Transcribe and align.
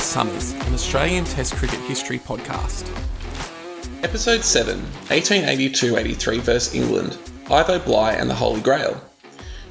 Summers, 0.00 0.52
an 0.52 0.74
Australian 0.74 1.24
Test 1.24 1.54
cricket 1.56 1.80
history 1.80 2.18
podcast. 2.18 2.88
Episode 4.04 4.44
7 4.44 4.78
1882 4.78 5.96
83 5.96 6.38
vs. 6.38 6.74
England 6.74 7.18
Ivo 7.50 7.78
Bligh 7.80 8.12
and 8.12 8.30
the 8.30 8.34
Holy 8.34 8.60
Grail. 8.60 9.00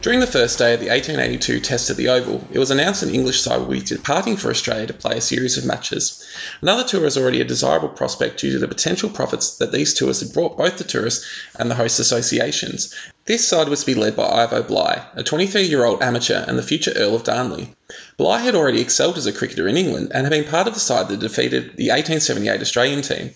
During 0.01 0.19
the 0.19 0.27
first 0.27 0.59
day 0.59 0.73
of 0.73 0.79
the 0.79 0.89
1882 0.89 1.59
Test 1.61 1.89
at 1.89 1.97
the 1.97 2.09
Oval, 2.09 2.45
it 2.51 2.59
was 2.59 2.71
announced 2.71 3.03
an 3.03 3.09
English 3.09 3.41
side 3.41 3.59
would 3.59 3.69
be 3.69 3.81
departing 3.81 4.37
for 4.37 4.49
Australia 4.49 4.87
to 4.87 4.93
play 4.93 5.17
a 5.17 5.21
series 5.21 5.57
of 5.57 5.65
matches. 5.65 6.23
Another 6.61 6.83
tour 6.83 7.05
is 7.05 7.17
already 7.17 7.41
a 7.41 7.45
desirable 7.45 7.89
prospect 7.89 8.39
due 8.39 8.51
to 8.51 8.59
the 8.59 8.67
potential 8.67 9.09
profits 9.09 9.57
that 9.57 9.71
these 9.71 9.93
tours 9.93 10.19
had 10.19 10.33
brought 10.33 10.57
both 10.57 10.77
the 10.77 10.83
tourists 10.83 11.25
and 11.57 11.71
the 11.71 11.75
host 11.75 11.99
associations. 11.99 12.93
This 13.27 13.45
side 13.45 13.67
was 13.67 13.81
to 13.81 13.85
be 13.85 13.93
led 13.93 14.15
by 14.15 14.23
Ivo 14.23 14.63
Bligh, 14.63 15.01
a 15.13 15.21
23 15.21 15.63
year 15.63 15.83
old 15.83 16.01
amateur 16.01 16.45
and 16.47 16.57
the 16.57 16.63
future 16.63 16.93
Earl 16.95 17.13
of 17.13 17.25
Darnley. 17.25 17.75
Bligh 18.15 18.39
had 18.39 18.55
already 18.55 18.79
excelled 18.79 19.17
as 19.17 19.25
a 19.25 19.33
cricketer 19.33 19.67
in 19.67 19.75
England 19.75 20.13
and 20.13 20.25
had 20.25 20.31
been 20.31 20.49
part 20.49 20.65
of 20.65 20.73
the 20.73 20.79
side 20.79 21.09
that 21.09 21.19
defeated 21.19 21.75
the 21.75 21.89
1878 21.89 22.61
Australian 22.61 23.01
team. 23.01 23.31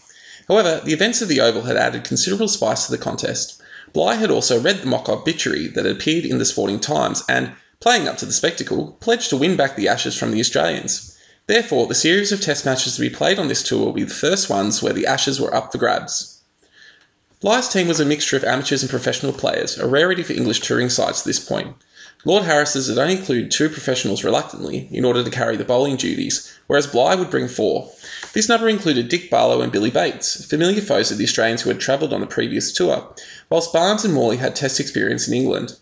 However, 0.47 0.79
the 0.81 0.93
events 0.93 1.21
of 1.21 1.27
the 1.27 1.41
Oval 1.41 1.63
had 1.63 1.75
added 1.75 2.05
considerable 2.05 2.47
spice 2.47 2.85
to 2.85 2.91
the 2.91 2.97
contest. 2.97 3.61
Bligh 3.91 4.15
had 4.15 4.31
also 4.31 4.61
read 4.61 4.81
the 4.81 4.87
mock 4.87 5.09
obituary 5.09 5.67
that 5.67 5.83
had 5.83 5.97
appeared 5.97 6.23
in 6.23 6.37
the 6.37 6.45
Sporting 6.45 6.79
Times 6.79 7.21
and, 7.27 7.51
playing 7.81 8.07
up 8.07 8.17
to 8.19 8.25
the 8.25 8.31
spectacle, 8.31 8.95
pledged 9.01 9.31
to 9.31 9.35
win 9.35 9.57
back 9.57 9.75
the 9.75 9.89
Ashes 9.89 10.15
from 10.15 10.31
the 10.31 10.39
Australians. 10.39 11.17
Therefore, 11.47 11.87
the 11.87 11.95
series 11.95 12.31
of 12.31 12.39
Test 12.39 12.63
matches 12.63 12.95
to 12.95 13.01
be 13.01 13.09
played 13.09 13.39
on 13.39 13.49
this 13.49 13.63
tour 13.63 13.87
will 13.87 13.91
be 13.91 14.05
the 14.05 14.13
first 14.13 14.49
ones 14.49 14.81
where 14.81 14.93
the 14.93 15.07
Ashes 15.07 15.41
were 15.41 15.53
up 15.53 15.73
for 15.73 15.79
grabs. 15.79 16.37
Bligh's 17.41 17.69
team 17.69 17.87
was 17.87 17.99
a 17.99 18.05
mixture 18.05 18.37
of 18.37 18.43
amateurs 18.43 18.83
and 18.83 18.89
professional 18.91 19.33
players, 19.33 19.75
a 19.79 19.87
rarity 19.87 20.21
for 20.21 20.33
English 20.33 20.59
touring 20.59 20.91
sides 20.91 21.21
at 21.21 21.25
this 21.25 21.39
point. 21.39 21.75
Lord 22.23 22.43
Harris's 22.43 22.87
had 22.87 22.99
only 22.99 23.17
included 23.17 23.49
two 23.49 23.67
professionals 23.67 24.23
reluctantly 24.23 24.87
in 24.91 25.03
order 25.03 25.23
to 25.23 25.31
carry 25.31 25.57
the 25.57 25.63
bowling 25.63 25.95
duties, 25.95 26.53
whereas 26.67 26.85
Bligh 26.85 27.15
would 27.15 27.31
bring 27.31 27.47
four. 27.47 27.91
This 28.33 28.47
number 28.47 28.69
included 28.69 29.09
Dick 29.09 29.31
Barlow 29.31 29.63
and 29.63 29.71
Billy 29.71 29.89
Bates, 29.89 30.45
familiar 30.45 30.81
foes 30.81 31.09
of 31.09 31.17
the 31.17 31.23
Australians 31.23 31.63
who 31.63 31.71
had 31.71 31.79
travelled 31.79 32.13
on 32.13 32.21
the 32.21 32.27
previous 32.27 32.71
tour, 32.71 33.11
whilst 33.49 33.73
Barnes 33.73 34.05
and 34.05 34.13
Morley 34.13 34.37
had 34.37 34.55
Test 34.55 34.79
experience 34.79 35.27
in 35.27 35.33
England. 35.33 35.75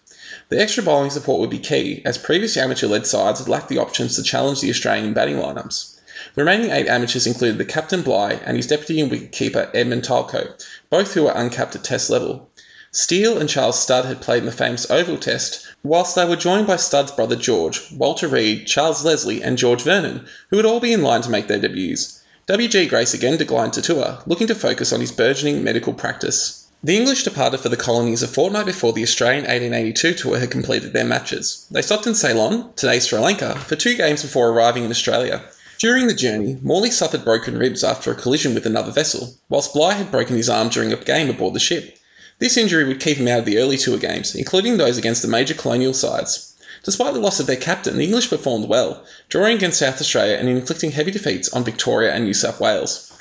The 0.47 0.61
extra 0.61 0.81
bowling 0.81 1.09
support 1.09 1.41
would 1.41 1.49
be 1.49 1.59
key, 1.59 2.01
as 2.05 2.17
previous 2.17 2.55
amateur 2.55 2.88
led 2.88 3.05
sides 3.05 3.39
had 3.39 3.49
lacked 3.49 3.67
the 3.67 3.79
options 3.79 4.16
to 4.16 4.23
challenge 4.23 4.61
the 4.61 4.69
Australian 4.69 5.11
batting 5.11 5.35
lineups. 5.35 5.98
The 6.39 6.45
remaining 6.45 6.71
eight 6.71 6.87
amateurs 6.87 7.27
included 7.27 7.57
the 7.57 7.65
captain 7.65 8.01
Bligh 8.01 8.39
and 8.45 8.55
his 8.55 8.67
deputy 8.67 9.01
and 9.01 9.11
wicketkeeper 9.11 9.71
Edmund 9.73 10.03
Tylecote, 10.03 10.65
both 10.89 11.13
who 11.13 11.23
were 11.23 11.33
uncapped 11.35 11.75
at 11.75 11.83
Test 11.83 12.09
level. 12.09 12.49
Steel 12.93 13.37
and 13.37 13.49
Charles 13.49 13.77
Studd 13.77 14.05
had 14.05 14.21
played 14.21 14.43
in 14.43 14.45
the 14.45 14.53
famous 14.53 14.89
Oval 14.89 15.17
Test, 15.17 15.67
whilst 15.83 16.15
they 16.15 16.23
were 16.23 16.37
joined 16.37 16.65
by 16.65 16.77
Studd's 16.77 17.11
brother 17.11 17.35
George, 17.35 17.81
Walter 17.91 18.29
Read, 18.29 18.65
Charles 18.67 19.03
Leslie, 19.03 19.43
and 19.43 19.57
George 19.57 19.81
Vernon, 19.81 20.27
who 20.49 20.55
would 20.55 20.65
all 20.65 20.79
be 20.79 20.93
in 20.93 21.03
line 21.03 21.21
to 21.23 21.29
make 21.29 21.49
their 21.49 21.59
debuts. 21.59 22.21
W.G. 22.47 22.85
Grace 22.85 23.13
again 23.13 23.35
declined 23.35 23.73
to 23.73 23.81
tour, 23.81 24.19
looking 24.25 24.47
to 24.47 24.55
focus 24.55 24.93
on 24.93 25.01
his 25.01 25.11
burgeoning 25.11 25.65
medical 25.65 25.91
practice. 25.91 26.67
The 26.81 26.95
English 26.95 27.25
departed 27.25 27.59
for 27.59 27.67
the 27.67 27.75
colonies 27.75 28.23
a 28.23 28.29
fortnight 28.29 28.65
before 28.65 28.93
the 28.93 29.03
Australian 29.03 29.43
1882 29.43 30.13
tour 30.13 30.39
had 30.39 30.51
completed 30.51 30.94
their 30.94 31.03
matches. 31.03 31.66
They 31.69 31.81
stopped 31.81 32.07
in 32.07 32.16
Ceylon, 32.16 32.72
today 32.78 33.01
Sri 33.01 33.19
Lanka, 33.19 33.55
for 33.55 33.75
two 33.75 33.95
games 33.95 34.22
before 34.22 34.47
arriving 34.47 34.85
in 34.85 34.91
Australia. 34.91 35.44
During 35.79 36.07
the 36.07 36.13
journey, 36.13 36.57
Morley 36.62 36.91
suffered 36.91 37.23
broken 37.23 37.57
ribs 37.57 37.85
after 37.85 38.12
a 38.12 38.16
collision 38.16 38.53
with 38.53 38.66
another 38.66 38.91
vessel, 38.91 39.34
whilst 39.47 39.72
Bligh 39.72 39.94
had 39.94 40.12
broken 40.12 40.35
his 40.35 40.50
arm 40.50 40.67
during 40.67 40.91
a 40.91 40.97
game 40.97 41.29
aboard 41.29 41.53
the 41.53 41.59
ship. 41.62 41.97
This 42.38 42.57
injury 42.57 42.84
would 42.84 43.00
keep 43.00 43.16
him 43.16 43.29
out 43.29 43.40
of 43.40 43.45
the 43.45 43.59
early 43.59 43.78
tour 43.78 43.97
games, 43.97 44.35
including 44.35 44.75
those 44.75 44.97
against 44.97 45.22
the 45.22 45.29
major 45.29 45.53
colonial 45.53 45.94
sides. 45.94 46.51
Despite 46.84 47.13
the 47.13 47.22
loss 47.22 47.40
of 47.40 47.47
their 47.47 47.56
captain, 47.56 47.95
the 47.95 48.03
English 48.03 48.29
performed 48.29 48.67
well, 48.67 49.06
drawing 49.29 49.56
against 49.56 49.79
South 49.79 50.01
Australia 50.01 50.35
and 50.35 50.50
inflicting 50.50 50.91
heavy 50.91 51.12
defeats 51.12 51.47
on 51.53 51.63
Victoria 51.63 52.11
and 52.11 52.25
New 52.25 52.34
South 52.34 52.59
Wales. 52.59 53.13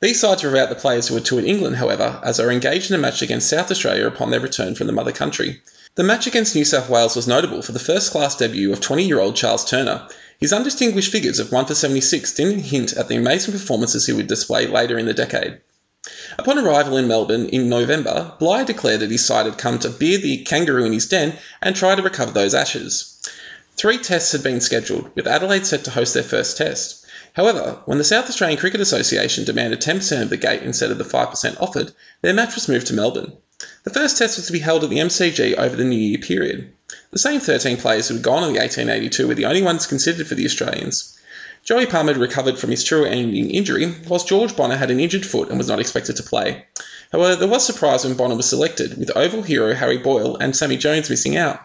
These 0.00 0.20
sides 0.20 0.44
were 0.44 0.50
without 0.52 0.68
the 0.68 0.76
players 0.76 1.08
who 1.08 1.16
had 1.16 1.24
toured 1.24 1.44
England, 1.44 1.74
however, 1.74 2.20
as 2.22 2.36
they 2.36 2.44
were 2.44 2.52
engaged 2.52 2.88
in 2.88 2.94
a 2.94 3.00
match 3.00 3.20
against 3.20 3.48
South 3.48 3.72
Australia 3.72 4.06
upon 4.06 4.30
their 4.30 4.38
return 4.38 4.76
from 4.76 4.86
the 4.86 4.92
mother 4.92 5.10
country. 5.10 5.60
The 5.96 6.04
match 6.04 6.26
against 6.26 6.54
New 6.54 6.66
South 6.66 6.90
Wales 6.90 7.16
was 7.16 7.26
notable 7.26 7.62
for 7.62 7.72
the 7.72 7.78
first 7.78 8.10
class 8.10 8.36
debut 8.36 8.70
of 8.70 8.82
20 8.82 9.06
year 9.06 9.18
old 9.18 9.34
Charles 9.34 9.64
Turner. 9.64 10.06
His 10.38 10.52
undistinguished 10.52 11.10
figures 11.10 11.38
of 11.38 11.50
1 11.50 11.64
for 11.64 11.74
76 11.74 12.34
didn't 12.34 12.64
hint 12.64 12.92
at 12.92 13.08
the 13.08 13.16
amazing 13.16 13.52
performances 13.52 14.04
he 14.04 14.12
would 14.12 14.26
display 14.26 14.66
later 14.66 14.98
in 14.98 15.06
the 15.06 15.14
decade. 15.14 15.56
Upon 16.38 16.58
arrival 16.58 16.98
in 16.98 17.08
Melbourne 17.08 17.48
in 17.48 17.70
November, 17.70 18.34
Bligh 18.38 18.64
declared 18.64 19.00
that 19.00 19.10
his 19.10 19.24
side 19.24 19.46
had 19.46 19.56
come 19.56 19.78
to 19.78 19.88
beard 19.88 20.20
the 20.20 20.44
kangaroo 20.44 20.84
in 20.84 20.92
his 20.92 21.06
den 21.06 21.32
and 21.62 21.74
try 21.74 21.94
to 21.94 22.02
recover 22.02 22.30
those 22.30 22.54
ashes. 22.54 23.18
Three 23.78 23.96
tests 23.96 24.32
had 24.32 24.42
been 24.42 24.60
scheduled, 24.60 25.10
with 25.14 25.26
Adelaide 25.26 25.64
set 25.64 25.84
to 25.84 25.90
host 25.90 26.12
their 26.12 26.22
first 26.22 26.58
test. 26.58 27.06
However, 27.32 27.80
when 27.86 27.96
the 27.96 28.04
South 28.04 28.28
Australian 28.28 28.60
Cricket 28.60 28.82
Association 28.82 29.44
demanded 29.44 29.80
10% 29.80 30.20
of 30.20 30.28
the 30.28 30.36
gate 30.36 30.62
instead 30.62 30.90
of 30.90 30.98
the 30.98 31.04
5% 31.04 31.58
offered, 31.58 31.92
their 32.20 32.34
match 32.34 32.54
was 32.54 32.68
moved 32.68 32.88
to 32.88 32.92
Melbourne. 32.94 33.32
The 33.86 33.94
first 33.94 34.18
test 34.18 34.36
was 34.36 34.46
to 34.46 34.52
be 34.52 34.58
held 34.58 34.82
at 34.82 34.90
the 34.90 34.98
MCG 34.98 35.54
over 35.54 35.76
the 35.76 35.84
New 35.84 35.96
Year 35.96 36.18
period. 36.18 36.72
The 37.12 37.20
same 37.20 37.38
13 37.38 37.76
players 37.76 38.08
who 38.08 38.14
had 38.14 38.24
gone 38.24 38.42
in 38.42 38.52
the 38.52 38.58
1882 38.58 39.28
were 39.28 39.34
the 39.36 39.44
only 39.44 39.62
ones 39.62 39.86
considered 39.86 40.26
for 40.26 40.34
the 40.34 40.44
Australians. 40.44 41.16
Joey 41.62 41.86
Palmer 41.86 42.12
had 42.12 42.20
recovered 42.20 42.58
from 42.58 42.72
his 42.72 42.82
tour-ending 42.82 43.48
injury, 43.52 43.94
whilst 44.08 44.26
George 44.26 44.56
Bonnor 44.56 44.74
had 44.74 44.90
an 44.90 44.98
injured 44.98 45.24
foot 45.24 45.50
and 45.50 45.56
was 45.58 45.68
not 45.68 45.78
expected 45.78 46.16
to 46.16 46.24
play. 46.24 46.66
However, 47.12 47.36
there 47.36 47.46
was 47.46 47.64
surprise 47.64 48.02
when 48.02 48.14
Bonnor 48.14 48.34
was 48.34 48.48
selected, 48.48 48.98
with 48.98 49.16
Oval 49.16 49.42
hero 49.42 49.72
Harry 49.72 49.98
Boyle 49.98 50.36
and 50.36 50.56
Sammy 50.56 50.76
Jones 50.76 51.08
missing 51.08 51.36
out. 51.36 51.60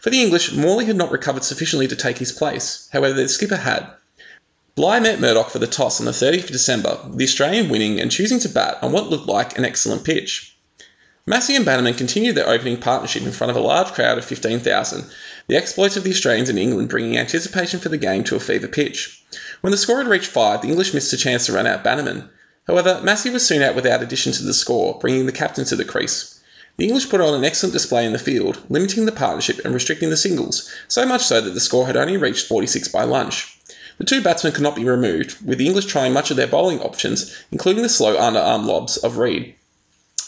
For 0.00 0.10
the 0.10 0.20
English, 0.20 0.50
Morley 0.50 0.86
had 0.86 0.96
not 0.96 1.12
recovered 1.12 1.44
sufficiently 1.44 1.86
to 1.86 1.94
take 1.94 2.18
his 2.18 2.32
place. 2.32 2.88
However, 2.92 3.14
the 3.14 3.28
skipper 3.28 3.54
had. 3.54 3.86
Bligh 4.74 4.98
met 4.98 5.20
Murdoch 5.20 5.50
for 5.50 5.60
the 5.60 5.68
toss 5.68 6.00
on 6.00 6.06
the 6.06 6.10
30th 6.12 6.44
of 6.44 6.50
December, 6.50 6.98
the 7.14 7.22
Australian 7.22 7.68
winning 7.68 8.00
and 8.00 8.10
choosing 8.10 8.40
to 8.40 8.48
bat 8.48 8.78
on 8.82 8.90
what 8.90 9.10
looked 9.10 9.28
like 9.28 9.56
an 9.56 9.64
excellent 9.64 10.02
pitch. 10.02 10.51
Massie 11.24 11.54
and 11.54 11.64
Bannerman 11.64 11.94
continued 11.94 12.34
their 12.34 12.48
opening 12.48 12.78
partnership 12.78 13.22
in 13.22 13.30
front 13.30 13.52
of 13.52 13.56
a 13.56 13.60
large 13.60 13.92
crowd 13.92 14.18
of 14.18 14.24
15,000, 14.24 15.04
the 15.46 15.56
exploits 15.56 15.96
of 15.96 16.02
the 16.02 16.10
Australians 16.10 16.48
in 16.48 16.58
England 16.58 16.88
bringing 16.88 17.16
anticipation 17.16 17.78
for 17.78 17.88
the 17.88 17.96
game 17.96 18.24
to 18.24 18.34
a 18.34 18.40
fever 18.40 18.66
pitch. 18.66 19.22
When 19.60 19.70
the 19.70 19.76
score 19.76 19.98
had 19.98 20.08
reached 20.08 20.26
five, 20.26 20.62
the 20.62 20.68
English 20.68 20.92
missed 20.92 21.12
a 21.12 21.16
chance 21.16 21.46
to 21.46 21.52
run 21.52 21.68
out 21.68 21.84
Bannerman. 21.84 22.28
However, 22.66 23.00
Massie 23.04 23.30
was 23.30 23.46
soon 23.46 23.62
out 23.62 23.76
without 23.76 24.02
addition 24.02 24.32
to 24.32 24.42
the 24.42 24.52
score, 24.52 24.98
bringing 24.98 25.26
the 25.26 25.30
captain 25.30 25.64
to 25.66 25.76
the 25.76 25.84
crease. 25.84 26.40
The 26.76 26.86
English 26.86 27.08
put 27.08 27.20
on 27.20 27.34
an 27.34 27.44
excellent 27.44 27.72
display 27.72 28.04
in 28.04 28.12
the 28.12 28.18
field, 28.18 28.58
limiting 28.68 29.06
the 29.06 29.12
partnership 29.12 29.64
and 29.64 29.72
restricting 29.72 30.10
the 30.10 30.16
singles, 30.16 30.68
so 30.88 31.06
much 31.06 31.24
so 31.24 31.40
that 31.40 31.54
the 31.54 31.60
score 31.60 31.86
had 31.86 31.96
only 31.96 32.16
reached 32.16 32.48
46 32.48 32.88
by 32.88 33.04
lunch. 33.04 33.60
The 33.98 34.04
two 34.04 34.22
batsmen 34.22 34.54
could 34.54 34.64
not 34.64 34.74
be 34.74 34.84
removed, 34.84 35.36
with 35.46 35.58
the 35.58 35.66
English 35.66 35.86
trying 35.86 36.12
much 36.12 36.32
of 36.32 36.36
their 36.36 36.48
bowling 36.48 36.80
options, 36.80 37.32
including 37.52 37.84
the 37.84 37.88
slow 37.88 38.16
underarm 38.16 38.66
lobs 38.66 38.96
of 38.96 39.18
Read. 39.18 39.54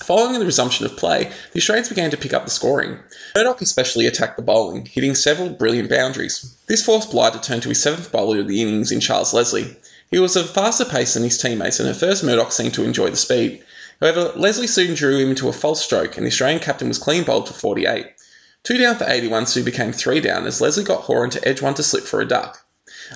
Following 0.06 0.38
the 0.38 0.44
resumption 0.44 0.84
of 0.84 0.98
play, 0.98 1.31
the 1.53 1.60
Australians 1.60 1.88
began 1.88 2.10
to 2.10 2.19
pick 2.19 2.34
up 2.34 2.44
the 2.44 2.50
scoring. 2.50 2.98
Murdoch 3.34 3.62
especially 3.62 4.06
attacked 4.06 4.37
the 4.37 4.42
bowling, 4.42 4.84
hitting 4.84 5.15
several 5.15 5.48
brilliant 5.48 5.88
boundaries. 5.88 6.54
This 6.66 6.84
forced 6.84 7.10
Bligh 7.10 7.31
to 7.31 7.41
turn 7.41 7.62
to 7.62 7.70
his 7.70 7.81
seventh 7.81 8.12
bowler 8.12 8.41
of 8.41 8.47
the 8.47 8.60
innings 8.60 8.92
in 8.92 9.00
Charles 9.00 9.32
Leslie. 9.32 9.75
He 10.10 10.19
was 10.19 10.37
of 10.37 10.44
a 10.44 10.48
faster 10.48 10.84
pace 10.84 11.15
than 11.15 11.22
his 11.22 11.38
teammates, 11.38 11.81
and 11.81 11.88
at 11.88 11.97
first 11.97 12.22
Murdoch 12.22 12.53
seemed 12.53 12.74
to 12.74 12.84
enjoy 12.84 13.09
the 13.09 13.16
speed. 13.16 13.65
However, 13.98 14.30
Leslie 14.36 14.66
soon 14.66 14.95
drew 14.95 15.16
him 15.16 15.30
into 15.30 15.48
a 15.48 15.54
false 15.54 15.83
stroke, 15.83 16.18
and 16.18 16.27
the 16.27 16.30
Australian 16.30 16.60
captain 16.60 16.89
was 16.89 16.98
clean 16.98 17.24
bowled 17.24 17.48
for 17.48 17.54
48. 17.54 18.06
Two 18.62 18.77
down 18.77 18.98
for 18.98 19.09
81 19.09 19.47
soon 19.47 19.65
became 19.65 19.92
three 19.95 20.21
down 20.21 20.47
as 20.47 20.60
Leslie 20.60 20.84
got 20.84 21.04
Horan 21.04 21.30
to 21.30 21.48
edge 21.48 21.62
one 21.62 21.72
to 21.74 21.83
slip 21.83 22.04
for 22.04 22.21
a 22.21 22.28
duck. 22.28 22.64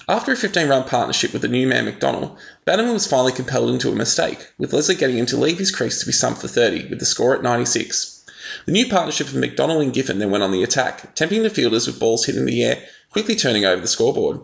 After 0.07 0.33
a 0.33 0.37
15 0.37 0.69
run 0.69 0.85
partnership 0.85 1.33
with 1.33 1.41
the 1.41 1.49
new 1.49 1.67
man 1.67 1.91
McDonnell, 1.91 2.37
Bannerman 2.67 2.93
was 2.93 3.07
finally 3.07 3.33
compelled 3.33 3.71
into 3.71 3.91
a 3.91 3.95
mistake, 3.95 4.47
with 4.59 4.75
Leslie 4.75 4.95
getting 4.95 5.17
him 5.17 5.25
to 5.25 5.39
leave 5.39 5.59
his 5.59 5.71
crease 5.71 6.01
to 6.01 6.07
be 6.07 6.13
stumped 6.13 6.43
for 6.43 6.49
30, 6.49 6.89
with 6.91 6.99
the 6.99 7.07
score 7.07 7.35
at 7.35 7.43
96. 7.43 8.21
The 8.67 8.73
new 8.73 8.87
partnership 8.87 9.29
of 9.29 9.33
McDonnell 9.33 9.83
and 9.83 9.95
Giffen 9.95 10.19
then 10.19 10.31
went 10.31 10.45
on 10.45 10.53
the 10.53 10.63
attack, 10.63 11.15
tempting 11.15 11.43
the 11.43 11.49
fielders 11.49 11.87
with 11.87 11.99
balls 11.99 12.27
hit 12.27 12.37
in 12.37 12.45
the 12.45 12.65
air, 12.65 12.83
quickly 13.13 13.35
turning 13.35 13.65
over 13.65 13.81
the 13.81 13.89
scoreboard. 13.89 14.41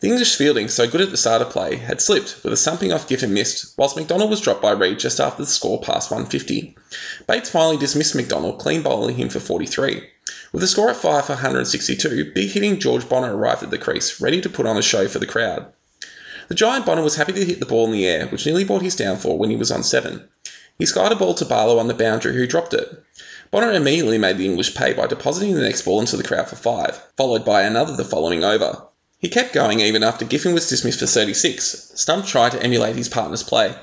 The 0.00 0.08
English 0.08 0.34
fielding, 0.34 0.66
so 0.66 0.88
good 0.88 1.00
at 1.00 1.12
the 1.12 1.16
start 1.16 1.42
of 1.42 1.50
play, 1.50 1.76
had 1.76 2.00
slipped, 2.00 2.42
with 2.42 2.52
a 2.52 2.56
stumping 2.56 2.92
off 2.92 3.08
Giffen 3.08 3.32
missed, 3.32 3.74
whilst 3.76 3.96
McDonnell 3.96 4.28
was 4.28 4.40
dropped 4.40 4.62
by 4.62 4.72
Read 4.72 4.98
just 4.98 5.20
after 5.20 5.44
the 5.44 5.48
score 5.48 5.80
passed 5.80 6.10
150. 6.10 6.76
Bates 7.28 7.50
finally 7.50 7.76
dismissed 7.76 8.16
McDonnell, 8.16 8.58
clean 8.58 8.82
bowling 8.82 9.14
him 9.14 9.28
for 9.28 9.38
43. 9.38 10.02
With 10.50 10.62
the 10.62 10.66
score 10.66 10.88
at 10.88 10.96
5 10.96 11.26
for 11.26 11.32
162, 11.34 12.32
big 12.32 12.50
hitting 12.50 12.80
George 12.80 13.06
Bonnor 13.06 13.36
arrived 13.36 13.62
at 13.62 13.70
the 13.70 13.76
crease, 13.76 14.18
ready 14.18 14.40
to 14.40 14.48
put 14.48 14.64
on 14.64 14.78
a 14.78 14.82
show 14.82 15.06
for 15.06 15.18
the 15.18 15.26
crowd. 15.26 15.66
The 16.48 16.54
giant 16.54 16.86
Bonnor 16.86 17.02
was 17.02 17.16
happy 17.16 17.34
to 17.34 17.44
hit 17.44 17.60
the 17.60 17.66
ball 17.66 17.84
in 17.84 17.92
the 17.92 18.06
air, 18.06 18.28
which 18.28 18.46
nearly 18.46 18.64
brought 18.64 18.80
his 18.80 18.96
downfall 18.96 19.36
when 19.36 19.50
he 19.50 19.56
was 19.56 19.70
on 19.70 19.82
7. 19.82 20.26
He 20.78 20.86
skied 20.86 21.12
a 21.12 21.16
ball 21.16 21.34
to 21.34 21.44
Barlow 21.44 21.78
on 21.78 21.86
the 21.86 21.92
boundary, 21.92 22.34
who 22.34 22.46
dropped 22.46 22.72
it. 22.72 22.90
Bonnor 23.50 23.72
immediately 23.72 24.16
made 24.16 24.38
the 24.38 24.46
English 24.46 24.74
pay 24.74 24.94
by 24.94 25.06
depositing 25.06 25.54
the 25.54 25.60
next 25.60 25.82
ball 25.82 26.00
into 26.00 26.16
the 26.16 26.22
crowd 26.22 26.48
for 26.48 26.56
5, 26.56 26.98
followed 27.18 27.44
by 27.44 27.60
another 27.64 27.94
the 27.94 28.02
following 28.02 28.42
over. 28.42 28.84
He 29.18 29.28
kept 29.28 29.52
going 29.52 29.80
even 29.80 30.02
after 30.02 30.24
Giffen 30.24 30.54
was 30.54 30.70
dismissed 30.70 31.00
for 31.00 31.06
36. 31.06 31.92
Stump 31.94 32.24
tried 32.24 32.52
to 32.52 32.62
emulate 32.62 32.96
his 32.96 33.10
partner's 33.10 33.42
play. 33.42 33.74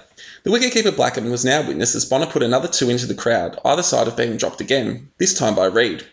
The 0.44 0.50
wicketkeeper 0.50 0.95
Blackham 0.95 1.29
was 1.29 1.45
now 1.45 1.62
witness 1.62 1.94
as 1.94 2.06
Bonnor 2.06 2.25
put 2.25 2.41
another 2.41 2.67
two 2.69 2.89
into 2.89 3.06
the 3.06 3.13
crowd, 3.13 3.59
either 3.63 3.83
side 3.83 4.07
of 4.07 4.17
being 4.17 4.38
dropped 4.38 4.62
again, 4.62 5.09
this 5.19 5.35
time 5.35 5.53
by 5.53 5.65
Read. 5.65 6.03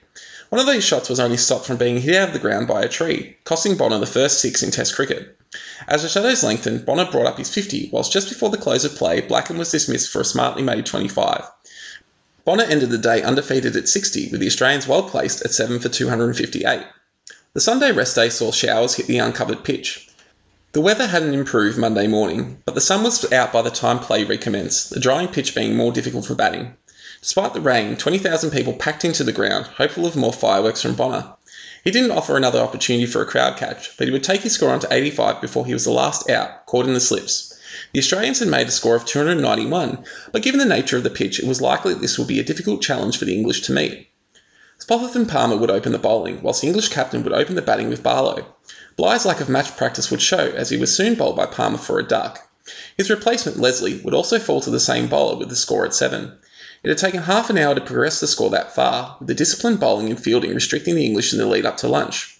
One 0.52 0.60
of 0.60 0.66
these 0.66 0.84
shots 0.84 1.08
was 1.08 1.18
only 1.18 1.38
stopped 1.38 1.64
from 1.64 1.78
being 1.78 1.98
hit 1.98 2.14
out 2.14 2.28
of 2.28 2.34
the 2.34 2.38
ground 2.38 2.68
by 2.68 2.82
a 2.82 2.88
tree, 2.88 3.38
costing 3.44 3.74
Bonnor 3.74 4.00
the 4.00 4.04
first 4.04 4.38
six 4.38 4.62
in 4.62 4.70
Test 4.70 4.94
cricket. 4.94 5.34
As 5.88 6.02
the 6.02 6.10
shadows 6.10 6.42
lengthened, 6.42 6.84
Bonnor 6.84 7.10
brought 7.10 7.24
up 7.24 7.38
his 7.38 7.48
50, 7.48 7.88
whilst 7.90 8.12
just 8.12 8.28
before 8.28 8.50
the 8.50 8.58
close 8.58 8.84
of 8.84 8.94
play, 8.94 9.22
Blackham 9.22 9.56
was 9.56 9.70
dismissed 9.70 10.10
for 10.10 10.20
a 10.20 10.26
smartly 10.26 10.62
made 10.62 10.84
25. 10.84 11.44
Bonnor 12.44 12.64
ended 12.64 12.90
the 12.90 12.98
day 12.98 13.22
undefeated 13.22 13.76
at 13.76 13.88
60, 13.88 14.28
with 14.28 14.42
the 14.42 14.46
Australians 14.46 14.86
well 14.86 15.04
placed 15.04 15.40
at 15.40 15.54
7 15.54 15.80
for 15.80 15.88
258. 15.88 16.82
The 17.54 17.60
Sunday 17.62 17.92
rest 17.92 18.14
day 18.14 18.28
saw 18.28 18.52
showers 18.52 18.96
hit 18.96 19.06
the 19.06 19.20
uncovered 19.20 19.64
pitch. 19.64 20.06
The 20.72 20.82
weather 20.82 21.06
hadn't 21.06 21.32
improved 21.32 21.78
Monday 21.78 22.08
morning, 22.08 22.60
but 22.66 22.74
the 22.74 22.82
sun 22.82 23.02
was 23.04 23.32
out 23.32 23.54
by 23.54 23.62
the 23.62 23.70
time 23.70 24.00
play 24.00 24.24
recommenced, 24.24 24.90
the 24.90 25.00
drying 25.00 25.28
pitch 25.28 25.54
being 25.54 25.76
more 25.76 25.92
difficult 25.92 26.26
for 26.26 26.34
batting. 26.34 26.76
Despite 27.22 27.54
the 27.54 27.60
rain, 27.60 27.96
20,000 27.96 28.50
people 28.50 28.72
packed 28.72 29.04
into 29.04 29.22
the 29.22 29.30
ground, 29.30 29.66
hopeful 29.66 30.06
of 30.06 30.16
more 30.16 30.32
fireworks 30.32 30.82
from 30.82 30.96
Bonnor. 30.96 31.34
He 31.84 31.92
didn't 31.92 32.10
offer 32.10 32.36
another 32.36 32.58
opportunity 32.58 33.06
for 33.06 33.22
a 33.22 33.26
crowd 33.26 33.56
catch, 33.56 33.96
but 33.96 34.08
he 34.08 34.12
would 34.12 34.24
take 34.24 34.40
his 34.40 34.54
score 34.54 34.70
on 34.70 34.80
to 34.80 34.92
85 34.92 35.40
before 35.40 35.64
he 35.64 35.72
was 35.72 35.84
the 35.84 35.92
last 35.92 36.28
out, 36.28 36.66
caught 36.66 36.86
in 36.86 36.94
the 36.94 37.00
slips. 37.00 37.54
The 37.92 38.00
Australians 38.00 38.40
had 38.40 38.48
made 38.48 38.66
a 38.66 38.72
score 38.72 38.96
of 38.96 39.04
291, 39.04 40.04
but 40.32 40.42
given 40.42 40.58
the 40.58 40.66
nature 40.66 40.96
of 40.96 41.04
the 41.04 41.10
pitch, 41.10 41.38
it 41.38 41.46
was 41.46 41.60
likely 41.60 41.94
this 41.94 42.18
would 42.18 42.26
be 42.26 42.40
a 42.40 42.44
difficult 42.44 42.82
challenge 42.82 43.16
for 43.18 43.24
the 43.24 43.36
English 43.36 43.62
to 43.62 43.72
meet. 43.72 44.08
Spofforth 44.80 45.14
and 45.14 45.28
Palmer 45.28 45.56
would 45.56 45.70
open 45.70 45.92
the 45.92 45.98
bowling, 45.98 46.42
whilst 46.42 46.62
the 46.62 46.66
English 46.66 46.88
captain 46.88 47.22
would 47.22 47.32
open 47.32 47.54
the 47.54 47.62
batting 47.62 47.88
with 47.88 48.02
Barlow. 48.02 48.56
Bligh's 48.96 49.24
lack 49.24 49.40
of 49.40 49.48
match 49.48 49.76
practice 49.76 50.10
would 50.10 50.20
show, 50.20 50.52
as 50.56 50.70
he 50.70 50.76
was 50.76 50.92
soon 50.92 51.14
bowled 51.14 51.36
by 51.36 51.46
Palmer 51.46 51.78
for 51.78 52.00
a 52.00 52.02
duck. 52.02 52.40
His 52.96 53.10
replacement, 53.10 53.60
Leslie, 53.60 54.00
would 54.02 54.12
also 54.12 54.40
fall 54.40 54.60
to 54.62 54.70
the 54.70 54.80
same 54.80 55.06
bowler 55.06 55.36
with 55.36 55.50
the 55.50 55.54
score 55.54 55.86
at 55.86 55.94
seven. 55.94 56.32
It 56.84 56.88
had 56.88 56.98
taken 56.98 57.22
half 57.22 57.48
an 57.48 57.58
hour 57.58 57.76
to 57.76 57.80
progress 57.80 58.18
the 58.18 58.26
score 58.26 58.50
that 58.50 58.74
far, 58.74 59.16
with 59.20 59.28
the 59.28 59.34
disciplined 59.34 59.78
bowling 59.78 60.10
and 60.10 60.20
fielding 60.20 60.52
restricting 60.52 60.96
the 60.96 61.04
English 61.04 61.32
in 61.32 61.38
the 61.38 61.46
lead 61.46 61.64
up 61.64 61.76
to 61.78 61.88
lunch. 61.88 62.36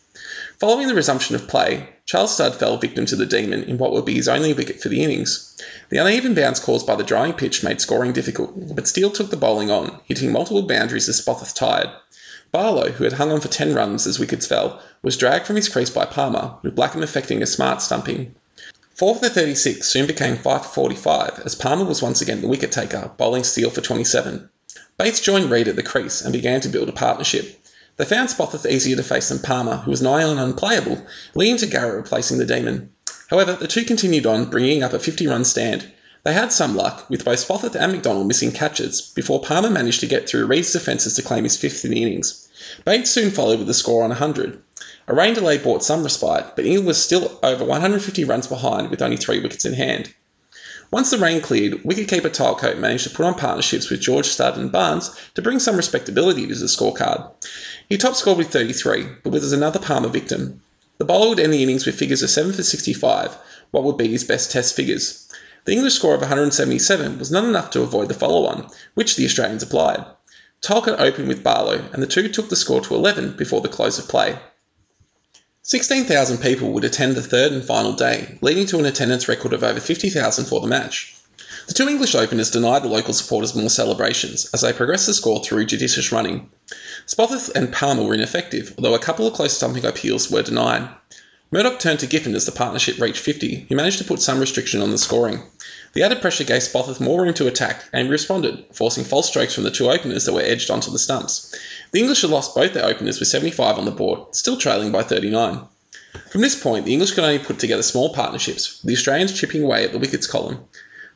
Following 0.58 0.88
the 0.88 0.94
resumption 0.94 1.36
of 1.36 1.46
play, 1.46 1.88
Charles 2.06 2.34
Studd 2.34 2.56
fell 2.56 2.76
victim 2.76 3.06
to 3.06 3.14
the 3.14 3.26
demon 3.26 3.62
in 3.62 3.78
what 3.78 3.92
would 3.92 4.04
be 4.04 4.14
his 4.14 4.26
only 4.26 4.52
wicket 4.52 4.80
for 4.80 4.88
the 4.88 5.04
innings. 5.04 5.56
The 5.90 5.98
uneven 5.98 6.34
bounce 6.34 6.58
caused 6.58 6.88
by 6.88 6.96
the 6.96 7.04
drying 7.04 7.34
pitch 7.34 7.62
made 7.62 7.80
scoring 7.80 8.12
difficult, 8.12 8.74
but 8.74 8.88
Steel 8.88 9.10
took 9.10 9.30
the 9.30 9.36
bowling 9.36 9.70
on, 9.70 10.00
hitting 10.06 10.32
multiple 10.32 10.62
boundaries 10.62 11.08
as 11.08 11.20
Spofforth 11.20 11.54
tired. 11.54 11.90
Barlow, 12.50 12.90
who 12.90 13.04
had 13.04 13.14
hung 13.14 13.30
on 13.30 13.40
for 13.40 13.48
10 13.48 13.74
runs 13.74 14.06
as 14.06 14.18
wickets 14.18 14.46
fell, 14.46 14.82
was 15.02 15.16
dragged 15.16 15.46
from 15.46 15.56
his 15.56 15.68
crease 15.68 15.90
by 15.90 16.04
Palmer, 16.04 16.56
with 16.62 16.74
Blackham 16.74 17.04
effecting 17.04 17.42
a 17.42 17.46
smart 17.46 17.80
stumping. 17.80 18.34
4 19.02 19.16
for 19.16 19.28
36 19.28 19.84
soon 19.84 20.06
became 20.06 20.36
5 20.36 20.64
for 20.64 20.72
45 20.74 21.42
as 21.44 21.56
Palmer 21.56 21.84
was 21.84 22.00
once 22.00 22.20
again 22.20 22.40
the 22.40 22.46
wicket 22.46 22.70
taker, 22.70 23.10
bowling 23.16 23.42
Steel 23.42 23.68
for 23.68 23.80
27. 23.80 24.48
Bates 24.96 25.18
joined 25.18 25.50
Read 25.50 25.66
at 25.66 25.74
the 25.74 25.82
crease 25.82 26.20
and 26.20 26.32
began 26.32 26.60
to 26.60 26.68
build 26.68 26.88
a 26.88 26.92
partnership. 26.92 27.60
They 27.96 28.04
found 28.04 28.28
Spofforth 28.28 28.64
easier 28.64 28.94
to 28.94 29.02
face 29.02 29.30
than 29.30 29.40
Palmer, 29.40 29.78
who 29.78 29.90
was 29.90 30.02
nigh 30.02 30.22
on 30.22 30.38
unplayable, 30.38 31.04
leading 31.34 31.56
to 31.56 31.66
Garrett 31.66 31.96
replacing 31.96 32.38
the 32.38 32.46
Demon. 32.46 32.90
However, 33.28 33.54
the 33.54 33.66
two 33.66 33.82
continued 33.82 34.24
on, 34.24 34.50
bringing 34.50 34.84
up 34.84 34.92
a 34.92 35.00
50 35.00 35.26
run 35.26 35.44
stand. 35.44 35.84
They 36.22 36.32
had 36.32 36.52
some 36.52 36.76
luck, 36.76 37.10
with 37.10 37.24
both 37.24 37.44
Spofforth 37.44 37.74
and 37.74 37.92
McDonnell 37.92 38.28
missing 38.28 38.52
catches, 38.52 39.00
before 39.00 39.42
Palmer 39.42 39.70
managed 39.70 39.98
to 40.02 40.06
get 40.06 40.28
through 40.28 40.46
Read's 40.46 40.72
defences 40.72 41.14
to 41.16 41.22
claim 41.22 41.42
his 41.42 41.56
fifth 41.56 41.84
in 41.84 41.90
the 41.90 42.02
innings. 42.02 42.46
Bates 42.84 43.10
soon 43.10 43.32
followed 43.32 43.58
with 43.58 43.66
the 43.66 43.74
score 43.74 44.04
on 44.04 44.10
100. 44.10 44.62
A 45.08 45.14
rain 45.14 45.34
delay 45.34 45.58
brought 45.58 45.82
some 45.82 46.04
respite, 46.04 46.54
but 46.54 46.64
England 46.64 46.86
was 46.86 47.02
still 47.02 47.38
over 47.42 47.64
150 47.64 48.24
runs 48.24 48.46
behind 48.46 48.88
with 48.88 49.02
only 49.02 49.16
three 49.16 49.40
wickets 49.40 49.64
in 49.64 49.74
hand. 49.74 50.14
Once 50.92 51.10
the 51.10 51.18
rain 51.18 51.40
cleared, 51.40 51.82
wicketkeeper 51.82 52.30
Tylecote 52.30 52.78
managed 52.78 53.04
to 53.04 53.10
put 53.10 53.24
on 53.26 53.34
partnerships 53.34 53.88
with 53.88 54.00
George 54.00 54.26
Studd 54.26 54.58
and 54.58 54.70
Barnes 54.70 55.10
to 55.34 55.42
bring 55.42 55.58
some 55.58 55.76
respectability 55.76 56.46
to 56.46 56.54
the 56.54 56.66
scorecard. 56.66 57.30
He 57.88 57.96
top 57.96 58.14
scored 58.14 58.38
with 58.38 58.52
33, 58.52 59.06
but 59.24 59.32
was 59.32 59.52
another 59.52 59.78
Palmer 59.78 60.08
victim. 60.08 60.60
The 60.98 61.04
bowler 61.04 61.30
would 61.30 61.40
end 61.40 61.52
the 61.52 61.62
innings 61.62 61.86
with 61.86 61.96
figures 61.96 62.22
of 62.22 62.30
7 62.30 62.52
for 62.52 62.62
65, 62.62 63.36
what 63.70 63.84
would 63.84 63.96
be 63.96 64.08
his 64.08 64.22
best 64.22 64.52
test 64.52 64.76
figures. 64.76 65.26
The 65.64 65.72
English 65.72 65.94
score 65.94 66.14
of 66.14 66.20
177 66.20 67.18
was 67.18 67.30
not 67.30 67.44
enough 67.44 67.70
to 67.70 67.82
avoid 67.82 68.08
the 68.08 68.14
follow 68.14 68.46
on, 68.46 68.68
which 68.94 69.16
the 69.16 69.24
Australians 69.24 69.62
applied. 69.62 70.04
Tylecote 70.60 71.00
opened 71.00 71.28
with 71.28 71.42
Barlow, 71.42 71.82
and 71.92 72.02
the 72.02 72.06
two 72.06 72.28
took 72.28 72.50
the 72.50 72.56
score 72.56 72.82
to 72.82 72.94
11 72.94 73.36
before 73.36 73.62
the 73.62 73.68
close 73.68 73.98
of 73.98 74.06
play. 74.06 74.38
16,000 75.64 76.38
people 76.38 76.72
would 76.72 76.82
attend 76.82 77.14
the 77.14 77.22
third 77.22 77.52
and 77.52 77.64
final 77.64 77.92
day, 77.92 78.36
leading 78.40 78.66
to 78.66 78.80
an 78.80 78.84
attendance 78.84 79.28
record 79.28 79.52
of 79.52 79.62
over 79.62 79.78
50,000 79.78 80.44
for 80.44 80.60
the 80.60 80.66
match. 80.66 81.14
The 81.68 81.74
two 81.74 81.88
English 81.88 82.16
openers 82.16 82.50
denied 82.50 82.82
the 82.82 82.88
local 82.88 83.14
supporters 83.14 83.54
more 83.54 83.70
celebrations 83.70 84.50
as 84.52 84.62
they 84.62 84.72
progressed 84.72 85.06
the 85.06 85.14
score 85.14 85.44
through 85.44 85.66
judicious 85.66 86.10
running. 86.10 86.50
Spofforth 87.06 87.54
and 87.54 87.72
Palmer 87.72 88.02
were 88.02 88.14
ineffective, 88.14 88.74
although 88.76 88.94
a 88.94 88.98
couple 88.98 89.24
of 89.28 89.34
close 89.34 89.56
stumping 89.56 89.84
appeals 89.84 90.28
were 90.28 90.42
denied. 90.42 90.88
Murdoch 91.52 91.78
turned 91.78 92.00
to 92.00 92.06
Giffen 92.06 92.34
as 92.34 92.46
the 92.46 92.50
partnership 92.50 92.98
reached 92.98 93.18
50, 93.18 93.66
who 93.68 93.76
managed 93.76 93.98
to 93.98 94.04
put 94.04 94.22
some 94.22 94.40
restriction 94.40 94.80
on 94.80 94.90
the 94.90 94.96
scoring. 94.96 95.42
The 95.92 96.02
added 96.02 96.22
pressure 96.22 96.44
gave 96.44 96.62
Spofforth 96.62 96.98
more 96.98 97.20
room 97.20 97.34
to 97.34 97.46
attack, 97.46 97.84
and 97.92 98.06
he 98.06 98.10
responded, 98.10 98.64
forcing 98.72 99.04
false 99.04 99.28
strokes 99.28 99.54
from 99.54 99.64
the 99.64 99.70
two 99.70 99.90
openers 99.90 100.24
that 100.24 100.32
were 100.32 100.40
edged 100.40 100.70
onto 100.70 100.90
the 100.90 100.98
stumps. 100.98 101.54
The 101.90 102.00
English 102.00 102.22
had 102.22 102.30
lost 102.30 102.54
both 102.54 102.72
their 102.72 102.86
openers 102.86 103.20
with 103.20 103.28
75 103.28 103.76
on 103.76 103.84
the 103.84 103.90
board, 103.90 104.34
still 104.34 104.56
trailing 104.56 104.92
by 104.92 105.02
39. 105.02 105.60
From 106.30 106.40
this 106.40 106.56
point, 106.56 106.86
the 106.86 106.94
English 106.94 107.10
could 107.10 107.24
only 107.24 107.38
put 107.38 107.58
together 107.58 107.82
small 107.82 108.14
partnerships, 108.14 108.80
the 108.82 108.94
Australians 108.94 109.38
chipping 109.38 109.62
away 109.62 109.84
at 109.84 109.92
the 109.92 109.98
wickets 109.98 110.26
column. 110.26 110.64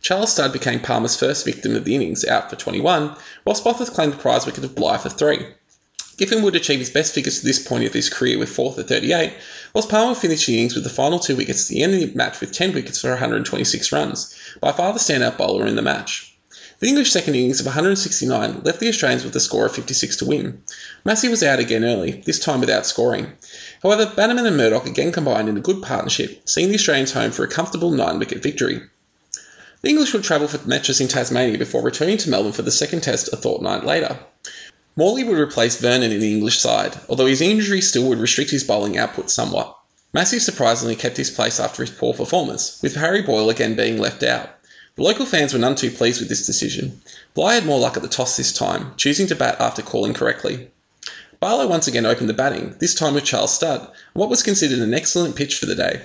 Charles 0.03 0.33
Studd 0.33 0.53
became 0.53 0.81
Palmer's 0.81 1.17
first 1.17 1.47
victim 1.47 1.75
of 1.75 1.87
the 1.87 1.95
innings, 1.95 2.27
out 2.27 2.51
for 2.51 2.57
21, 2.57 3.17
while 3.45 3.57
Spofforth 3.57 3.95
claimed 3.95 4.13
the 4.13 4.19
prize 4.19 4.45
wicket 4.45 4.65
of 4.65 4.75
Bligh 4.75 4.99
for 4.99 5.09
3. 5.09 5.47
Giffen 6.17 6.43
would 6.43 6.57
achieve 6.57 6.79
his 6.79 6.89
best 6.89 7.13
figures 7.13 7.41
to 7.41 7.45
this 7.45 7.59
point 7.59 7.85
of 7.85 7.93
his 7.93 8.09
career 8.09 8.39
with 8.39 8.49
4 8.49 8.73
for 8.73 8.83
38, 8.83 9.35
whilst 9.75 9.91
Palmer 9.91 10.15
finished 10.15 10.49
innings 10.49 10.75
with 10.75 10.85
the 10.85 10.91
final 10.91 11.19
two 11.19 11.37
wickets 11.37 11.65
at 11.65 11.75
the 11.75 11.83
end 11.83 11.95
of 11.95 12.01
the 12.01 12.17
match 12.17 12.41
with 12.41 12.53
10 12.53 12.73
wickets 12.73 13.01
for 13.01 13.11
126 13.11 13.93
runs, 13.93 14.35
by 14.61 14.73
far 14.73 14.95
the 14.95 14.99
standout 14.99 15.37
bowler 15.37 15.67
in 15.67 15.77
the 15.77 15.83
match. 15.83 16.33
The 16.79 16.89
English 16.89 17.11
second 17.11 17.35
innings 17.35 17.61
of 17.61 17.67
169 17.67 18.63
left 18.63 18.81
the 18.81 18.89
Australians 18.89 19.25
with 19.25 19.37
a 19.37 19.41
score 19.41 19.67
of 19.67 19.75
56 19.75 20.17
to 20.17 20.25
win. 20.25 20.63
Massey 21.05 21.29
was 21.29 21.43
out 21.43 21.59
again 21.59 21.85
early, 21.85 22.23
this 22.25 22.39
time 22.39 22.61
without 22.61 22.87
scoring. 22.87 23.33
However, 23.83 24.13
Bannerman 24.15 24.47
and 24.47 24.57
Murdoch 24.57 24.87
again 24.87 25.13
combined 25.13 25.49
in 25.49 25.57
a 25.57 25.61
good 25.61 25.83
partnership, 25.83 26.49
seeing 26.49 26.69
the 26.69 26.75
Australians 26.75 27.13
home 27.13 27.31
for 27.31 27.45
a 27.45 27.49
comfortable 27.49 27.91
nine 27.91 28.19
wicket 28.19 28.43
victory. 28.43 28.81
The 29.83 29.91
English 29.91 30.13
would 30.15 30.25
travel 30.25 30.49
for 30.49 30.67
matches 30.67 31.01
in 31.01 31.09
Tasmania 31.09 31.59
before 31.59 31.83
returning 31.83 32.19
to 32.19 32.31
Melbourne 32.31 32.53
for 32.53 32.63
the 32.63 32.71
second 32.71 33.03
test 33.03 33.33
a 33.33 33.37
fortnight 33.37 33.85
later. 33.85 34.19
Morley 34.99 35.25
would 35.25 35.39
replace 35.39 35.77
Vernon 35.77 36.11
in 36.11 36.21
the 36.21 36.33
English 36.33 36.59
side, 36.59 36.99
although 37.07 37.27
his 37.27 37.43
injury 37.43 37.83
still 37.83 38.05
would 38.05 38.19
restrict 38.19 38.51
his 38.51 38.65
bowling 38.65 38.97
output 38.97 39.31
somewhat. 39.31 39.77
Massie 40.15 40.39
surprisingly 40.39 40.97
kept 40.97 41.19
his 41.19 41.29
place 41.29 41.61
after 41.61 41.83
his 41.83 41.95
poor 41.95 42.15
performance, 42.15 42.79
with 42.81 42.95
Harry 42.95 43.21
Boyle 43.21 43.51
again 43.51 43.77
being 43.77 43.99
left 43.99 44.23
out. 44.23 44.49
The 44.95 45.03
local 45.03 45.27
fans 45.27 45.53
were 45.53 45.59
none 45.59 45.75
too 45.75 45.91
pleased 45.91 46.21
with 46.21 46.31
this 46.31 46.47
decision. 46.47 47.03
Bligh 47.35 47.57
had 47.57 47.67
more 47.67 47.79
luck 47.79 47.99
at 47.99 48.03
the 48.03 48.09
toss 48.09 48.39
this 48.39 48.55
time, 48.55 48.95
choosing 48.97 49.27
to 49.27 49.35
bat 49.35 49.61
after 49.61 49.83
calling 49.83 50.15
correctly. 50.15 50.71
Barlow 51.41 51.67
once 51.67 51.87
again 51.87 52.07
opened 52.07 52.31
the 52.31 52.33
batting, 52.33 52.75
this 52.79 52.95
time 52.95 53.13
with 53.13 53.25
Charles 53.25 53.55
Studd, 53.55 53.87
what 54.15 54.31
was 54.31 54.43
considered 54.43 54.79
an 54.79 54.95
excellent 54.95 55.37
pitch 55.37 55.57
for 55.57 55.67
the 55.67 55.75
day. 55.75 56.01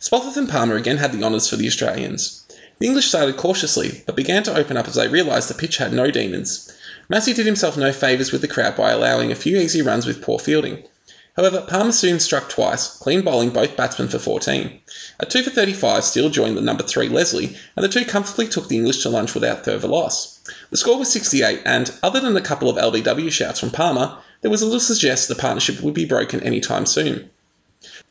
Spofforth 0.00 0.38
and 0.38 0.48
Palmer 0.48 0.76
again 0.76 0.96
had 0.96 1.12
the 1.12 1.22
honours 1.22 1.46
for 1.46 1.56
the 1.56 1.66
Australians. 1.66 2.42
The 2.78 2.86
English 2.86 3.08
started 3.08 3.36
cautiously, 3.36 4.02
but 4.06 4.16
began 4.16 4.42
to 4.44 4.56
open 4.56 4.78
up 4.78 4.88
as 4.88 4.94
they 4.94 5.08
realised 5.08 5.50
the 5.50 5.54
pitch 5.54 5.76
had 5.76 5.92
no 5.92 6.10
demons. 6.10 6.72
Massie 7.10 7.32
did 7.32 7.44
himself 7.44 7.76
no 7.76 7.92
favours 7.92 8.30
with 8.30 8.40
the 8.40 8.46
crowd 8.46 8.76
by 8.76 8.92
allowing 8.92 9.32
a 9.32 9.34
few 9.34 9.58
easy 9.58 9.82
runs 9.82 10.06
with 10.06 10.22
poor 10.22 10.38
fielding. 10.38 10.84
However, 11.34 11.60
Palmer 11.60 11.90
soon 11.90 12.20
struck 12.20 12.48
twice, 12.48 12.86
clean 12.86 13.22
bowling 13.22 13.50
both 13.50 13.76
batsmen 13.76 14.06
for 14.06 14.20
14. 14.20 14.80
A 15.18 15.26
2 15.26 15.42
for 15.42 15.50
35, 15.50 16.04
Steel 16.04 16.30
joined 16.30 16.56
the 16.56 16.60
number 16.60 16.84
3 16.84 17.08
Leslie, 17.08 17.56
and 17.74 17.84
the 17.84 17.88
two 17.88 18.04
comfortably 18.04 18.46
took 18.46 18.68
the 18.68 18.76
English 18.76 19.02
to 19.02 19.08
lunch 19.08 19.34
without 19.34 19.64
further 19.64 19.88
loss. 19.88 20.38
The 20.70 20.76
score 20.76 21.00
was 21.00 21.10
68, 21.10 21.62
and 21.64 21.90
other 22.04 22.20
than 22.20 22.36
a 22.36 22.40
couple 22.40 22.70
of 22.70 22.76
LBW 22.76 23.32
shouts 23.32 23.58
from 23.58 23.70
Palmer, 23.70 24.16
there 24.42 24.50
was 24.52 24.62
little 24.62 24.78
suggest 24.78 25.26
the 25.26 25.34
partnership 25.34 25.80
would 25.80 25.94
be 25.94 26.04
broken 26.04 26.40
any 26.44 26.60
time 26.60 26.86
soon. 26.86 27.28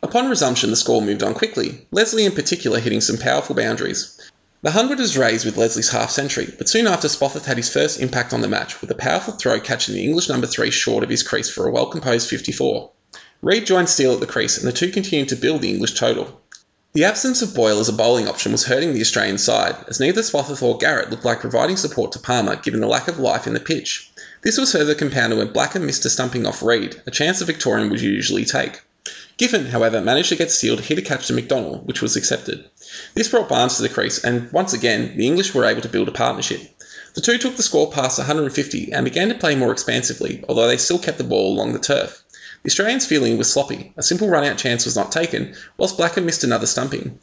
Upon 0.04 0.28
resumption, 0.28 0.72
the 0.72 0.76
score 0.76 1.02
moved 1.02 1.24
on 1.24 1.36
quickly, 1.36 1.88
Leslie 1.92 2.26
in 2.26 2.34
particular 2.34 2.82
hitting 2.82 3.00
some 3.00 3.18
powerful 3.18 3.56
boundaries. 3.56 4.20
The 4.62 4.72
100 4.72 5.00
was 5.00 5.18
raised 5.18 5.46
with 5.46 5.56
Leslie's 5.56 5.92
half 5.92 6.12
century, 6.12 6.54
but 6.58 6.68
soon 6.68 6.86
after 6.86 7.08
Spofforth 7.08 7.46
had 7.46 7.56
his 7.56 7.70
first 7.70 8.02
impact 8.02 8.34
on 8.34 8.42
the 8.42 8.50
match, 8.50 8.82
with 8.82 8.92
a 8.92 8.96
powerful 8.96 9.34
throw 9.34 9.58
catching 9.62 9.96
the 9.96 10.04
English 10.04 10.28
number 10.28 10.48
3 10.48 10.70
short 10.70 11.02
of 11.02 11.10
his 11.10 11.24
crease 11.24 11.48
for 11.48 11.66
a 11.66 11.72
well 11.72 11.86
composed 11.86 12.28
54. 12.28 12.92
Read 13.42 13.66
joined 13.66 13.88
Steel 13.88 14.16
at 14.16 14.20
the 14.20 14.26
crease, 14.26 14.58
and 14.58 14.68
the 14.68 14.74
two 14.74 14.92
continued 14.92 15.30
to 15.30 15.38
build 15.38 15.62
the 15.62 15.70
English 15.70 15.94
total. 15.94 16.42
The 16.92 17.06
absence 17.06 17.42
of 17.42 17.56
Boyle 17.56 17.80
as 17.80 17.88
a 17.88 17.94
bowling 17.94 18.28
option 18.28 18.52
was 18.52 18.66
hurting 18.66 18.94
the 18.94 19.00
Australian 19.00 19.38
side, 19.38 19.78
as 19.88 20.02
neither 20.02 20.22
Spofforth 20.22 20.62
or 20.62 20.78
Garrett 20.78 21.10
looked 21.10 21.24
like 21.24 21.40
providing 21.40 21.78
support 21.78 22.12
to 22.12 22.20
Palmer 22.20 22.58
given 22.58 22.82
the 22.82 22.88
lack 22.88 23.08
of 23.08 23.18
life 23.18 23.48
in 23.48 23.54
the 23.54 23.62
pitch. 23.62 24.12
This 24.42 24.58
was 24.58 24.74
further 24.74 24.94
compounded 24.94 25.40
when 25.40 25.54
Blackham 25.54 25.86
missed 25.86 26.04
a 26.04 26.10
stumping 26.10 26.46
off 26.46 26.62
Read, 26.62 27.02
a 27.08 27.12
chance 27.12 27.40
the 27.40 27.46
Victorian 27.46 27.90
would 27.92 28.02
usually 28.02 28.44
take. 28.44 28.82
Giffen, 29.40 29.68
however, 29.68 30.02
managed 30.02 30.28
to 30.30 30.36
get 30.36 30.52
Steel 30.52 30.76
to 30.76 30.84
hit 30.84 30.98
a 30.98 31.02
catch 31.02 31.28
to 31.28 31.34
McDonnell, 31.34 31.86
which 31.86 32.02
was 32.02 32.18
accepted. 32.18 32.66
This 33.14 33.30
brought 33.30 33.48
Barnes 33.48 33.78
to 33.78 33.82
the 33.82 33.88
crease, 33.88 34.22
and 34.22 34.52
once 34.52 34.74
again, 34.74 35.16
the 35.16 35.26
English 35.26 35.54
were 35.54 35.64
able 35.64 35.82
to 35.82 35.88
build 35.88 36.10
a 36.10 36.12
partnership. 36.12 36.60
The 37.14 37.22
two 37.22 37.38
took 37.38 37.56
the 37.56 37.64
score 37.64 37.90
past 37.90 38.18
150 38.18 38.92
and 38.92 39.06
began 39.06 39.30
to 39.30 39.36
play 39.36 39.56
more 39.56 39.72
expansively, 39.72 40.44
although 40.50 40.68
they 40.68 40.76
still 40.76 41.00
kept 41.00 41.18
the 41.18 41.24
ball 41.24 41.54
along 41.54 41.72
the 41.72 41.80
turf. 41.80 42.22
The 42.64 42.70
Australians' 42.70 43.06
fielding 43.06 43.38
was 43.38 43.50
sloppy. 43.50 43.94
A 43.96 44.04
simple 44.04 44.28
run 44.28 44.44
out 44.44 44.58
chance 44.58 44.84
was 44.84 44.98
not 44.98 45.14
taken, 45.14 45.56
whilst 45.78 45.96
Blackham 45.96 46.26
missed 46.26 46.44
another 46.44 46.68
stumping. 46.68 47.18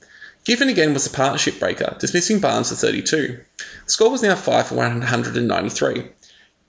Giffen 0.45 0.71
again 0.71 0.95
was 0.95 1.05
the 1.05 1.11
partnership 1.11 1.59
breaker, 1.59 1.97
dismissing 1.99 2.39
Barnes 2.39 2.71
to 2.71 2.77
32. 2.77 3.41
The 3.85 3.93
score 3.93 4.09
was 4.11 4.23
now 4.23 4.37
5 4.37 4.69
for 4.69 4.77
193. 4.77 6.05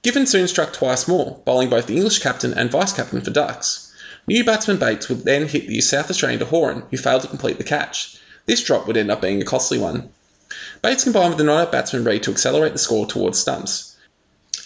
Giffen 0.01 0.27
soon 0.27 0.49
struck 0.49 0.73
twice 0.73 1.07
more, 1.07 1.41
bowling 1.45 1.69
both 1.69 1.87
the 1.87 1.95
English 1.95 2.19
captain 2.19 2.53
and 2.53 2.69
vice 2.69 2.91
captain 2.91 3.21
for 3.21 3.31
Ducks. 3.31 3.86
New 4.29 4.43
batsman 4.43 4.75
Bates 4.75 5.07
would 5.07 5.23
then 5.23 5.47
hit 5.47 5.69
the 5.69 5.79
South 5.79 6.09
Australian 6.09 6.39
de 6.39 6.45
Horan, 6.45 6.83
who 6.91 6.97
failed 6.97 7.21
to 7.21 7.29
complete 7.29 7.57
the 7.57 7.63
catch. 7.63 8.17
This 8.45 8.61
drop 8.61 8.85
would 8.85 8.97
end 8.97 9.09
up 9.09 9.21
being 9.21 9.41
a 9.41 9.45
costly 9.45 9.77
one. 9.77 10.09
Bates 10.81 11.05
combined 11.05 11.29
with 11.29 11.37
the 11.37 11.45
not 11.45 11.67
out 11.67 11.71
batsman 11.71 12.03
Read 12.03 12.23
to 12.23 12.31
accelerate 12.31 12.73
the 12.73 12.77
score 12.77 13.05
towards 13.05 13.39
stumps. 13.39 13.95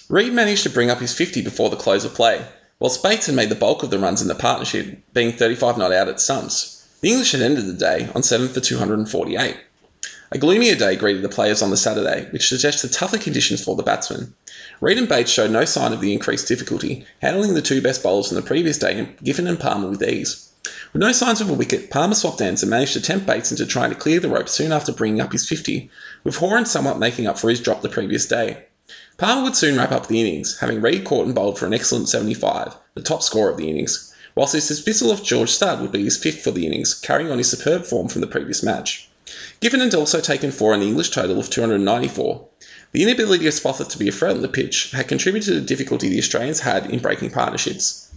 Read 0.09 0.33
managed 0.33 0.63
to 0.63 0.71
bring 0.71 0.89
up 0.89 0.99
his 0.99 1.13
50 1.13 1.43
before 1.43 1.69
the 1.69 1.75
close 1.75 2.05
of 2.05 2.15
play, 2.15 2.43
whilst 2.79 3.03
Bates 3.03 3.27
had 3.27 3.35
made 3.35 3.49
the 3.49 3.55
bulk 3.55 3.83
of 3.83 3.91
the 3.91 3.99
runs 3.99 4.23
in 4.23 4.27
the 4.27 4.33
partnership, 4.33 4.97
being 5.13 5.31
35 5.31 5.77
not 5.77 5.93
out 5.93 6.09
at 6.09 6.19
stumps. 6.19 6.83
The 7.01 7.09
English 7.09 7.33
had 7.33 7.43
ended 7.43 7.67
the 7.67 7.73
day 7.73 8.09
on 8.15 8.23
7 8.23 8.49
for 8.49 8.61
248. 8.61 9.57
A 10.31 10.37
gloomier 10.39 10.75
day 10.75 10.95
greeted 10.95 11.21
the 11.21 11.29
players 11.29 11.61
on 11.61 11.69
the 11.69 11.77
Saturday, 11.77 12.27
which 12.31 12.47
suggested 12.47 12.93
tougher 12.93 13.19
conditions 13.19 13.63
for 13.63 13.75
the 13.75 13.83
batsmen. 13.83 14.33
Read 14.81 14.97
and 14.97 15.07
Bates 15.07 15.31
showed 15.31 15.51
no 15.51 15.63
sign 15.63 15.93
of 15.93 16.01
the 16.01 16.11
increased 16.11 16.47
difficulty, 16.47 17.05
handling 17.21 17.53
the 17.53 17.61
two 17.61 17.81
best 17.81 18.01
bowlers 18.03 18.27
from 18.27 18.35
the 18.35 18.41
previous 18.41 18.79
day, 18.79 19.07
Giffen 19.23 19.47
and 19.47 19.59
Palmer, 19.59 19.87
with 19.87 20.03
ease. 20.03 20.49
With 20.91 21.01
no 21.01 21.11
signs 21.11 21.39
of 21.39 21.49
a 21.49 21.53
wicket, 21.53 21.89
Palmer 21.89 22.15
swapped 22.15 22.41
ends 22.41 22.63
and 22.63 22.69
managed 22.69 22.93
to 22.93 23.01
tempt 23.01 23.27
Bates 23.27 23.51
into 23.51 23.65
trying 23.65 23.91
to 23.91 23.95
clear 23.95 24.19
the 24.19 24.27
rope 24.27 24.49
soon 24.49 24.71
after 24.71 24.91
bringing 24.91 25.21
up 25.21 25.31
his 25.31 25.47
50, 25.47 25.89
with 26.23 26.35
Horan 26.35 26.65
somewhat 26.65 26.99
making 26.99 27.27
up 27.27 27.37
for 27.37 27.49
his 27.49 27.61
drop 27.61 27.83
the 27.83 27.89
previous 27.89 28.25
day. 28.25 28.65
Palmer 29.17 29.43
would 29.43 29.55
soon 29.55 29.77
wrap 29.77 29.91
up 29.91 30.07
the 30.07 30.19
innings, 30.19 30.57
having 30.57 30.81
Read 30.81 31.05
caught 31.05 31.27
and 31.27 31.35
bowled 31.35 31.59
for 31.59 31.67
an 31.67 31.73
excellent 31.73 32.09
75, 32.09 32.75
the 32.95 33.01
top 33.01 33.23
score 33.23 33.49
of 33.49 33.57
the 33.57 33.69
innings 33.69 34.11
whilst 34.35 34.53
his 34.53 34.67
dismissal 34.67 35.11
of 35.11 35.23
George 35.23 35.49
Studd 35.49 35.81
would 35.81 35.91
be 35.91 36.03
his 36.03 36.17
fifth 36.17 36.41
for 36.41 36.51
the 36.51 36.65
innings, 36.65 36.93
carrying 36.93 37.31
on 37.31 37.37
his 37.37 37.49
superb 37.49 37.85
form 37.85 38.07
from 38.07 38.21
the 38.21 38.27
previous 38.27 38.63
match. 38.63 39.09
Giffen 39.59 39.79
had 39.79 39.93
also 39.93 40.19
taken 40.19 40.51
four 40.51 40.73
on 40.73 40.79
the 40.79 40.87
English 40.87 41.11
total 41.11 41.39
of 41.39 41.49
294. 41.49 42.47
The 42.93 43.03
inability 43.03 43.47
of 43.47 43.53
Spofforth 43.53 43.89
to 43.91 43.97
be 43.97 44.09
a 44.09 44.11
threat 44.11 44.35
on 44.35 44.41
the 44.41 44.49
pitch 44.49 44.91
had 44.91 45.07
contributed 45.07 45.47
to 45.47 45.59
the 45.59 45.65
difficulty 45.65 46.09
the 46.09 46.19
Australians 46.19 46.59
had 46.59 46.89
in 46.89 46.99
breaking 46.99 47.29
partnerships. 47.29 48.09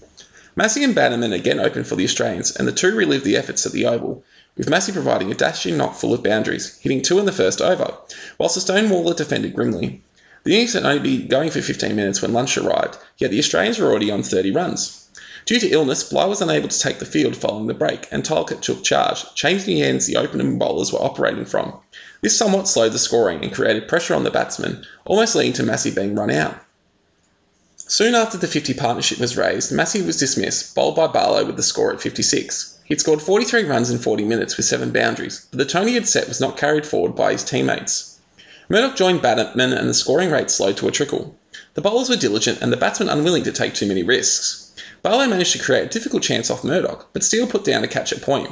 Massie 0.56 0.82
and 0.82 0.94
Bannerman 0.94 1.32
again 1.32 1.60
opened 1.60 1.86
for 1.86 1.94
the 1.94 2.04
Australians, 2.04 2.50
and 2.56 2.66
the 2.66 2.72
two 2.72 2.94
relived 2.94 3.24
the 3.24 3.36
efforts 3.36 3.66
at 3.66 3.72
the 3.72 3.86
Oval, 3.86 4.24
with 4.56 4.68
Massie 4.68 4.92
providing 4.92 5.30
a 5.30 5.34
dashing 5.34 5.76
knock 5.76 5.94
full 5.94 6.12
of 6.12 6.24
boundaries, 6.24 6.76
hitting 6.80 7.02
two 7.02 7.20
in 7.20 7.24
the 7.24 7.32
first 7.32 7.60
over, 7.60 7.94
whilst 8.38 8.56
the 8.56 8.60
Stonewaller 8.60 9.16
defended 9.16 9.54
grimly. 9.54 10.02
The 10.42 10.54
innings 10.54 10.72
had 10.72 10.84
only 10.84 10.98
been 10.98 11.28
going 11.28 11.50
for 11.50 11.62
15 11.62 11.94
minutes 11.94 12.20
when 12.20 12.32
lunch 12.32 12.58
arrived, 12.58 12.98
yet 13.18 13.30
the 13.30 13.38
Australians 13.38 13.78
were 13.78 13.88
already 13.88 14.10
on 14.10 14.24
30 14.24 14.50
runs. 14.50 15.03
Due 15.46 15.60
to 15.60 15.68
illness, 15.68 16.04
Bligh 16.04 16.24
was 16.24 16.40
unable 16.40 16.68
to 16.68 16.78
take 16.78 16.98
the 16.98 17.04
field 17.04 17.36
following 17.36 17.66
the 17.66 17.74
break, 17.74 18.08
and 18.10 18.24
Tylecote 18.24 18.62
took 18.62 18.82
charge, 18.82 19.26
changing 19.34 19.66
the 19.66 19.82
ends 19.82 20.06
the 20.06 20.16
opening 20.16 20.58
bowlers 20.58 20.90
were 20.90 21.02
operating 21.02 21.44
from. 21.44 21.78
This 22.22 22.34
somewhat 22.34 22.66
slowed 22.66 22.92
the 22.92 22.98
scoring 22.98 23.42
and 23.42 23.52
created 23.52 23.86
pressure 23.86 24.14
on 24.14 24.24
the 24.24 24.30
batsmen, 24.30 24.86
almost 25.04 25.34
leading 25.34 25.52
to 25.54 25.62
Massie 25.62 25.90
being 25.90 26.14
run 26.14 26.30
out. 26.30 26.56
Soon 27.76 28.14
after 28.14 28.38
the 28.38 28.46
50 28.46 28.72
partnership 28.72 29.18
was 29.18 29.36
raised, 29.36 29.70
Massie 29.70 30.00
was 30.00 30.16
dismissed, 30.16 30.74
bowled 30.74 30.96
by 30.96 31.08
Barlow 31.08 31.44
with 31.44 31.56
the 31.56 31.62
score 31.62 31.92
at 31.92 32.00
56. 32.00 32.78
He'd 32.86 33.00
scored 33.00 33.20
43 33.20 33.64
runs 33.64 33.90
in 33.90 33.98
40 33.98 34.24
minutes 34.24 34.56
with 34.56 34.64
7 34.64 34.92
boundaries, 34.92 35.46
but 35.50 35.58
the 35.58 35.66
tone 35.66 35.88
he 35.88 35.94
had 35.94 36.08
set 36.08 36.26
was 36.26 36.40
not 36.40 36.56
carried 36.56 36.86
forward 36.86 37.14
by 37.14 37.32
his 37.32 37.44
teammates. 37.44 38.18
Murdoch 38.70 38.96
joined 38.96 39.20
Bannerman 39.20 39.74
and 39.74 39.90
the 39.90 39.94
scoring 39.94 40.30
rate 40.30 40.50
slowed 40.50 40.78
to 40.78 40.88
a 40.88 40.90
trickle. 40.90 41.36
The 41.74 41.82
bowlers 41.82 42.08
were 42.08 42.16
diligent 42.16 42.62
and 42.62 42.72
the 42.72 42.78
batsmen 42.78 43.10
unwilling 43.10 43.42
to 43.44 43.52
take 43.52 43.74
too 43.74 43.86
many 43.86 44.02
risks. 44.02 44.63
Barlow 45.04 45.26
managed 45.26 45.52
to 45.52 45.58
create 45.58 45.84
a 45.84 45.90
difficult 45.90 46.22
chance 46.22 46.48
off 46.48 46.64
Murdoch, 46.64 47.10
but 47.12 47.22
Steel 47.22 47.46
put 47.46 47.62
down 47.62 47.84
a 47.84 47.86
catch 47.86 48.10
at 48.10 48.22
point. 48.22 48.48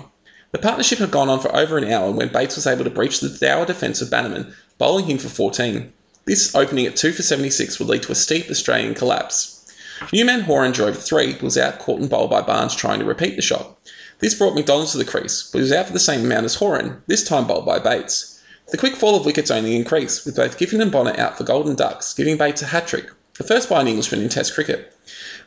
The 0.50 0.58
partnership 0.58 0.98
had 0.98 1.10
gone 1.10 1.30
on 1.30 1.40
for 1.40 1.56
over 1.56 1.78
an 1.78 1.90
hour 1.90 2.10
when 2.10 2.28
Bates 2.28 2.56
was 2.56 2.66
able 2.66 2.84
to 2.84 2.90
breach 2.90 3.20
the 3.20 3.30
dour 3.30 3.64
defence 3.64 4.02
of 4.02 4.10
Bannerman, 4.10 4.54
bowling 4.76 5.06
him 5.06 5.16
for 5.16 5.30
14. 5.30 5.90
This 6.26 6.54
opening 6.54 6.84
at 6.84 6.94
2 6.94 7.12
for 7.12 7.22
76 7.22 7.78
would 7.78 7.88
lead 7.88 8.02
to 8.02 8.12
a 8.12 8.14
steep 8.14 8.50
Australian 8.50 8.94
collapse. 8.94 9.64
Newman 10.12 10.42
Horan 10.42 10.72
drove 10.72 11.02
three, 11.02 11.32
but 11.32 11.42
was 11.42 11.56
out 11.56 11.78
caught 11.78 12.00
and 12.00 12.10
bowled 12.10 12.28
by 12.28 12.42
Barnes 12.42 12.74
trying 12.74 12.98
to 12.98 13.06
repeat 13.06 13.36
the 13.36 13.40
shot. 13.40 13.78
This 14.18 14.34
brought 14.34 14.54
McDonnell 14.54 14.92
to 14.92 14.98
the 14.98 15.06
crease, 15.06 15.48
but 15.50 15.60
he 15.60 15.62
was 15.62 15.72
out 15.72 15.86
for 15.86 15.94
the 15.94 16.00
same 16.00 16.20
amount 16.20 16.44
as 16.44 16.56
Horan, 16.56 17.02
this 17.06 17.24
time 17.24 17.46
bowled 17.46 17.64
by 17.64 17.78
Bates. 17.78 18.42
The 18.70 18.76
quick 18.76 18.96
fall 18.96 19.16
of 19.16 19.24
wickets 19.24 19.50
only 19.50 19.74
increased, 19.74 20.26
with 20.26 20.36
both 20.36 20.58
Giffen 20.58 20.82
and 20.82 20.92
Bonnor 20.92 21.18
out 21.18 21.38
for 21.38 21.44
Golden 21.44 21.76
Ducks, 21.76 22.12
giving 22.12 22.36
Bates 22.36 22.60
a 22.60 22.66
hat 22.66 22.86
trick, 22.86 23.06
the 23.42 23.48
first 23.54 23.68
by 23.68 23.80
an 23.80 23.88
Englishman 23.88 24.22
in 24.22 24.28
Test 24.28 24.54
cricket. 24.54 24.92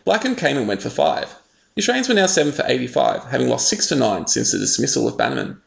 Blackham 0.03 0.35
came 0.35 0.57
and 0.57 0.67
went 0.67 0.81
for 0.81 0.89
five. 0.89 1.33
The 1.75 1.81
Australians 1.81 2.09
were 2.09 2.15
now 2.15 2.27
7 2.27 2.51
for 2.51 2.65
85, 2.67 3.23
having 3.23 3.47
lost 3.47 3.69
6 3.69 3.89
for 3.89 3.95
9 3.95 4.27
since 4.27 4.51
the 4.51 4.57
dismissal 4.57 5.07
of 5.07 5.17
Bannerman. 5.17 5.61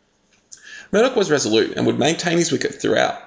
Murdoch 0.92 1.16
was 1.16 1.30
resolute 1.30 1.74
and 1.76 1.86
would 1.86 1.98
maintain 1.98 2.38
his 2.38 2.52
wicket 2.52 2.80
throughout. 2.80 3.18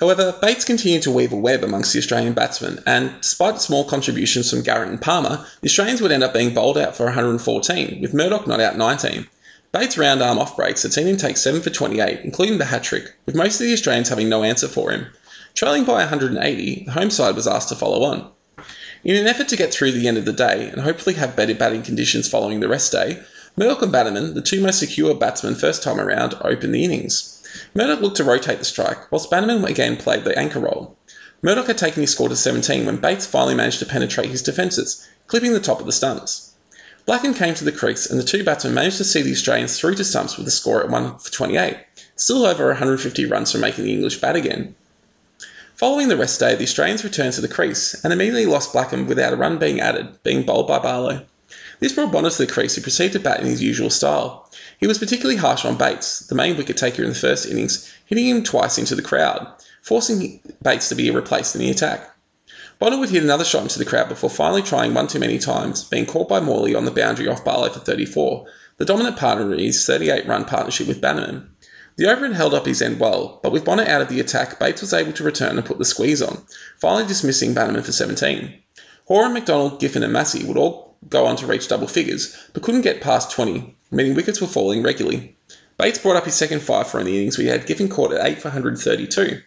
However, 0.00 0.34
Bates 0.40 0.64
continued 0.64 1.02
to 1.02 1.10
weave 1.10 1.32
a 1.32 1.36
web 1.36 1.64
amongst 1.64 1.92
the 1.92 1.98
Australian 1.98 2.32
batsmen, 2.32 2.82
and 2.86 3.12
despite 3.20 3.60
small 3.60 3.84
contributions 3.84 4.50
from 4.50 4.62
Garrett 4.62 4.88
and 4.88 5.00
Palmer, 5.00 5.46
the 5.60 5.68
Australians 5.68 6.00
would 6.00 6.12
end 6.12 6.24
up 6.24 6.32
being 6.32 6.54
bowled 6.54 6.78
out 6.78 6.96
for 6.96 7.04
114, 7.04 8.00
with 8.00 8.14
Murdoch 8.14 8.46
not 8.46 8.60
out 8.60 8.76
19. 8.76 9.26
Bates' 9.72 9.98
round 9.98 10.22
arm 10.22 10.38
off 10.38 10.56
breaks 10.56 10.82
had 10.82 10.92
seen 10.92 11.06
him 11.06 11.16
take 11.16 11.36
7 11.36 11.60
for 11.60 11.70
28, 11.70 12.20
including 12.24 12.58
the 12.58 12.64
hat 12.64 12.84
trick, 12.84 13.14
with 13.26 13.34
most 13.34 13.60
of 13.60 13.66
the 13.66 13.72
Australians 13.72 14.08
having 14.08 14.28
no 14.28 14.42
answer 14.42 14.68
for 14.68 14.90
him. 14.90 15.08
Trailing 15.54 15.84
by 15.84 16.00
180, 16.00 16.82
the 16.86 16.90
home 16.90 17.10
side 17.10 17.36
was 17.36 17.46
asked 17.46 17.68
to 17.68 17.76
follow 17.76 18.02
on. 18.02 18.28
In 19.04 19.14
an 19.14 19.28
effort 19.28 19.46
to 19.48 19.56
get 19.56 19.72
through 19.72 19.92
the 19.92 20.08
end 20.08 20.18
of 20.18 20.24
the 20.24 20.32
day 20.32 20.68
and 20.68 20.80
hopefully 20.80 21.14
have 21.14 21.36
better 21.36 21.54
batting 21.54 21.84
conditions 21.84 22.26
following 22.26 22.58
the 22.58 22.66
rest 22.66 22.90
day, 22.90 23.20
Murdoch 23.56 23.82
and 23.82 23.92
Bannerman, 23.92 24.34
the 24.34 24.40
two 24.40 24.60
most 24.60 24.80
secure 24.80 25.14
batsmen 25.14 25.54
first 25.54 25.84
time 25.84 26.00
around, 26.00 26.34
opened 26.40 26.74
the 26.74 26.82
innings. 26.82 27.40
Murdoch 27.72 28.00
looked 28.00 28.16
to 28.16 28.24
rotate 28.24 28.58
the 28.58 28.64
strike, 28.64 29.12
whilst 29.12 29.30
Bannerman 29.30 29.64
again 29.64 29.96
played 29.96 30.24
the 30.24 30.36
anchor 30.36 30.58
role. 30.58 30.96
Murdoch 31.40 31.68
had 31.68 31.78
taken 31.78 32.00
his 32.00 32.10
score 32.10 32.28
to 32.28 32.34
17 32.34 32.84
when 32.84 32.96
Bates 32.96 33.24
finally 33.24 33.54
managed 33.54 33.78
to 33.78 33.86
penetrate 33.86 34.30
his 34.30 34.42
defences, 34.42 35.06
clipping 35.28 35.52
the 35.52 35.60
top 35.60 35.78
of 35.78 35.86
the 35.86 35.92
stumps. 35.92 36.50
Blackham 37.06 37.32
came 37.32 37.54
to 37.54 37.64
the 37.64 37.70
crease 37.70 38.06
and 38.06 38.18
the 38.18 38.24
two 38.24 38.42
batsmen 38.42 38.74
managed 38.74 38.96
to 38.96 39.04
see 39.04 39.22
the 39.22 39.30
Australians 39.30 39.78
through 39.78 39.94
to 39.94 40.04
stumps 40.04 40.36
with 40.36 40.48
a 40.48 40.50
score 40.50 40.82
at 40.82 40.90
1 40.90 41.18
for 41.18 41.30
28, 41.30 41.76
still 42.16 42.44
over 42.44 42.66
150 42.66 43.26
runs 43.26 43.52
from 43.52 43.60
making 43.60 43.84
the 43.84 43.92
English 43.92 44.20
bat 44.20 44.34
again. 44.34 44.74
Following 45.84 46.08
the 46.08 46.16
rest 46.16 46.40
day, 46.40 46.54
the 46.54 46.64
Australians 46.64 47.04
returned 47.04 47.34
to 47.34 47.42
the 47.42 47.46
crease 47.46 47.92
and 48.02 48.10
immediately 48.10 48.46
lost 48.46 48.72
Blackham 48.72 49.06
without 49.06 49.34
a 49.34 49.36
run 49.36 49.58
being 49.58 49.82
added, 49.82 50.22
being 50.22 50.42
bowled 50.42 50.66
by 50.66 50.78
Barlow. 50.78 51.26
This 51.78 51.92
brought 51.92 52.10
Bonnor 52.10 52.30
to 52.30 52.38
the 52.38 52.50
crease, 52.50 52.74
who 52.74 52.80
proceeded 52.80 53.12
to 53.12 53.18
bat 53.18 53.40
in 53.40 53.46
his 53.46 53.62
usual 53.62 53.90
style. 53.90 54.50
He 54.80 54.86
was 54.86 54.96
particularly 54.96 55.36
harsh 55.36 55.66
on 55.66 55.76
Bates, 55.76 56.20
the 56.20 56.34
main 56.34 56.56
wicket 56.56 56.78
taker 56.78 57.02
in 57.02 57.10
the 57.10 57.14
first 57.14 57.44
innings, 57.44 57.92
hitting 58.06 58.26
him 58.26 58.42
twice 58.44 58.78
into 58.78 58.94
the 58.94 59.02
crowd, 59.02 59.46
forcing 59.82 60.40
Bates 60.62 60.88
to 60.88 60.94
be 60.94 61.10
replaced 61.10 61.54
in 61.54 61.60
the 61.60 61.70
attack. 61.70 62.16
Bonnor 62.78 62.96
would 62.96 63.10
hit 63.10 63.22
another 63.22 63.44
shot 63.44 63.64
into 63.64 63.78
the 63.78 63.84
crowd 63.84 64.08
before 64.08 64.30
finally 64.30 64.62
trying 64.62 64.94
one 64.94 65.06
too 65.08 65.18
many 65.18 65.38
times, 65.38 65.84
being 65.84 66.06
caught 66.06 66.30
by 66.30 66.40
Morley 66.40 66.74
on 66.74 66.86
the 66.86 66.92
boundary 66.92 67.28
off 67.28 67.44
Barlow 67.44 67.68
for 67.68 67.80
34, 67.80 68.46
the 68.78 68.86
dominant 68.86 69.18
partner 69.18 69.52
in 69.52 69.58
his 69.58 69.84
38 69.84 70.26
run 70.26 70.46
partnership 70.46 70.88
with 70.88 71.02
Bannerman. 71.02 71.53
The 71.96 72.10
overhand 72.10 72.34
held 72.34 72.54
up 72.54 72.66
his 72.66 72.82
end 72.82 72.98
well, 72.98 73.38
but 73.42 73.52
with 73.52 73.64
Bonnor 73.64 73.84
out 73.84 74.02
of 74.02 74.08
the 74.08 74.18
attack, 74.18 74.58
Bates 74.58 74.80
was 74.80 74.92
able 74.92 75.12
to 75.12 75.22
return 75.22 75.56
and 75.56 75.64
put 75.64 75.78
the 75.78 75.84
squeeze 75.84 76.22
on, 76.22 76.44
finally 76.80 77.06
dismissing 77.06 77.54
Bannerman 77.54 77.84
for 77.84 77.92
17. 77.92 78.52
Horan, 79.04 79.34
McDonnell, 79.34 79.78
Giffen, 79.78 80.02
and 80.02 80.12
Massie 80.12 80.44
would 80.44 80.56
all 80.56 80.96
go 81.08 81.26
on 81.26 81.36
to 81.36 81.46
reach 81.46 81.68
double 81.68 81.86
figures, 81.86 82.36
but 82.52 82.62
couldn't 82.64 82.80
get 82.80 83.00
past 83.00 83.30
20, 83.30 83.76
meaning 83.92 84.14
wickets 84.14 84.40
were 84.40 84.48
falling 84.48 84.82
regularly. 84.82 85.36
Bates 85.78 85.98
brought 85.98 86.16
up 86.16 86.24
his 86.24 86.34
second 86.34 86.60
five 86.60 86.88
for 86.88 86.98
in 86.98 87.06
the 87.06 87.16
innings, 87.16 87.38
where 87.38 87.44
he 87.44 87.50
had 87.50 87.66
Giffen 87.66 87.88
caught 87.88 88.12
at 88.12 88.26
8 88.26 88.40
for 88.40 88.48
132. 88.48 89.42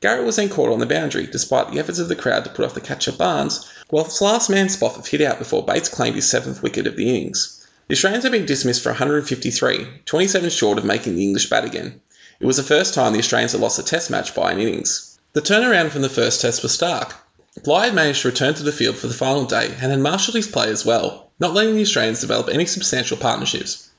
Garrett 0.00 0.24
was 0.24 0.36
then 0.36 0.48
caught 0.48 0.72
on 0.72 0.78
the 0.78 0.86
boundary, 0.86 1.26
despite 1.26 1.70
the 1.70 1.80
efforts 1.80 1.98
of 1.98 2.08
the 2.08 2.16
crowd 2.16 2.44
to 2.44 2.50
put 2.50 2.64
off 2.64 2.74
the 2.74 2.80
catcher 2.80 3.12
Barnes, 3.12 3.66
whilst 3.90 4.20
last 4.20 4.48
man 4.48 4.68
Spofforth 4.68 5.06
hit 5.06 5.20
out 5.20 5.38
before 5.38 5.64
Bates 5.64 5.88
claimed 5.88 6.16
his 6.16 6.28
seventh 6.28 6.62
wicket 6.62 6.86
of 6.86 6.96
the 6.96 7.08
innings. 7.08 7.63
The 7.86 7.94
Australians 7.94 8.22
had 8.24 8.32
been 8.32 8.46
dismissed 8.46 8.82
for 8.82 8.88
153, 8.88 9.86
27 10.06 10.48
short 10.48 10.78
of 10.78 10.86
making 10.86 11.16
the 11.16 11.22
English 11.22 11.50
bat 11.50 11.66
again. 11.66 12.00
It 12.40 12.46
was 12.46 12.56
the 12.56 12.62
first 12.62 12.94
time 12.94 13.12
the 13.12 13.18
Australians 13.18 13.52
had 13.52 13.60
lost 13.60 13.78
a 13.78 13.82
test 13.82 14.08
match 14.08 14.34
by 14.34 14.52
an 14.52 14.58
innings. 14.58 15.18
The 15.34 15.42
turnaround 15.42 15.90
from 15.90 16.00
the 16.00 16.08
first 16.08 16.40
test 16.40 16.62
was 16.62 16.72
stark. 16.72 17.14
Bligh 17.62 17.84
had 17.84 17.94
managed 17.94 18.22
to 18.22 18.28
return 18.28 18.54
to 18.54 18.62
the 18.62 18.72
field 18.72 18.96
for 18.96 19.06
the 19.06 19.12
final 19.12 19.44
day 19.44 19.66
and 19.66 19.90
had 19.90 20.00
marshalled 20.00 20.34
his 20.34 20.46
players 20.46 20.86
well, 20.86 21.30
not 21.38 21.52
letting 21.52 21.74
the 21.74 21.82
Australians 21.82 22.22
develop 22.22 22.48
any 22.48 22.64
substantial 22.64 23.18
partnerships. 23.18 23.90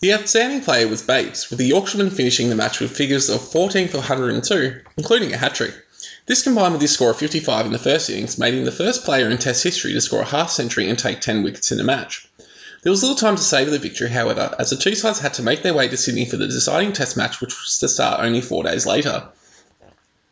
The 0.00 0.14
outstanding 0.14 0.62
player 0.62 0.88
was 0.88 1.02
Bates, 1.02 1.50
with 1.50 1.58
the 1.58 1.66
Yorkshireman 1.66 2.12
finishing 2.12 2.48
the 2.48 2.56
match 2.56 2.80
with 2.80 2.96
figures 2.96 3.28
of 3.28 3.46
14 3.46 3.88
for 3.88 3.98
102, 3.98 4.80
including 4.96 5.34
a 5.34 5.36
hat 5.36 5.54
trick. 5.54 5.74
This 6.24 6.42
combined 6.42 6.72
with 6.72 6.80
his 6.80 6.92
score 6.92 7.10
of 7.10 7.18
55 7.18 7.66
in 7.66 7.72
the 7.72 7.78
first 7.78 8.08
innings 8.08 8.38
made 8.38 8.54
him 8.54 8.64
the 8.64 8.72
first 8.72 9.04
player 9.04 9.28
in 9.28 9.36
Test 9.36 9.62
history 9.62 9.92
to 9.92 10.00
score 10.00 10.22
a 10.22 10.24
half 10.24 10.50
century 10.50 10.88
and 10.88 10.98
take 10.98 11.20
10 11.20 11.42
wickets 11.42 11.70
in 11.70 11.78
a 11.78 11.84
match. 11.84 12.26
There 12.84 12.90
was 12.90 13.02
little 13.02 13.16
time 13.16 13.36
to 13.36 13.42
savour 13.42 13.70
the 13.70 13.78
victory, 13.78 14.10
however, 14.10 14.54
as 14.58 14.68
the 14.68 14.76
two 14.76 14.94
sides 14.94 15.18
had 15.18 15.32
to 15.34 15.42
make 15.42 15.62
their 15.62 15.72
way 15.72 15.88
to 15.88 15.96
Sydney 15.96 16.26
for 16.26 16.36
the 16.36 16.46
deciding 16.46 16.92
Test 16.92 17.16
match, 17.16 17.40
which 17.40 17.58
was 17.58 17.78
to 17.78 17.88
start 17.88 18.20
only 18.20 18.42
four 18.42 18.62
days 18.62 18.84
later. 18.84 19.24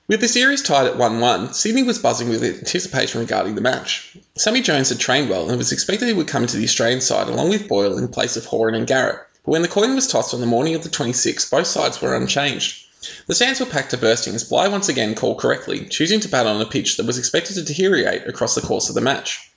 With 0.06 0.20
the 0.20 0.28
series 0.28 0.60
tied 0.60 0.86
at 0.86 0.98
1 0.98 1.20
1, 1.20 1.54
Sydney 1.54 1.82
was 1.82 1.98
buzzing 1.98 2.28
with 2.28 2.44
anticipation 2.44 3.20
regarding 3.20 3.54
the 3.54 3.62
match. 3.62 4.18
Sammy 4.36 4.60
Jones 4.60 4.90
had 4.90 4.98
trained 4.98 5.30
well 5.30 5.48
and 5.48 5.56
was 5.56 5.72
expected 5.72 6.08
he 6.08 6.12
would 6.12 6.28
come 6.28 6.42
into 6.42 6.58
the 6.58 6.64
Australian 6.64 7.00
side 7.00 7.28
along 7.28 7.48
with 7.48 7.68
Boyle 7.68 7.96
in 7.96 8.08
place 8.08 8.36
of 8.36 8.44
Horan 8.44 8.74
and 8.74 8.86
Garrett. 8.86 9.20
But 9.46 9.52
when 9.52 9.62
the 9.62 9.68
coin 9.68 9.94
was 9.94 10.06
tossed 10.06 10.34
on 10.34 10.40
the 10.40 10.46
morning 10.46 10.74
of 10.74 10.82
the 10.82 10.90
26th, 10.90 11.50
both 11.50 11.66
sides 11.66 12.02
were 12.02 12.14
unchanged. 12.14 12.84
The 13.28 13.34
stands 13.34 13.60
were 13.60 13.66
packed 13.66 13.92
to 13.92 13.96
bursting 13.96 14.34
as 14.34 14.44
Bligh 14.44 14.68
once 14.68 14.90
again 14.90 15.14
called 15.14 15.38
correctly, 15.38 15.86
choosing 15.86 16.20
to 16.20 16.28
bat 16.28 16.46
on 16.46 16.60
a 16.60 16.66
pitch 16.66 16.98
that 16.98 17.06
was 17.06 17.16
expected 17.16 17.54
to 17.54 17.62
deteriorate 17.62 18.28
across 18.28 18.54
the 18.54 18.60
course 18.60 18.90
of 18.90 18.94
the 18.94 19.00
match. 19.00 19.51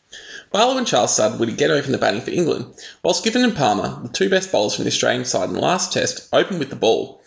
Barlow 0.52 0.78
and 0.78 0.88
Charles 0.88 1.14
Studd 1.14 1.40
would 1.40 1.50
again 1.50 1.72
open 1.72 1.92
the 1.92 1.98
batting 1.98 2.22
for 2.22 2.32
England, 2.32 2.66
whilst 3.04 3.24
Giffen 3.24 3.44
and 3.44 3.56
Palmer, 3.56 4.00
the 4.04 4.10
two 4.10 4.30
best 4.30 4.52
bowlers 4.52 4.76
from 4.76 4.86
the 4.86 4.92
Australian 4.92 5.26
side 5.26 5.50
in 5.50 5.56
the 5.56 5.62
last 5.62 5.92
test, 5.92 6.28
opened 6.32 6.60
with 6.60 6.70
the 6.70 6.76
ball, 6.76 7.22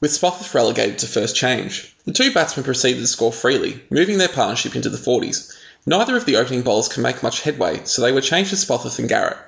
with 0.00 0.10
Spofforth 0.10 0.52
relegated 0.54 0.98
to 0.98 1.06
first 1.06 1.36
change. 1.36 1.94
The 2.04 2.12
two 2.12 2.32
batsmen 2.32 2.64
proceeded 2.64 3.00
to 3.00 3.06
score 3.06 3.32
freely, 3.32 3.82
moving 3.90 4.18
their 4.18 4.28
partnership 4.28 4.76
into 4.76 4.90
the 4.90 4.98
40s. 4.98 5.52
Neither 5.86 6.16
of 6.16 6.26
the 6.26 6.36
opening 6.36 6.62
bowlers 6.62 6.88
can 6.88 7.02
make 7.02 7.22
much 7.22 7.42
headway, 7.42 7.80
so 7.84 8.02
they 8.02 8.12
were 8.12 8.20
changed 8.20 8.50
to 8.50 8.56
Spofforth 8.56 8.98
and 8.98 9.08
Garrett. 9.08 9.38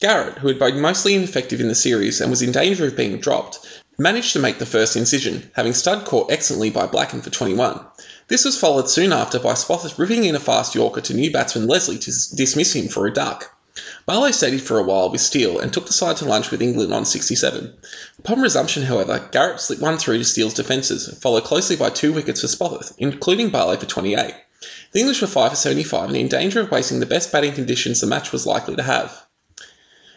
Garrett, 0.00 0.38
who 0.38 0.48
had 0.48 0.58
been 0.58 0.80
mostly 0.80 1.14
ineffective 1.14 1.60
in 1.60 1.68
the 1.68 1.74
series 1.74 2.20
and 2.20 2.28
was 2.28 2.42
in 2.42 2.52
danger 2.52 2.86
of 2.86 2.96
being 2.96 3.18
dropped, 3.18 3.60
managed 3.96 4.32
to 4.32 4.40
make 4.40 4.58
the 4.58 4.66
first 4.66 4.96
incision, 4.96 5.50
having 5.54 5.72
Studd 5.72 6.04
caught 6.04 6.30
excellently 6.32 6.68
by 6.68 6.86
Blackham 6.86 7.22
for 7.22 7.30
21. 7.30 7.80
This 8.26 8.46
was 8.46 8.56
followed 8.56 8.88
soon 8.88 9.12
after 9.12 9.38
by 9.38 9.52
Spofforth 9.52 9.98
ripping 9.98 10.24
in 10.24 10.34
a 10.34 10.40
fast 10.40 10.74
Yorker 10.74 11.02
to 11.02 11.14
new 11.14 11.30
batsman 11.30 11.68
Leslie 11.68 11.98
to 11.98 12.34
dismiss 12.34 12.72
him 12.72 12.88
for 12.88 13.06
a 13.06 13.12
duck. 13.12 13.54
Barlow 14.06 14.30
steadied 14.30 14.62
for 14.62 14.78
a 14.78 14.82
while 14.82 15.10
with 15.10 15.20
Steel 15.20 15.58
and 15.58 15.70
took 15.70 15.86
the 15.86 15.92
side 15.92 16.16
to 16.18 16.24
lunch 16.24 16.50
with 16.50 16.62
England 16.62 16.94
on 16.94 17.04
67. 17.04 17.74
Upon 18.18 18.40
resumption, 18.40 18.84
however, 18.84 19.28
Garrett 19.30 19.60
slipped 19.60 19.82
one 19.82 19.98
through 19.98 20.18
to 20.18 20.24
Steel's 20.24 20.54
defences, 20.54 21.12
followed 21.20 21.44
closely 21.44 21.76
by 21.76 21.90
two 21.90 22.14
wickets 22.14 22.40
for 22.40 22.46
Spofforth, 22.46 22.94
including 22.96 23.50
Barlow 23.50 23.76
for 23.76 23.86
28. 23.86 24.34
The 24.92 25.00
English 25.00 25.20
were 25.20 25.26
5 25.26 25.50
for 25.50 25.56
75 25.56 26.08
and 26.08 26.16
in 26.16 26.28
danger 26.28 26.60
of 26.60 26.70
wasting 26.70 27.00
the 27.00 27.06
best 27.06 27.30
batting 27.30 27.52
conditions 27.52 28.00
the 28.00 28.06
match 28.06 28.32
was 28.32 28.46
likely 28.46 28.76
to 28.76 28.82
have. 28.82 29.26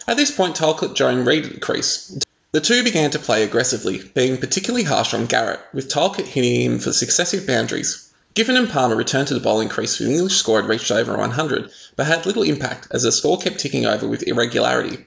At 0.08 0.16
this 0.16 0.32
point, 0.32 0.56
Tylecote 0.56 0.96
joined 0.96 1.28
Read 1.28 1.46
at 1.46 1.54
the 1.56 1.60
crease. 1.60 2.18
The 2.58 2.62
two 2.62 2.84
began 2.84 3.12
to 3.12 3.20
play 3.20 3.44
aggressively, 3.44 4.00
being 4.16 4.38
particularly 4.38 4.82
harsh 4.82 5.14
on 5.14 5.28
Garrett, 5.28 5.60
with 5.76 5.90
Tylecote 5.90 6.26
hitting 6.26 6.60
him 6.60 6.80
for 6.80 6.92
successive 6.92 7.46
boundaries. 7.46 8.10
Giffen 8.34 8.58
and 8.58 8.68
Palmer 8.68 8.96
returned 8.96 9.28
to 9.28 9.36
the 9.36 9.40
bowling 9.40 9.70
crease 9.70 10.00
when 10.00 10.10
the 10.10 10.16
English 10.16 10.38
score 10.38 10.60
had 10.60 10.68
reached 10.68 10.90
over 10.90 11.16
100, 11.16 11.70
but 11.96 12.08
had 12.08 12.26
little 12.26 12.42
impact 12.42 12.88
as 12.90 13.04
the 13.04 13.12
score 13.12 13.38
kept 13.38 13.60
ticking 13.60 13.86
over 13.86 14.08
with 14.08 14.28
irregularity. 14.28 15.06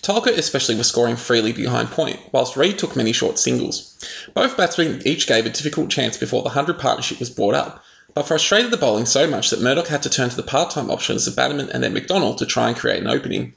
Tylecote 0.00 0.38
especially 0.38 0.74
was 0.74 0.86
scoring 0.86 1.16
freely 1.16 1.52
behind 1.52 1.90
point, 1.90 2.18
whilst 2.32 2.56
Read 2.56 2.78
took 2.78 2.96
many 2.96 3.12
short 3.12 3.38
singles. 3.38 3.92
Both 4.32 4.56
batsmen 4.56 5.02
each 5.04 5.26
gave 5.26 5.44
a 5.44 5.50
difficult 5.50 5.90
chance 5.90 6.16
before 6.16 6.40
the 6.40 6.48
100 6.48 6.78
partnership 6.78 7.20
was 7.20 7.28
brought 7.28 7.54
up, 7.54 7.84
but 8.16 8.26
frustrated 8.26 8.70
the 8.70 8.78
bowling 8.78 9.04
so 9.04 9.26
much 9.26 9.50
that 9.50 9.60
Murdoch 9.60 9.88
had 9.88 10.02
to 10.04 10.08
turn 10.08 10.30
to 10.30 10.36
the 10.36 10.42
part-time 10.42 10.90
options 10.90 11.26
of 11.26 11.36
Bannerman 11.36 11.68
and 11.68 11.84
then 11.84 11.94
McDonnell 11.94 12.38
to 12.38 12.46
try 12.46 12.68
and 12.68 12.76
create 12.76 13.02
an 13.02 13.08
opening. 13.08 13.52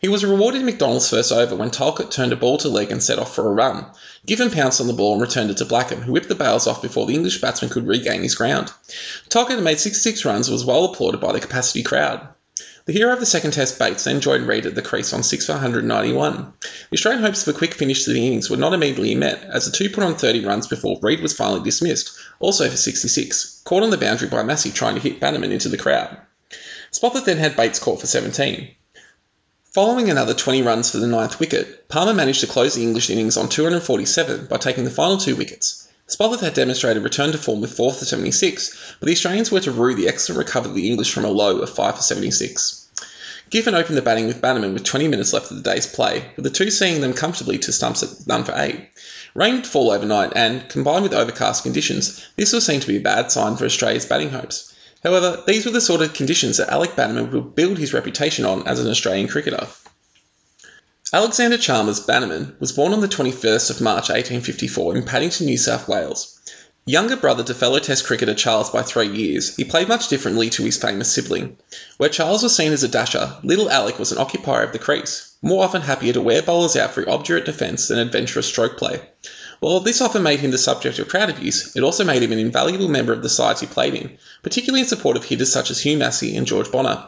He 0.00 0.06
was 0.06 0.24
rewarded 0.24 0.62
in 0.62 0.68
McDonnell's 0.68 1.10
first 1.10 1.32
over 1.32 1.56
when 1.56 1.72
Tylecote 1.72 2.12
turned 2.12 2.32
a 2.32 2.36
ball 2.36 2.56
to 2.58 2.68
leg 2.68 2.92
and 2.92 3.02
set 3.02 3.18
off 3.18 3.34
for 3.34 3.44
a 3.44 3.52
run. 3.52 3.86
Giffen 4.24 4.52
pounced 4.52 4.80
on 4.80 4.86
the 4.86 4.92
ball 4.92 5.14
and 5.14 5.20
returned 5.20 5.50
it 5.50 5.56
to 5.56 5.64
Blackham, 5.64 6.00
who 6.00 6.12
whipped 6.12 6.28
the 6.28 6.36
bails 6.36 6.68
off 6.68 6.80
before 6.80 7.06
the 7.06 7.14
English 7.14 7.40
batsman 7.40 7.72
could 7.72 7.88
regain 7.88 8.22
his 8.22 8.36
ground. 8.36 8.70
Tylecote 9.30 9.60
made 9.60 9.80
66 9.80 10.24
runs 10.24 10.46
and 10.46 10.52
was 10.52 10.64
well 10.64 10.84
applauded 10.84 11.20
by 11.20 11.32
the 11.32 11.40
capacity 11.40 11.82
crowd. 11.82 12.24
The 12.86 12.92
hero 12.92 13.14
of 13.14 13.20
the 13.20 13.24
second 13.24 13.52
test, 13.52 13.78
Bates, 13.78 14.04
then 14.04 14.20
joined 14.20 14.46
Read 14.46 14.66
at 14.66 14.74
the 14.74 14.82
crease 14.82 15.14
on 15.14 15.22
6 15.22 15.46
for 15.46 15.52
191. 15.52 16.52
The 16.60 16.68
Australian 16.92 17.22
hopes 17.22 17.46
of 17.46 17.54
a 17.54 17.56
quick 17.56 17.72
finish 17.72 18.04
to 18.04 18.12
the 18.12 18.26
innings 18.26 18.50
were 18.50 18.58
not 18.58 18.74
immediately 18.74 19.14
met, 19.14 19.42
as 19.44 19.64
the 19.64 19.72
two 19.72 19.88
put 19.88 20.04
on 20.04 20.16
30 20.16 20.44
runs 20.44 20.66
before 20.66 20.98
Read 21.00 21.22
was 21.22 21.32
finally 21.32 21.62
dismissed, 21.62 22.10
also 22.40 22.68
for 22.68 22.76
66, 22.76 23.62
caught 23.64 23.82
on 23.82 23.88
the 23.88 23.96
boundary 23.96 24.28
by 24.28 24.42
Massie 24.42 24.70
trying 24.70 24.96
to 24.96 25.00
hit 25.00 25.18
Bannerman 25.18 25.50
into 25.50 25.70
the 25.70 25.78
crowd. 25.78 26.14
Spofforth 26.92 27.24
then 27.24 27.38
had 27.38 27.56
Bates 27.56 27.78
caught 27.78 28.00
for 28.00 28.06
17. 28.06 28.68
Following 29.72 30.10
another 30.10 30.34
20 30.34 30.60
runs 30.60 30.90
for 30.90 30.98
the 30.98 31.06
ninth 31.06 31.40
wicket, 31.40 31.88
Palmer 31.88 32.12
managed 32.12 32.40
to 32.40 32.46
close 32.46 32.74
the 32.74 32.82
English 32.82 33.08
innings 33.08 33.38
on 33.38 33.48
247 33.48 34.44
by 34.44 34.58
taking 34.58 34.84
the 34.84 34.90
final 34.90 35.16
two 35.16 35.36
wickets. 35.36 35.83
Spofforth 36.06 36.40
had 36.40 36.52
demonstrated 36.52 37.02
return 37.02 37.32
to 37.32 37.38
form 37.38 37.62
with 37.62 37.72
4 37.72 37.94
for 37.94 38.04
76, 38.04 38.96
but 39.00 39.06
the 39.06 39.12
Australians 39.12 39.50
were 39.50 39.60
to 39.60 39.72
rue 39.72 39.94
the 39.94 40.06
excellent 40.06 40.38
recovery 40.38 40.68
of 40.68 40.76
the 40.76 40.90
English 40.90 41.10
from 41.10 41.24
a 41.24 41.30
low 41.30 41.60
of 41.60 41.70
5 41.70 41.96
for 41.96 42.02
76. 42.02 42.88
Giffen 43.48 43.74
opened 43.74 43.96
the 43.96 44.02
batting 44.02 44.26
with 44.26 44.42
Bannerman 44.42 44.74
with 44.74 44.84
20 44.84 45.08
minutes 45.08 45.32
left 45.32 45.50
of 45.50 45.56
the 45.56 45.62
day's 45.62 45.86
play, 45.86 46.30
with 46.36 46.44
the 46.44 46.50
two 46.50 46.70
seeing 46.70 47.00
them 47.00 47.14
comfortably 47.14 47.56
to 47.56 47.72
stumps 47.72 48.02
at 48.02 48.26
none 48.26 48.44
for 48.44 48.52
8. 48.54 48.86
Rain 49.34 49.54
would 49.54 49.66
fall 49.66 49.90
overnight, 49.90 50.32
and, 50.36 50.68
combined 50.68 51.04
with 51.04 51.14
overcast 51.14 51.62
conditions, 51.62 52.22
this 52.36 52.52
was 52.52 52.66
seen 52.66 52.80
to 52.80 52.86
be 52.86 52.98
a 52.98 53.00
bad 53.00 53.32
sign 53.32 53.56
for 53.56 53.64
Australia's 53.64 54.04
batting 54.04 54.30
hopes. 54.30 54.74
However, 55.02 55.42
these 55.46 55.64
were 55.64 55.72
the 55.72 55.80
sort 55.80 56.02
of 56.02 56.12
conditions 56.12 56.58
that 56.58 56.68
Alec 56.68 56.96
Bannerman 56.96 57.30
would 57.30 57.54
build 57.54 57.78
his 57.78 57.94
reputation 57.94 58.44
on 58.44 58.66
as 58.68 58.78
an 58.78 58.90
Australian 58.90 59.28
cricketer. 59.28 59.66
Alexander 61.14 61.56
Chalmers 61.56 62.00
Bannerman 62.00 62.56
was 62.58 62.72
born 62.72 62.92
on 62.92 63.00
the 63.00 63.06
21st 63.06 63.70
of 63.70 63.80
March 63.80 64.08
1854 64.08 64.96
in 64.96 65.04
Paddington, 65.04 65.46
New 65.46 65.56
South 65.56 65.86
Wales. 65.86 66.40
Younger 66.86 67.14
brother 67.14 67.44
to 67.44 67.54
fellow 67.54 67.78
Test 67.78 68.04
cricketer 68.04 68.34
Charles 68.34 68.70
by 68.70 68.82
three 68.82 69.06
years, 69.06 69.54
he 69.54 69.62
played 69.62 69.86
much 69.86 70.08
differently 70.08 70.50
to 70.50 70.64
his 70.64 70.76
famous 70.76 71.12
sibling. 71.12 71.56
Where 71.98 72.08
Charles 72.08 72.42
was 72.42 72.56
seen 72.56 72.72
as 72.72 72.82
a 72.82 72.88
dasher, 72.88 73.36
little 73.44 73.70
Alec 73.70 74.00
was 74.00 74.10
an 74.10 74.18
occupier 74.18 74.64
of 74.64 74.72
the 74.72 74.80
crease, 74.80 75.34
more 75.40 75.62
often 75.62 75.82
happier 75.82 76.12
to 76.14 76.20
wear 76.20 76.42
bowlers 76.42 76.74
out 76.74 76.94
through 76.94 77.06
obdurate 77.06 77.44
defence 77.44 77.86
than 77.86 78.00
adventurous 78.00 78.46
stroke 78.46 78.76
play. 78.76 79.00
While 79.60 79.78
this 79.78 80.00
often 80.00 80.24
made 80.24 80.40
him 80.40 80.50
the 80.50 80.58
subject 80.58 80.98
of 80.98 81.06
crowd 81.06 81.30
abuse, 81.30 81.76
it 81.76 81.84
also 81.84 82.02
made 82.02 82.24
him 82.24 82.32
an 82.32 82.40
invaluable 82.40 82.88
member 82.88 83.12
of 83.12 83.22
the 83.22 83.28
sides 83.28 83.60
he 83.60 83.68
played 83.68 83.94
in, 83.94 84.18
particularly 84.42 84.80
in 84.80 84.88
support 84.88 85.16
of 85.16 85.24
hitters 85.24 85.52
such 85.52 85.70
as 85.70 85.80
Hugh 85.80 85.96
Massie 85.96 86.36
and 86.36 86.44
George 86.44 86.72
Bonnor. 86.72 87.04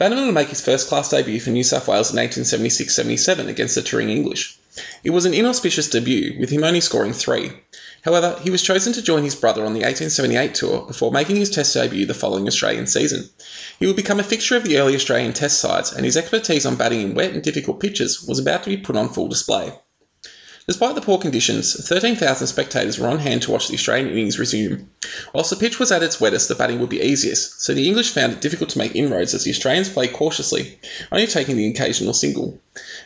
Bannerman 0.00 0.24
would 0.24 0.34
make 0.34 0.48
his 0.48 0.62
first 0.62 0.88
class 0.88 1.10
debut 1.10 1.40
for 1.40 1.50
New 1.50 1.62
South 1.62 1.86
Wales 1.86 2.10
in 2.10 2.16
1876 2.16 2.94
77 2.94 3.50
against 3.50 3.74
the 3.74 3.82
touring 3.82 4.08
English. 4.08 4.58
It 5.04 5.10
was 5.10 5.26
an 5.26 5.34
inauspicious 5.34 5.90
debut, 5.90 6.40
with 6.40 6.48
him 6.48 6.64
only 6.64 6.80
scoring 6.80 7.12
three. 7.12 7.52
However, 8.00 8.40
he 8.42 8.48
was 8.48 8.62
chosen 8.62 8.94
to 8.94 9.02
join 9.02 9.24
his 9.24 9.34
brother 9.34 9.60
on 9.60 9.74
the 9.74 9.80
1878 9.80 10.54
tour 10.54 10.86
before 10.86 11.12
making 11.12 11.36
his 11.36 11.50
Test 11.50 11.74
debut 11.74 12.06
the 12.06 12.14
following 12.14 12.46
Australian 12.46 12.86
season. 12.86 13.28
He 13.78 13.86
would 13.86 13.96
become 13.96 14.18
a 14.18 14.24
fixture 14.24 14.56
of 14.56 14.64
the 14.64 14.78
early 14.78 14.94
Australian 14.94 15.34
Test 15.34 15.60
sides, 15.60 15.92
and 15.92 16.06
his 16.06 16.16
expertise 16.16 16.64
on 16.64 16.76
batting 16.76 17.02
in 17.02 17.14
wet 17.14 17.34
and 17.34 17.42
difficult 17.42 17.78
pitches 17.78 18.22
was 18.22 18.38
about 18.38 18.62
to 18.62 18.70
be 18.70 18.78
put 18.78 18.96
on 18.96 19.10
full 19.10 19.28
display. 19.28 19.70
Despite 20.70 20.94
the 20.94 21.00
poor 21.00 21.18
conditions, 21.18 21.74
13,000 21.74 22.46
spectators 22.46 22.96
were 22.96 23.08
on 23.08 23.18
hand 23.18 23.42
to 23.42 23.50
watch 23.50 23.66
the 23.66 23.74
Australian 23.74 24.08
innings 24.08 24.38
resume. 24.38 24.86
Whilst 25.34 25.50
the 25.50 25.56
pitch 25.56 25.80
was 25.80 25.90
at 25.90 26.04
its 26.04 26.20
wettest, 26.20 26.46
the 26.46 26.54
batting 26.54 26.78
would 26.78 26.88
be 26.88 27.02
easiest, 27.02 27.60
so 27.60 27.74
the 27.74 27.88
English 27.88 28.10
found 28.10 28.34
it 28.34 28.40
difficult 28.40 28.70
to 28.70 28.78
make 28.78 28.94
inroads 28.94 29.34
as 29.34 29.42
the 29.42 29.50
Australians 29.50 29.88
played 29.88 30.12
cautiously, 30.12 30.78
only 31.10 31.26
taking 31.26 31.56
the 31.56 31.66
occasional 31.66 32.14
single. 32.14 32.60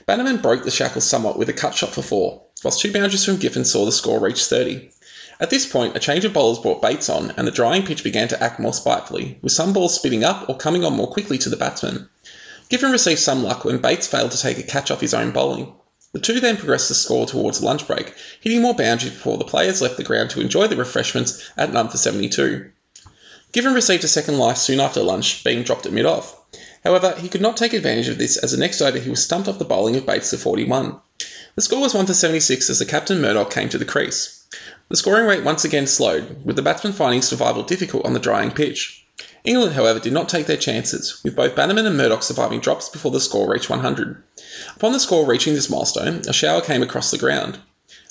Bannerman 0.05 0.43
broke 0.43 0.65
the 0.65 0.71
shackles 0.71 1.07
somewhat 1.07 1.39
with 1.39 1.49
a 1.49 1.55
cut 1.55 1.75
shot 1.75 1.95
for 1.95 2.03
four, 2.03 2.43
whilst 2.63 2.83
two 2.83 2.93
boundaries 2.93 3.25
from 3.25 3.39
Giffen 3.39 3.65
saw 3.65 3.87
the 3.87 3.93
score 3.93 4.21
reach 4.21 4.45
30. 4.45 4.91
At 5.41 5.49
this 5.49 5.65
point, 5.65 5.97
a 5.97 6.01
change 6.01 6.27
of 6.27 6.35
bowlers 6.35 6.59
brought 6.59 6.83
Bates 6.83 7.09
on, 7.09 7.33
and 7.39 7.47
the 7.47 7.51
drying 7.51 7.87
pitch 7.87 8.05
began 8.05 8.29
to 8.29 8.43
act 8.43 8.61
more 8.61 8.75
spitefully, 8.75 9.39
with 9.41 9.53
some 9.53 9.73
balls 9.73 9.95
spinning 9.95 10.23
up 10.23 10.51
or 10.51 10.59
coming 10.59 10.85
on 10.85 10.93
more 10.93 11.11
quickly 11.11 11.39
to 11.39 11.49
the 11.49 11.57
batsman. 11.57 12.11
Giffen 12.69 12.93
received 12.93 13.21
some 13.21 13.43
luck 13.43 13.65
when 13.65 13.79
Bates 13.79 14.07
failed 14.07 14.33
to 14.33 14.39
take 14.39 14.59
a 14.59 14.63
catch 14.63 14.91
off 14.91 15.01
his 15.01 15.15
own 15.15 15.31
bowling. 15.31 15.73
The 16.15 16.21
two 16.21 16.39
then 16.39 16.57
progressed 16.57 16.89
the 16.89 16.95
score 16.95 17.27
towards 17.27 17.61
lunch 17.61 17.89
break, 17.89 18.15
hitting 18.41 18.63
more 18.63 18.73
boundaries 18.73 19.13
before 19.13 19.37
the 19.37 19.45
players 19.45 19.83
left 19.83 19.97
the 19.97 20.05
ground 20.05 20.31
to 20.31 20.41
enjoy 20.41 20.69
the 20.69 20.77
refreshments 20.77 21.43
at 21.57 21.73
none 21.73 21.89
for 21.89 21.97
72. 21.97 22.71
Giffen 23.51 23.75
received 23.75 24.05
a 24.05 24.09
second 24.09 24.39
life 24.39 24.59
soon 24.59 24.79
after 24.79 25.03
lunch, 25.03 25.43
being 25.43 25.65
dropped 25.65 25.87
at 25.87 25.93
mid 25.93 26.07
off. 26.07 26.37
However, 26.85 27.17
he 27.19 27.29
could 27.29 27.41
not 27.41 27.57
take 27.57 27.73
advantage 27.73 28.07
of 28.07 28.19
this 28.19 28.37
as 28.37 28.53
the 28.53 28.59
next 28.59 28.81
over 28.81 28.97
he 28.97 29.11
was 29.11 29.25
stumped 29.25 29.49
off 29.49 29.59
the 29.59 29.65
bowling 29.65 29.97
of 29.97 30.07
Bates 30.07 30.31
to 30.31 30.39
41. 30.39 31.01
The 31.57 31.63
score 31.63 31.81
was 31.81 31.95
1 31.95 32.07
for 32.07 32.15
76 32.15 32.71
as 32.71 32.79
the 32.79 32.87
captain 32.87 33.21
Murdoch 33.21 33.51
came 33.51 33.69
to 33.71 33.79
the 33.79 33.85
crease. 33.85 34.45
The 34.91 34.97
scoring 34.97 35.27
rate 35.27 35.43
once 35.43 35.65
again 35.65 35.89
slowed, 35.89 36.45
with 36.45 36.55
the 36.55 36.63
batsmen 36.63 36.93
finding 36.93 37.23
survival 37.23 37.65
difficult 37.65 38.07
on 38.07 38.13
the 38.13 38.21
drying 38.21 38.53
pitch. 38.53 39.04
England, 39.45 39.75
however, 39.75 40.01
did 40.01 40.15
not 40.15 40.31
take 40.31 40.47
their 40.47 40.57
chances, 40.57 41.23
with 41.23 41.37
both 41.37 41.55
Bannerman 41.55 41.85
and 41.85 41.99
Murdoch 41.99 42.23
surviving 42.23 42.61
drops 42.61 42.89
before 42.89 43.11
the 43.11 43.21
score 43.21 43.47
reached 43.47 43.69
100. 43.69 44.23
Upon 44.75 44.93
the 44.93 44.99
score 44.99 45.27
reaching 45.27 45.53
this 45.53 45.69
milestone, 45.69 46.23
a 46.27 46.33
shower 46.33 46.63
came 46.63 46.83
across 46.83 47.11
the 47.11 47.19
ground. 47.19 47.59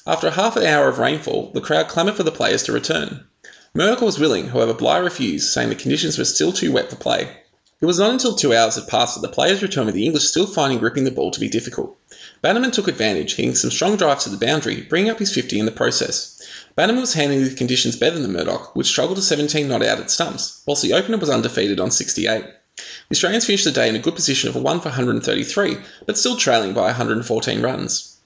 After 0.05 0.27
a 0.27 0.31
half 0.31 0.57
an 0.57 0.65
hour 0.67 0.87
of 0.87 0.99
rainfall, 0.99 1.49
the 1.55 1.61
crowd 1.61 1.87
clamoured 1.87 2.17
for 2.17 2.23
the 2.23 2.31
players 2.31 2.61
to 2.63 2.71
return. 2.71 3.25
Murdoch 3.73 4.01
was 4.01 4.19
willing, 4.19 4.49
however, 4.49 4.75
Bligh 4.75 4.97
refused, 4.97 5.49
saying 5.49 5.69
the 5.69 5.75
conditions 5.75 6.19
were 6.19 6.25
still 6.25 6.53
too 6.53 6.71
wet 6.71 6.91
for 6.91 6.97
play. 6.97 7.35
It 7.81 7.87
was 7.87 7.97
not 7.97 8.11
until 8.11 8.35
two 8.35 8.53
hours 8.53 8.75
had 8.75 8.87
passed 8.87 9.15
that 9.15 9.27
the 9.27 9.33
players 9.33 9.63
returned 9.63 9.87
with 9.87 9.95
the 9.95 10.05
English 10.05 10.25
still 10.25 10.45
finding 10.45 10.77
gripping 10.77 11.03
the 11.03 11.09
ball 11.09 11.31
to 11.31 11.39
be 11.39 11.49
difficult. 11.49 11.97
Bannerman 12.43 12.71
took 12.71 12.89
advantage, 12.89 13.35
hitting 13.35 13.55
some 13.55 13.71
strong 13.71 13.95
drives 13.95 14.25
to 14.25 14.29
the 14.29 14.45
boundary, 14.45 14.81
bringing 14.81 15.09
up 15.09 15.19
his 15.19 15.33
50 15.33 15.59
in 15.59 15.65
the 15.65 15.71
process. 15.71 16.41
Bannerman 16.75 16.99
was 16.99 17.13
handling 17.13 17.45
the 17.45 17.55
conditions 17.55 17.95
better 17.95 18.19
than 18.19 18.33
Murdoch, 18.33 18.75
which 18.75 18.87
struggled 18.87 19.15
to 19.15 19.23
17 19.23 19.65
not 19.65 19.81
out 19.81 20.01
at 20.01 20.11
stumps, 20.11 20.61
whilst 20.65 20.81
the 20.81 20.91
opener 20.91 21.15
was 21.15 21.29
undefeated 21.29 21.79
on 21.79 21.89
68. 21.89 22.43
The 22.43 22.83
Australians 23.13 23.45
finished 23.45 23.63
the 23.63 23.71
day 23.71 23.87
in 23.87 23.95
a 23.95 23.99
good 23.99 24.15
position 24.15 24.49
of 24.49 24.57
a 24.57 24.59
1 24.59 24.81
for 24.81 24.89
133, 24.89 25.77
but 26.05 26.17
still 26.17 26.35
trailing 26.35 26.73
by 26.73 26.87
114 26.87 27.61
runs. 27.61 28.17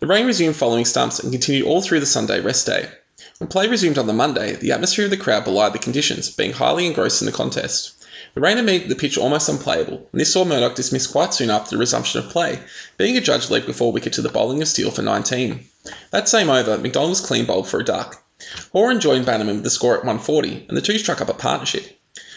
The 0.00 0.06
rain 0.06 0.26
resumed 0.26 0.56
following 0.56 0.84
stumps 0.84 1.20
and 1.20 1.32
continued 1.32 1.66
all 1.66 1.80
through 1.80 2.00
the 2.00 2.06
Sunday 2.06 2.40
rest 2.40 2.66
day. 2.66 2.90
When 3.38 3.48
play 3.48 3.68
resumed 3.68 3.96
on 3.96 4.06
the 4.06 4.12
Monday, 4.12 4.54
the 4.54 4.72
atmosphere 4.72 5.06
of 5.06 5.10
the 5.10 5.16
crowd 5.16 5.44
belied 5.44 5.72
the 5.72 5.78
conditions, 5.78 6.28
being 6.28 6.52
highly 6.52 6.86
engrossed 6.86 7.22
in 7.22 7.26
the 7.26 7.32
contest. 7.32 7.94
The 8.34 8.40
rain 8.40 8.64
made 8.64 8.88
the 8.88 8.94
pitch 8.94 9.18
almost 9.18 9.50
unplayable, 9.50 10.08
and 10.10 10.20
this 10.20 10.32
saw 10.32 10.46
Murdoch 10.46 10.74
dismissed 10.74 11.12
quite 11.12 11.34
soon 11.34 11.50
after 11.50 11.70
the 11.70 11.78
resumption 11.78 12.18
of 12.18 12.30
play, 12.30 12.60
being 12.96 13.18
adjudged 13.18 13.50
leg 13.50 13.66
before 13.66 13.92
wicket 13.92 14.14
to 14.14 14.22
the 14.22 14.30
bowling 14.30 14.62
of 14.62 14.68
Steel 14.68 14.90
for 14.90 15.02
19. 15.02 15.66
That 16.12 16.30
same 16.30 16.48
over, 16.48 16.78
McDonnell 16.78 17.10
was 17.10 17.20
clean 17.20 17.44
bowled 17.44 17.68
for 17.68 17.78
a 17.78 17.84
duck. 17.84 18.24
Horan 18.72 19.00
joined 19.00 19.26
Bannerman 19.26 19.56
with 19.56 19.64
the 19.64 19.70
score 19.70 19.94
at 19.94 20.04
140, 20.04 20.64
and 20.66 20.76
the 20.76 20.80
two 20.80 20.98
struck 20.98 21.20
up 21.20 21.28
a 21.28 21.34
partnership. 21.34 21.84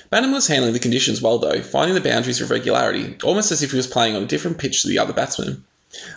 Bannerman 0.10 0.36
was 0.36 0.48
handling 0.48 0.74
the 0.74 0.80
conditions 0.80 1.22
well 1.22 1.40
though, 1.40 1.62
finding 1.62 1.96
the 1.96 2.02
boundaries 2.02 2.42
with 2.42 2.52
regularity, 2.52 3.16
almost 3.24 3.54
as 3.54 3.64
if 3.64 3.72
he 3.72 3.78
was 3.78 3.88
playing 3.88 4.18
on 4.18 4.24
a 4.24 4.28
different 4.28 4.58
pitch 4.58 4.82
to 4.82 4.90
the 4.90 5.00
other 5.00 5.14
batsmen. 5.14 5.64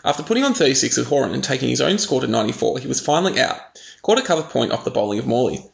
After 0.05 0.25
putting 0.25 0.43
on 0.43 0.55
36 0.55 0.97
with 0.97 1.07
Horan 1.07 1.35
and 1.35 1.45
taking 1.45 1.69
his 1.69 1.81
own 1.81 1.99
score 1.99 2.21
to 2.21 2.27
94, 2.27 2.81
he 2.81 2.89
was 2.89 2.99
finally 2.99 3.41
out, 3.41 3.61
caught 4.03 4.19
a 4.19 4.23
cover 4.23 4.43
point 4.43 4.73
off 4.73 4.85
the 4.85 4.91
bowling 4.91 5.21
of 5.21 5.27
Morley. 5.27 5.65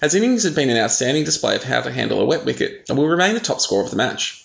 His 0.00 0.14
innings 0.14 0.44
had 0.44 0.54
been 0.54 0.70
an 0.70 0.76
outstanding 0.76 1.24
display 1.24 1.56
of 1.56 1.64
how 1.64 1.80
to 1.80 1.90
handle 1.90 2.20
a 2.20 2.24
wet 2.24 2.44
wicket 2.44 2.84
and 2.88 2.96
will 2.96 3.08
remain 3.08 3.34
the 3.34 3.40
top 3.40 3.60
scorer 3.60 3.82
of 3.82 3.90
the 3.90 3.96
match. 3.96 4.44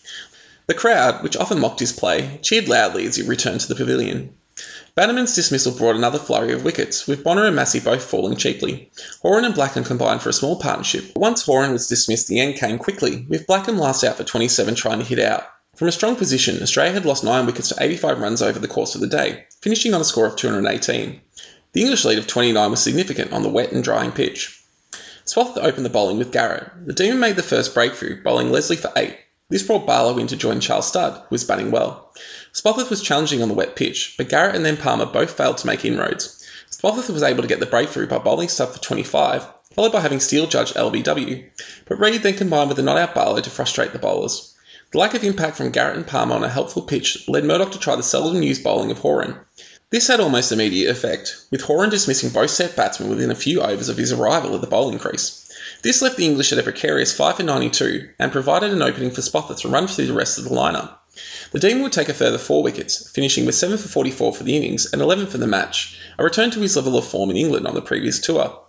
The 0.66 0.74
crowd, 0.74 1.22
which 1.22 1.38
often 1.38 1.60
mocked 1.60 1.80
his 1.80 1.92
play, 1.92 2.40
cheered 2.42 2.68
loudly 2.68 3.06
as 3.06 3.18
he 3.18 3.22
returned 3.22 3.62
to 3.62 3.68
the 3.68 3.76
pavilion. 3.76 4.34
Bannerman's 4.96 5.36
dismissal 5.36 5.72
brought 5.74 5.96
another 5.96 6.18
flurry 6.18 6.54
of 6.54 6.64
wickets, 6.64 7.06
with 7.06 7.24
Bonnor 7.24 7.46
and 7.46 7.56
Massie 7.56 7.80
both 7.80 8.04
falling 8.04 8.36
cheaply. 8.36 8.92
Horan 9.22 9.46
and 9.46 9.54
Blackham 9.54 9.84
combined 9.84 10.24
for 10.24 10.30
a 10.30 10.34
small 10.34 10.56
partnership. 10.56 11.12
Once 11.16 11.44
Horan 11.44 11.72
was 11.72 11.88
dismissed, 11.88 12.28
the 12.28 12.40
end 12.40 12.56
came 12.56 12.80
quickly, 12.80 13.26
with 13.30 13.46
Blackham 13.46 13.78
last 13.78 14.04
out 14.04 14.18
for 14.18 14.24
27 14.24 14.74
trying 14.74 15.00
to 15.00 15.06
hit 15.06 15.20
out. 15.20 15.44
From 15.76 15.88
a 15.88 15.92
strong 15.92 16.16
position, 16.16 16.64
Australia 16.64 16.94
had 16.94 17.06
lost 17.06 17.24
9 17.24 17.46
wickets 17.46 17.70
to 17.70 17.76
85 17.80 18.20
runs 18.20 18.42
over 18.42 18.58
the 18.58 18.68
course 18.68 18.96
of 18.96 19.02
the 19.02 19.08
day, 19.08 19.46
finishing 19.62 19.94
on 19.94 20.02
a 20.02 20.06
score 20.06 20.26
of 20.26 20.36
218. 20.36 21.22
The 21.74 21.82
English 21.82 22.06
lead 22.06 22.18
of 22.18 22.26
29 22.26 22.72
was 22.72 22.82
significant 22.82 23.34
on 23.34 23.44
the 23.44 23.50
wet 23.50 23.72
and 23.72 23.84
drying 23.84 24.12
pitch. 24.12 24.63
Spofforth 25.26 25.64
opened 25.64 25.86
the 25.86 25.90
bowling 25.90 26.18
with 26.18 26.34
Garrett. 26.34 26.70
The 26.86 26.92
Demon 26.92 27.20
made 27.20 27.38
the 27.38 27.44
first 27.44 27.74
breakthrough, 27.74 28.22
bowling 28.22 28.52
Leslie 28.52 28.76
for 28.76 28.92
eight. 28.98 29.18
This 29.50 29.64
brought 29.64 29.86
Barlow 29.86 30.18
in 30.18 30.28
to 30.28 30.36
join 30.36 30.60
Charles 30.60 30.88
Studd, 30.88 31.14
who 31.14 31.28
was 31.30 31.46
batting 31.46 31.72
well. 31.72 32.14
Spofforth 32.54 32.90
was 32.90 33.02
challenging 33.02 33.42
on 33.42 33.48
the 33.48 33.54
wet 33.54 33.76
pitch, 33.76 34.16
but 34.18 34.28
Garrett 34.28 34.56
and 34.56 34.66
then 34.66 34.76
Palmer 34.76 35.06
both 35.06 35.32
failed 35.32 35.60
to 35.60 35.68
make 35.68 35.86
inroads. 35.86 36.46
Spofforth 36.72 37.10
was 37.10 37.24
able 37.24 37.42
to 37.42 37.48
get 37.48 37.62
the 37.62 37.66
breakthrough 37.66 38.08
by 38.08 38.18
bowling 38.18 38.50
Studd 38.50 38.74
for 38.74 38.80
25, 38.80 39.48
followed 39.74 39.94
by 39.94 40.02
having 40.02 40.20
Steel 40.20 40.48
judge 40.48 40.74
LBW, 40.74 41.50
but 41.86 42.00
Read 42.00 42.22
then 42.22 42.34
combined 42.34 42.70
with 42.70 42.80
a 42.80 42.84
not 42.84 42.98
out 42.98 43.16
Barlow 43.16 43.40
to 43.40 43.50
frustrate 43.50 43.94
the 43.94 44.00
bowlers. 44.00 44.54
The 44.92 45.00
lack 45.00 45.14
of 45.14 45.24
impact 45.24 45.58
from 45.58 45.72
Garrett 45.72 45.98
and 45.98 46.06
Palmer 46.06 46.36
on 46.36 46.44
a 46.44 46.50
helpful 46.50 46.82
pitch 46.82 47.28
led 47.28 47.46
Murdoch 47.46 47.72
to 47.72 47.80
try 47.80 47.96
the 47.96 48.04
seldom 48.04 48.44
used 48.44 48.64
bowling 48.64 48.92
of 48.92 49.00
Horan. 49.00 49.38
This 49.94 50.08
had 50.08 50.20
almost 50.20 50.52
immediate 50.52 50.90
effect, 50.90 51.36
with 51.52 51.62
Horan 51.62 51.92
dismissing 51.92 52.32
both 52.32 52.50
set 52.50 52.76
batsmen 52.76 53.10
within 53.10 53.30
a 53.30 53.36
few 53.36 53.62
overs 53.62 53.90
of 53.90 53.98
his 53.98 54.12
arrival 54.12 54.56
at 54.56 54.62
the 54.62 54.66
bowling 54.66 54.98
crease. 54.98 55.48
This 55.84 56.02
left 56.02 56.18
the 56.18 56.26
English 56.26 56.52
at 56.52 56.58
a 56.58 56.64
precarious 56.64 57.14
5 57.14 57.38
for 57.38 57.44
92 57.44 58.10
and 58.18 58.32
provided 58.32 58.72
an 58.72 58.82
opening 58.82 59.12
for 59.12 59.22
Spofforth 59.22 59.60
to 59.60 59.68
run 59.68 59.86
through 59.86 60.08
the 60.08 60.14
rest 60.14 60.40
of 60.40 60.46
the 60.46 60.50
lineup. 60.50 60.96
The 61.52 61.60
Demon 61.60 61.84
would 61.84 61.92
take 61.92 62.10
a 62.10 62.14
further 62.16 62.40
4 62.40 62.64
wickets, 62.64 63.08
finishing 63.12 63.46
with 63.46 63.54
7 63.54 63.78
for 63.78 63.88
44 63.88 64.34
for 64.34 64.44
the 64.44 64.58
innings 64.58 64.92
and 64.92 65.00
11 65.00 65.28
for 65.28 65.38
the 65.38 65.46
match, 65.46 65.96
a 66.18 66.24
return 66.24 66.50
to 66.50 66.62
his 66.62 66.76
level 66.76 66.98
of 66.98 67.06
form 67.06 67.30
in 67.30 67.38
England 67.38 67.68
on 67.68 67.76
the 67.76 67.82
previous 67.84 68.20
tour. 68.20 68.62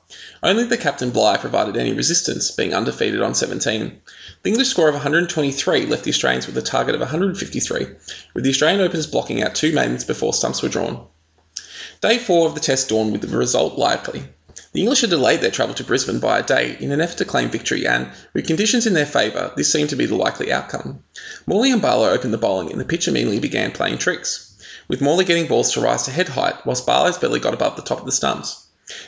Only 0.43 0.65
the 0.65 0.77
captain 0.77 1.09
Bligh 1.09 1.39
provided 1.39 1.79
any 1.79 1.95
resistance, 1.95 2.51
being 2.51 2.75
undefeated 2.75 3.23
on 3.23 3.35
17. 3.35 3.99
The 4.43 4.51
English 4.51 4.69
score 4.69 4.89
of 4.89 4.95
123 4.95 5.87
left 5.87 6.05
the 6.05 6.11
Australians 6.11 6.47
with 6.47 6.59
a 6.59 6.63
target 6.63 6.95
of 6.95 7.01
153, 7.01 7.87
with 8.35 8.45
the 8.45 8.51
Australian 8.51 8.83
openers 8.83 9.07
blocking 9.07 9.43
out 9.43 9.55
two 9.55 9.73
maidens 9.73 10.05
before 10.05 10.35
stumps 10.35 10.63
were 10.63 10.69
drawn. 10.69 11.07
Day 12.05 12.19
four 12.19 12.47
of 12.47 12.55
the 12.55 12.61
test 12.61 12.91
dawned 12.91 13.13
with 13.13 13.23
the 13.23 13.35
result 13.35 13.79
likely. 13.79 14.25
The 14.75 14.83
English 14.83 15.01
had 15.01 15.09
delayed 15.09 15.41
their 15.41 15.51
travel 15.51 15.75
to 15.77 15.85
Brisbane 15.85 16.19
by 16.19 16.39
a 16.39 16.43
day 16.43 16.77
in 16.79 16.93
an 16.93 17.01
effort 17.01 17.17
to 17.17 17.25
claim 17.25 17.49
victory, 17.49 17.87
and, 17.87 18.11
with 18.35 18.47
conditions 18.47 18.87
in 18.87 18.93
their 18.93 19.07
favour, 19.07 19.53
this 19.57 19.73
seemed 19.73 19.89
to 19.89 19.97
be 19.97 20.05
the 20.05 20.15
likely 20.15 20.53
outcome. 20.53 21.03
Morley 21.47 21.73
and 21.73 21.81
Barlow 21.81 22.11
opened 22.11 22.35
the 22.35 22.37
bowling, 22.37 22.71
and 22.71 22.79
the 22.79 22.85
pitch 22.85 23.09
immediately 23.09 23.39
began 23.39 23.73
playing 23.73 23.97
tricks, 23.97 24.53
with 24.87 25.01
Morley 25.01 25.25
getting 25.25 25.47
balls 25.47 25.73
to 25.73 25.81
rise 25.81 26.03
to 26.03 26.11
head 26.11 26.29
height, 26.29 26.67
whilst 26.67 26.85
Barlow's 26.85 27.17
belly 27.17 27.41
got 27.41 27.55
above 27.55 27.75
the 27.75 27.81
top 27.81 28.01
of 28.01 28.05
the 28.05 28.13
stumps. 28.13 28.67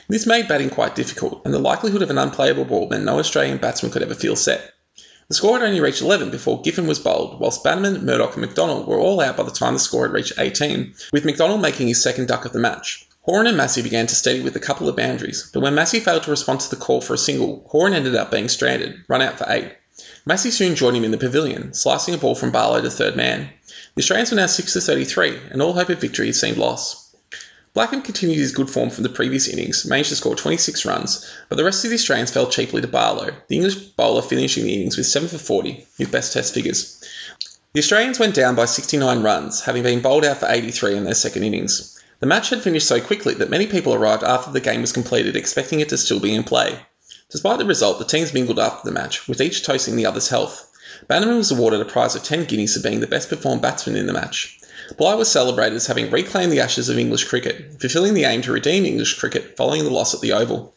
This 0.09 0.24
made 0.24 0.48
batting 0.48 0.70
quite 0.70 0.94
difficult, 0.94 1.42
and 1.44 1.52
the 1.52 1.59
likelihood 1.59 2.00
of 2.00 2.09
an 2.09 2.16
unplayable 2.16 2.64
ball 2.64 2.88
meant 2.88 3.04
no 3.04 3.18
Australian 3.18 3.59
batsman 3.59 3.92
could 3.92 4.04
ever 4.04 4.14
feel 4.14 4.37
set. 4.37 4.72
The 5.29 5.35
score 5.35 5.59
had 5.59 5.67
only 5.67 5.81
reached 5.81 6.03
11 6.03 6.31
before 6.31 6.62
Giffen 6.62 6.87
was 6.87 7.01
bowled, 7.01 7.41
whilst 7.41 7.65
Bannerman, 7.65 8.07
Murdoch, 8.07 8.37
and 8.37 8.47
McDonnell 8.47 8.87
were 8.87 9.01
all 9.01 9.21
out 9.21 9.37
by 9.37 9.43
the 9.43 9.51
time 9.51 9.75
the 9.75 9.81
score 9.81 10.07
had 10.07 10.12
reached 10.12 10.35
18, 10.39 10.95
with 11.12 11.25
McDonnell 11.25 11.61
making 11.61 11.89
his 11.89 12.01
second 12.01 12.29
duck 12.29 12.45
of 12.45 12.53
the 12.53 12.61
match. 12.61 13.09
Horan 13.23 13.49
and 13.49 13.57
Massie 13.57 13.83
began 13.83 14.07
to 14.07 14.15
steady 14.15 14.41
with 14.41 14.55
a 14.55 14.61
couple 14.61 14.89
of 14.89 14.95
boundaries, 14.95 15.51
but 15.53 15.62
when 15.62 15.75
Massie 15.75 15.99
failed 15.99 16.23
to 16.23 16.31
respond 16.31 16.61
to 16.61 16.71
the 16.71 16.77
call 16.77 17.01
for 17.01 17.15
a 17.15 17.19
single, 17.19 17.67
Horan 17.67 17.93
ended 17.93 18.15
up 18.15 18.31
being 18.31 18.49
stranded, 18.49 19.03
run 19.09 19.21
out 19.21 19.37
for 19.37 19.47
eight. 19.49 19.73
Massie 20.25 20.53
soon 20.53 20.77
joined 20.77 20.97
him 20.97 21.03
in 21.03 21.11
the 21.11 21.19
pavilion, 21.19 21.75
slicing 21.75 22.15
a 22.15 22.19
ball 22.19 22.37
from 22.37 22.53
Barlow 22.53 22.81
to 22.81 22.91
third 22.91 23.17
man. 23.17 23.49
The 23.97 24.03
Australians 24.03 24.31
were 24.31 24.37
now 24.37 24.47
6 24.47 24.75
to 24.75 24.81
33, 24.81 25.39
and 25.51 25.61
all 25.61 25.73
hope 25.73 25.89
of 25.89 26.01
victory 26.01 26.33
seemed 26.33 26.57
lost. 26.57 27.06
Blackham 27.77 28.01
continued 28.01 28.39
his 28.39 28.53
good 28.53 28.71
form 28.71 28.89
from 28.89 29.03
the 29.03 29.11
previous 29.11 29.49
innings, 29.49 29.85
managed 29.85 30.09
to 30.09 30.17
score 30.17 30.35
26 30.35 30.87
runs, 30.87 31.27
but 31.51 31.57
the 31.57 31.65
rest 31.65 31.85
of 31.85 31.91
the 31.91 31.97
Australians 31.97 32.31
fell 32.31 32.47
cheaply 32.47 32.81
to 32.81 32.89
Barlow, 32.89 33.35
the 33.49 33.57
English 33.57 33.75
bowler 33.75 34.23
finishing 34.23 34.65
the 34.65 34.73
innings 34.73 34.97
with 34.97 35.05
7 35.05 35.29
for 35.29 35.37
40, 35.37 35.87
his 35.99 36.09
best 36.09 36.33
test 36.33 36.55
figures. 36.55 37.05
The 37.75 37.81
Australians 37.81 38.19
went 38.19 38.35
down 38.35 38.55
by 38.55 38.65
69 38.65 39.23
runs, 39.23 39.61
having 39.61 39.83
been 39.83 40.01
bowled 40.01 40.25
out 40.25 40.39
for 40.39 40.49
83 40.49 40.97
in 40.97 41.05
their 41.05 41.12
second 41.12 41.43
innings. 41.43 42.01
The 42.21 42.27
match 42.27 42.49
had 42.49 42.62
finished 42.62 42.89
so 42.89 42.99
quickly 42.99 43.35
that 43.35 43.51
many 43.51 43.67
people 43.67 43.93
arrived 43.93 44.25
after 44.25 44.51
the 44.51 44.61
game 44.61 44.81
was 44.81 44.93
completed 44.93 45.37
expecting 45.37 45.81
it 45.81 45.91
to 45.91 45.99
still 45.99 46.19
be 46.19 46.35
in 46.35 46.45
play. 46.45 46.81
Despite 47.29 47.59
the 47.59 47.67
result, 47.67 47.99
the 47.99 48.07
teams 48.07 48.33
mingled 48.33 48.59
after 48.59 48.89
the 48.89 48.95
match, 48.95 49.29
with 49.29 49.43
each 49.43 49.65
toasting 49.65 49.97
the 49.97 50.07
other's 50.07 50.31
health. 50.31 50.67
Bannerman 51.09 51.37
was 51.37 51.51
awarded 51.51 51.83
a 51.83 51.85
prize 51.85 52.15
of 52.15 52.23
10 52.23 52.47
guineas 52.47 52.75
for 52.75 52.81
being 52.81 53.01
the 53.01 53.07
best 53.07 53.29
performed 53.29 53.61
batsman 53.61 53.97
in 53.97 54.07
the 54.07 54.15
match. 54.15 54.61
Bligh 54.96 55.14
was 55.14 55.31
celebrated 55.31 55.77
as 55.77 55.87
having 55.87 56.11
reclaimed 56.11 56.53
the 56.53 56.61
ashes 56.61 56.88
of 56.88 56.99
English 56.99 57.25
cricket, 57.25 57.81
fulfilling 57.81 58.14
the 58.14 58.25
aim 58.25 58.42
to 58.42 58.53
redeem 58.53 58.85
English 58.85 59.18
cricket 59.18 59.57
following 59.57 59.85
the 59.85 59.90
loss 59.90 60.14
at 60.14 60.20
the 60.20 60.33
Oval. 60.33 60.75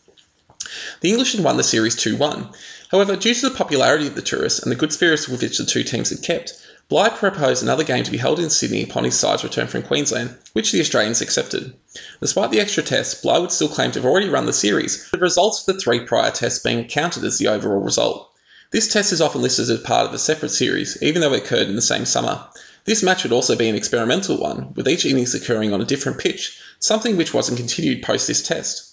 The 1.02 1.10
English 1.10 1.34
had 1.34 1.44
won 1.44 1.58
the 1.58 1.64
series 1.64 1.96
2 1.96 2.18
1. 2.18 2.50
However, 2.92 3.16
due 3.16 3.34
to 3.34 3.50
the 3.50 3.56
popularity 3.56 4.08
of 4.08 4.16
the 4.16 4.22
tourists 4.22 4.60
and 4.60 4.72
the 4.72 4.76
good 4.76 4.92
spirits 4.92 5.28
with 5.28 5.42
which 5.42 5.58
the 5.58 5.66
two 5.66 5.84
teams 5.84 6.10
had 6.10 6.24
kept, 6.24 6.54
Bligh 6.90 7.10
proposed 7.10 7.62
another 7.62 7.84
game 7.84 8.04
to 8.04 8.12
be 8.12 8.18
held 8.18 8.40
in 8.40 8.50
Sydney 8.50 8.82
upon 8.82 9.04
his 9.04 9.18
side's 9.18 9.44
return 9.44 9.68
from 9.68 9.84
Queensland, 9.84 10.36
which 10.54 10.72
the 10.72 10.82
Australians 10.82 11.22
accepted. 11.22 11.74
Despite 12.20 12.50
the 12.50 12.60
extra 12.60 12.82
test, 12.82 13.22
Bligh 13.22 13.38
would 13.38 13.52
still 13.52 13.70
claim 13.70 13.92
to 13.92 14.00
have 14.00 14.06
already 14.06 14.28
run 14.28 14.48
the 14.48 14.54
series, 14.54 15.08
the 15.12 15.20
results 15.20 15.60
of 15.62 15.68
the 15.68 15.80
three 15.80 16.00
prior 16.00 16.32
tests 16.32 16.64
being 16.64 16.88
counted 16.88 17.24
as 17.24 17.38
the 17.38 17.50
overall 17.50 17.80
result. 17.80 18.32
This 18.72 18.88
test 18.88 19.14
is 19.14 19.22
often 19.22 19.44
listed 19.44 19.70
as 19.70 19.80
part 19.82 20.08
of 20.08 20.14
a 20.14 20.20
separate 20.20 20.50
series, 20.50 20.98
even 21.02 21.22
though 21.22 21.34
it 21.34 21.44
occurred 21.44 21.68
in 21.68 21.76
the 21.76 21.82
same 21.82 22.06
summer. 22.06 22.44
This 22.86 23.04
match 23.04 23.24
would 23.24 23.32
also 23.32 23.56
be 23.56 23.70
an 23.70 23.76
experimental 23.76 24.38
one, 24.38 24.74
with 24.74 24.88
each 24.88 25.06
innings 25.06 25.36
occurring 25.36 25.74
on 25.74 25.82
a 25.82 25.86
different 25.86 26.20
pitch, 26.20 26.58
something 26.80 27.18
which 27.18 27.34
wasn't 27.34 27.58
continued 27.58 28.04
post 28.04 28.28
this 28.28 28.42
test. 28.42 28.84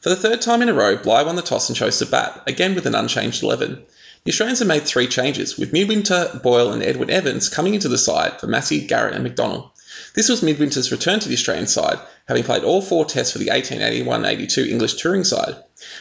For 0.00 0.08
the 0.10 0.16
third 0.16 0.42
time 0.42 0.62
in 0.62 0.68
a 0.68 0.74
row, 0.74 0.96
Bligh 0.96 1.22
won 1.22 1.36
the 1.36 1.42
toss 1.42 1.68
and 1.68 1.76
chose 1.76 1.98
to 1.98 2.06
bat, 2.06 2.42
again 2.46 2.74
with 2.74 2.86
an 2.86 2.94
unchanged 2.94 3.42
11. 3.42 3.82
The 4.24 4.30
Australians 4.30 4.60
had 4.60 4.68
made 4.68 4.84
three 4.84 5.06
changes, 5.06 5.58
with 5.58 5.72
Midwinter, 5.72 6.40
Boyle, 6.42 6.72
and 6.72 6.82
Edward 6.82 7.10
Evans 7.10 7.48
coming 7.48 7.74
into 7.74 7.88
the 7.88 7.98
side 7.98 8.40
for 8.40 8.46
Massie, 8.46 8.80
Garrett, 8.80 9.14
and 9.14 9.26
McDonnell. 9.26 9.70
This 10.14 10.28
was 10.28 10.42
Midwinter's 10.42 10.92
return 10.92 11.20
to 11.20 11.28
the 11.28 11.34
Australian 11.34 11.66
side, 11.66 11.98
having 12.26 12.44
played 12.44 12.64
all 12.64 12.80
four 12.80 13.04
tests 13.04 13.32
for 13.32 13.38
the 13.38 13.48
1881-82 13.48 14.68
English 14.68 14.94
touring 14.94 15.24
side. 15.24 15.56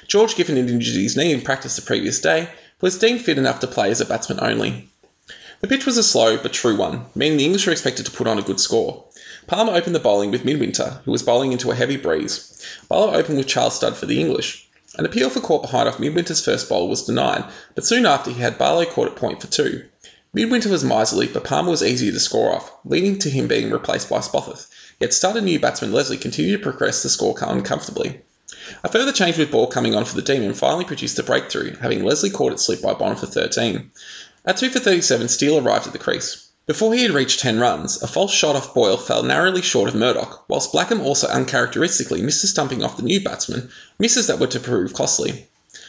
George 0.08 0.36
Giffen 0.36 0.58
injured 0.58 0.96
his 0.96 1.18
knee 1.18 1.34
in 1.34 1.42
practice 1.42 1.76
the 1.76 1.82
previous 1.82 2.20
day, 2.20 2.48
but 2.80 2.88
was 2.88 3.00
deemed 3.00 3.22
fit 3.22 3.38
enough 3.38 3.60
to 3.60 3.68
play 3.68 3.90
as 3.90 4.02
a 4.02 4.06
batsman 4.06 4.40
only. 4.42 4.90
The 5.64 5.70
pitch 5.70 5.86
was 5.86 5.98
a 5.98 6.04
slow 6.04 6.36
but 6.36 6.52
true 6.52 6.76
one, 6.76 7.06
meaning 7.16 7.38
the 7.38 7.46
English 7.46 7.66
were 7.66 7.72
expected 7.72 8.06
to 8.06 8.12
put 8.12 8.28
on 8.28 8.38
a 8.38 8.42
good 8.42 8.60
score. 8.60 9.06
Palmer 9.48 9.72
opened 9.72 9.96
the 9.96 10.00
bowling 10.02 10.30
with 10.30 10.44
Midwinter, 10.44 11.00
who 11.06 11.12
was 11.14 11.24
bowling 11.24 11.54
into 11.54 11.72
a 11.72 11.76
heavy 11.76 11.96
breeze. 11.96 12.62
Barlow 12.90 13.14
opened 13.14 13.38
with 13.38 13.48
Charles 13.48 13.78
Studd 13.78 13.96
for 13.96 14.06
the 14.06 14.20
English. 14.20 14.68
An 14.98 15.06
appeal 15.06 15.30
for 15.30 15.40
caught 15.40 15.62
behind 15.62 15.88
off 15.88 16.00
Midwinter's 16.00 16.44
first 16.44 16.68
bowl 16.68 16.90
was 16.90 17.04
denied, 17.04 17.46
but 17.76 17.86
soon 17.86 18.06
after 18.06 18.30
he 18.30 18.42
had 18.42 18.58
Barlow 18.58 18.84
caught 18.84 19.08
at 19.08 19.16
point 19.16 19.40
for 19.40 19.48
two. 19.48 19.86
Midwinter 20.34 20.68
was 20.68 20.84
miserly, 20.84 21.28
but 21.28 21.46
Palmer 21.46 21.72
was 21.72 21.82
easier 21.82 22.12
to 22.12 22.20
score 22.20 22.54
off, 22.54 22.70
leading 22.84 23.20
to 23.20 23.30
him 23.30 23.48
being 23.48 23.72
replaced 23.72 24.10
by 24.10 24.20
Spofforth. 24.20 24.68
Yet 25.00 25.14
started 25.14 25.46
new 25.46 25.62
batsman 25.62 25.94
Leslie 25.94 26.18
continued 26.18 26.58
to 26.58 26.64
progress 26.64 27.04
the 27.04 27.10
score 27.10 27.38
uncomfortably. 27.40 28.20
A 28.84 28.90
further 28.90 29.14
change 29.14 29.38
with 29.38 29.52
ball 29.52 29.68
coming 29.68 29.96
on 29.96 30.04
for 30.04 30.16
the 30.16 30.22
Demon 30.24 30.56
finally 30.56 30.84
produced 30.84 31.20
a 31.20 31.24
breakthrough, 31.24 31.78
having 31.78 32.04
Leslie 32.04 32.32
caught 32.32 32.52
it 32.52 32.60
slip 32.60 32.82
by 32.82 32.94
Bonnor 32.94 33.16
for 33.16 33.28
13. 33.28 33.92
At 34.46 34.58
2 34.58 34.72
for 34.72 34.80
37, 34.80 35.30
Steel 35.30 35.58
arrived 35.58 35.88
at 35.88 35.94
the 35.94 36.00
crease. 36.00 36.48
Before 36.66 36.94
he 36.94 37.04
had 37.04 37.12
reached 37.12 37.40
10 37.40 37.62
runs, 37.62 38.04
a 38.04 38.08
false 38.08 38.34
shot 38.34 38.58
off 38.58 38.74
Boyle 38.74 38.98
fell 38.98 39.24
narrowly 39.24 39.62
short 39.62 39.88
of 39.88 39.96
Murdoch, 39.96 40.44
whilst 40.50 40.74
Blackham 40.74 41.00
also 41.00 41.28
uncharacteristically 41.28 42.22
missed 42.22 42.44
a 42.44 42.48
stumping 42.48 42.84
off 42.84 42.98
the 42.98 43.04
new 43.04 43.22
batsman, 43.22 43.70
misses 44.00 44.28
that 44.28 44.40
were 44.40 44.48
to 44.48 44.60
prove 44.60 44.94
costly. 44.94 45.48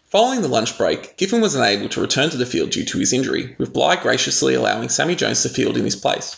Following 0.09 0.43
the 0.43 0.47
lunch 0.47 0.79
break, 0.79 1.17
Giffen 1.17 1.41
was 1.41 1.57
unable 1.57 1.89
to 1.89 2.01
return 2.01 2.31
to 2.31 2.37
the 2.37 2.47
field 2.47 2.71
due 2.71 2.85
to 2.85 2.99
his 2.99 3.13
injury, 3.13 3.57
with 3.59 3.73
Bligh 3.73 3.97
graciously 3.97 4.55
allowing 4.55 4.89
Sammy 4.89 5.17
Jones 5.17 5.43
to 5.43 5.49
field 5.49 5.77
in 5.77 5.85
his 5.85 5.97
place. 5.97 6.37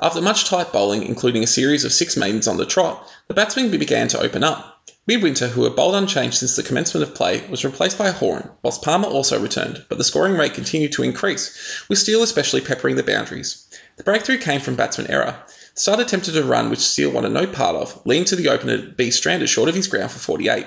After 0.00 0.22
much 0.22 0.46
tight 0.46 0.72
bowling, 0.72 1.02
including 1.02 1.44
a 1.44 1.46
series 1.46 1.84
of 1.84 1.92
six 1.92 2.16
maidens 2.16 2.48
on 2.48 2.56
the 2.56 2.64
trot, 2.64 3.06
the 3.28 3.34
batsmen 3.34 3.70
began 3.70 4.08
to 4.08 4.20
open 4.20 4.42
up. 4.42 4.79
Midwinter, 5.10 5.48
who 5.48 5.64
had 5.64 5.74
bowled 5.74 5.96
unchanged 5.96 6.36
since 6.36 6.54
the 6.54 6.62
commencement 6.62 7.02
of 7.02 7.16
play, 7.16 7.44
was 7.50 7.64
replaced 7.64 7.98
by 7.98 8.10
Horan, 8.10 8.48
whilst 8.62 8.82
Palmer 8.82 9.08
also 9.08 9.40
returned, 9.40 9.84
but 9.88 9.98
the 9.98 10.04
scoring 10.04 10.34
rate 10.34 10.54
continued 10.54 10.92
to 10.92 11.02
increase, 11.02 11.82
with 11.88 11.98
Steel 11.98 12.22
especially 12.22 12.60
peppering 12.60 12.94
the 12.94 13.02
boundaries. 13.02 13.64
The 13.96 14.04
breakthrough 14.04 14.38
came 14.38 14.60
from 14.60 14.76
batsman 14.76 15.10
error. 15.10 15.34
Studd 15.74 15.98
attempted 15.98 16.36
a 16.36 16.44
run 16.44 16.70
which 16.70 16.78
Steel 16.78 17.10
wanted 17.10 17.32
no 17.32 17.48
part 17.48 17.74
of, 17.74 18.00
leading 18.06 18.26
to 18.26 18.36
the 18.36 18.50
opener 18.50 18.78
B 18.78 19.10
stranded 19.10 19.48
short 19.48 19.68
of 19.68 19.74
his 19.74 19.88
ground 19.88 20.12
for 20.12 20.20
48. 20.20 20.64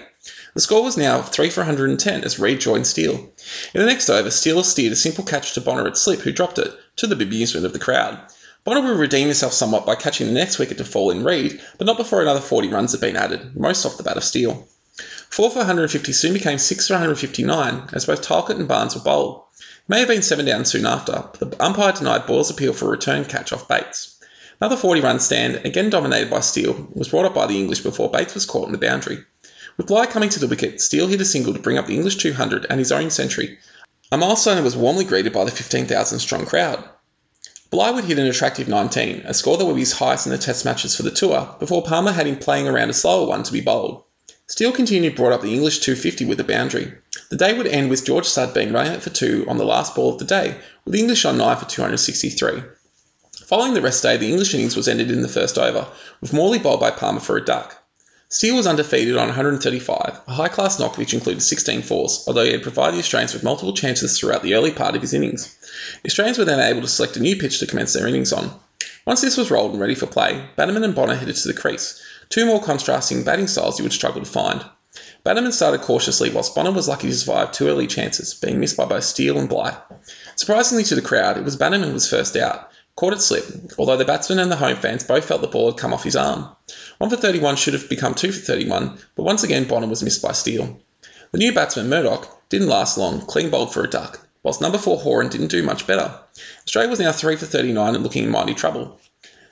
The 0.55 0.59
score 0.59 0.83
was 0.83 0.97
now 0.97 1.21
3 1.21 1.49
for 1.49 1.61
110 1.61 2.25
as 2.25 2.37
Read 2.37 2.59
joined 2.59 2.85
Steel. 2.85 3.13
In 3.73 3.79
the 3.79 3.85
next 3.85 4.09
over, 4.09 4.29
Steel 4.29 4.61
steered 4.65 4.91
a 4.91 4.97
simple 4.97 5.23
catch 5.23 5.53
to 5.53 5.61
Bonnor 5.61 5.87
at 5.87 5.97
slip, 5.97 6.19
who 6.19 6.33
dropped 6.33 6.59
it, 6.59 6.73
to 6.97 7.07
the 7.07 7.15
bemusement 7.15 7.63
of 7.63 7.71
the 7.71 7.79
crowd. 7.79 8.19
Bonnor 8.65 8.81
would 8.81 8.99
redeem 8.99 9.27
himself 9.27 9.51
somewhat 9.51 9.85
by 9.85 9.95
catching 9.95 10.27
the 10.27 10.33
next 10.33 10.57
wicket 10.57 10.77
to 10.77 10.85
fall 10.85 11.11
in 11.11 11.23
Read, 11.23 11.61
but 11.77 11.85
not 11.85 11.97
before 11.97 12.21
another 12.21 12.39
40 12.39 12.69
runs 12.69 12.93
had 12.93 13.01
been 13.01 13.17
added, 13.17 13.55
most 13.55 13.85
off 13.85 13.97
the 13.97 14.03
bat 14.03 14.15
of 14.15 14.23
Steel. 14.23 14.67
4 15.29 15.49
for 15.49 15.57
150 15.57 16.13
soon 16.13 16.33
became 16.33 16.57
6 16.57 16.87
for 16.87 16.93
159, 16.93 17.89
as 17.91 18.05
both 18.05 18.21
Tylecote 18.21 18.59
and 18.59 18.67
Barnes 18.67 18.95
were 18.95 19.01
bowled. 19.01 19.43
May 19.89 19.99
have 19.99 20.07
been 20.07 20.21
seven 20.21 20.45
down 20.45 20.63
soon 20.63 20.85
after, 20.85 21.25
but 21.39 21.51
the 21.51 21.63
umpire 21.63 21.91
denied 21.91 22.25
Boyle's 22.25 22.51
appeal 22.51 22.71
for 22.71 22.85
a 22.85 22.91
return 22.91 23.25
catch 23.25 23.51
off 23.51 23.67
Bates. 23.67 24.15
Another 24.61 24.77
40 24.77 25.01
run 25.01 25.19
stand, 25.19 25.65
again 25.65 25.89
dominated 25.89 26.29
by 26.29 26.39
Steel, 26.39 26.87
was 26.93 27.09
brought 27.09 27.25
up 27.25 27.33
by 27.33 27.47
the 27.47 27.59
English 27.59 27.81
before 27.81 28.11
Bates 28.11 28.33
was 28.33 28.45
caught 28.45 28.67
in 28.67 28.71
the 28.71 28.77
boundary. 28.77 29.25
With 29.75 29.87
Bligh 29.87 30.05
coming 30.05 30.29
to 30.29 30.39
the 30.39 30.47
wicket, 30.47 30.79
Steel 30.79 31.07
hit 31.07 31.19
a 31.19 31.25
single 31.25 31.53
to 31.53 31.59
bring 31.59 31.77
up 31.77 31.87
the 31.87 31.95
English 31.95 32.15
200 32.15 32.67
and 32.69 32.79
his 32.79 32.93
own 32.93 33.09
century, 33.09 33.57
a 34.09 34.17
milestone 34.17 34.55
that 34.55 34.63
was 34.63 34.77
warmly 34.77 35.03
greeted 35.03 35.33
by 35.33 35.43
the 35.43 35.51
15,000 35.51 36.19
strong 36.19 36.45
crowd. 36.45 36.87
Bligh 37.73 37.89
would 37.89 38.03
hit 38.03 38.19
an 38.19 38.27
attractive 38.27 38.67
19, 38.67 39.23
a 39.25 39.33
score 39.33 39.57
that 39.57 39.65
would 39.65 39.73
be 39.73 39.79
his 39.79 39.93
highest 39.93 40.27
in 40.27 40.31
the 40.31 40.37
Test 40.37 40.63
matches 40.63 40.95
for 40.95 41.01
the 41.01 41.09
tour, 41.09 41.55
before 41.59 41.81
Palmer 41.81 42.11
had 42.11 42.27
him 42.27 42.37
playing 42.37 42.67
around 42.67 42.91
a 42.91 42.93
slower 42.93 43.25
one 43.25 43.41
to 43.41 43.51
be 43.51 43.61
bowled. 43.61 44.03
Steel 44.45 44.71
continued 44.71 45.15
brought 45.15 45.31
up 45.31 45.41
the 45.41 45.55
English 45.55 45.79
250 45.79 46.25
with 46.25 46.39
a 46.39 46.43
boundary. 46.43 46.93
The 47.31 47.35
day 47.35 47.51
would 47.51 47.65
end 47.65 47.89
with 47.89 48.05
George 48.05 48.27
Studd 48.27 48.53
being 48.53 48.73
run 48.73 48.85
out 48.85 49.01
for 49.01 49.09
two 49.09 49.47
on 49.49 49.57
the 49.57 49.65
last 49.65 49.95
ball 49.95 50.13
of 50.13 50.19
the 50.19 50.25
day, 50.25 50.55
with 50.85 50.93
the 50.93 50.99
English 50.99 51.25
on 51.25 51.39
9 51.39 51.57
for 51.57 51.65
263. 51.65 52.61
Following 53.47 53.73
the 53.73 53.81
rest 53.81 54.03
day, 54.03 54.17
the 54.17 54.29
English 54.29 54.53
innings 54.53 54.75
was 54.75 54.87
ended 54.87 55.09
in 55.09 55.23
the 55.23 55.27
first 55.27 55.57
over, 55.57 55.87
with 56.21 56.31
Morley 56.31 56.59
bowled 56.59 56.79
by 56.79 56.91
Palmer 56.91 57.21
for 57.21 57.37
a 57.37 57.43
duck. 57.43 57.82
Steel 58.33 58.55
was 58.55 58.65
undefeated 58.65 59.15
on 59.15 59.27
135, 59.27 60.21
a 60.27 60.31
high 60.33 60.47
class 60.47 60.79
knock 60.79 60.97
which 60.97 61.13
included 61.13 61.43
16 61.43 61.83
fours, 61.83 62.23
although 62.25 62.43
he 62.43 62.51
had 62.51 62.63
provided 62.63 62.95
the 62.95 62.99
Australians 62.99 63.31
with 63.31 63.43
multiple 63.43 63.75
chances 63.75 64.17
throughout 64.17 64.41
the 64.41 64.55
early 64.55 64.71
part 64.71 64.95
of 64.95 65.01
his 65.01 65.13
innings. 65.13 65.55
The 66.01 66.09
Australians 66.09 66.39
were 66.39 66.45
then 66.45 66.59
able 66.59 66.81
to 66.81 66.87
select 66.87 67.15
a 67.15 67.19
new 67.19 67.35
pitch 67.35 67.59
to 67.59 67.67
commence 67.67 67.93
their 67.93 68.07
innings 68.07 68.33
on. 68.33 68.59
Once 69.05 69.21
this 69.21 69.37
was 69.37 69.51
rolled 69.51 69.73
and 69.73 69.79
ready 69.79 69.93
for 69.93 70.07
play, 70.07 70.43
Bannerman 70.55 70.83
and 70.83 70.95
Bonnor 70.95 71.13
headed 71.13 71.35
to 71.35 71.47
the 71.47 71.53
crease, 71.53 72.01
two 72.29 72.47
more 72.47 72.59
contrasting 72.59 73.23
batting 73.23 73.45
styles 73.45 73.77
you 73.77 73.83
would 73.83 73.93
struggle 73.93 74.23
to 74.23 74.27
find. 74.27 74.65
Bannerman 75.23 75.51
started 75.51 75.81
cautiously, 75.81 76.31
whilst 76.31 76.55
Bonnor 76.55 76.71
was 76.71 76.87
lucky 76.87 77.09
to 77.09 77.15
survive 77.15 77.51
two 77.51 77.67
early 77.67 77.85
chances, 77.85 78.33
being 78.33 78.59
missed 78.59 78.77
by 78.77 78.85
both 78.85 79.03
Steel 79.03 79.37
and 79.37 79.47
Bligh. 79.47 79.77
Surprisingly 80.37 80.85
to 80.85 80.95
the 80.95 81.03
crowd, 81.03 81.37
it 81.37 81.43
was 81.43 81.55
Bannerman 81.55 81.89
who 81.89 81.93
was 81.93 82.09
first 82.09 82.35
out, 82.35 82.71
caught 82.95 83.13
it 83.13 83.21
slip, 83.21 83.45
although 83.77 83.97
the 83.97 84.05
batsman 84.05 84.39
and 84.39 84.51
the 84.51 84.55
home 84.55 84.77
fans 84.77 85.03
both 85.03 85.25
felt 85.25 85.41
the 85.41 85.47
ball 85.47 85.69
had 85.69 85.79
come 85.79 85.93
off 85.93 86.03
his 86.03 86.15
arm. 86.15 86.49
1 86.99 87.09
for 87.09 87.15
31 87.15 87.55
should 87.55 87.73
have 87.73 87.89
become 87.89 88.13
2 88.13 88.31
for 88.31 88.39
31, 88.39 88.97
but 89.15 89.23
once 89.23 89.43
again 89.43 89.65
Bonnor 89.65 89.87
was 89.87 90.03
missed 90.03 90.21
by 90.21 90.31
Steel. 90.31 90.79
The 91.31 91.39
new 91.39 91.51
batsman, 91.51 91.89
Murdoch, 91.89 92.47
didn't 92.49 92.67
last 92.67 92.97
long, 92.97 93.21
clean 93.21 93.49
bowled 93.49 93.73
for 93.73 93.83
a 93.83 93.89
duck, 93.89 94.27
whilst 94.43 94.61
number 94.61 94.77
4 94.77 94.97
Horan 94.99 95.29
didn't 95.29 95.47
do 95.47 95.63
much 95.63 95.87
better. 95.87 96.13
Australia 96.65 96.89
was 96.89 96.99
now 96.99 97.11
3 97.11 97.35
for 97.35 97.45
39 97.45 97.95
and 97.95 98.03
looking 98.03 98.23
in 98.23 98.29
mighty 98.29 98.53
trouble. 98.53 98.99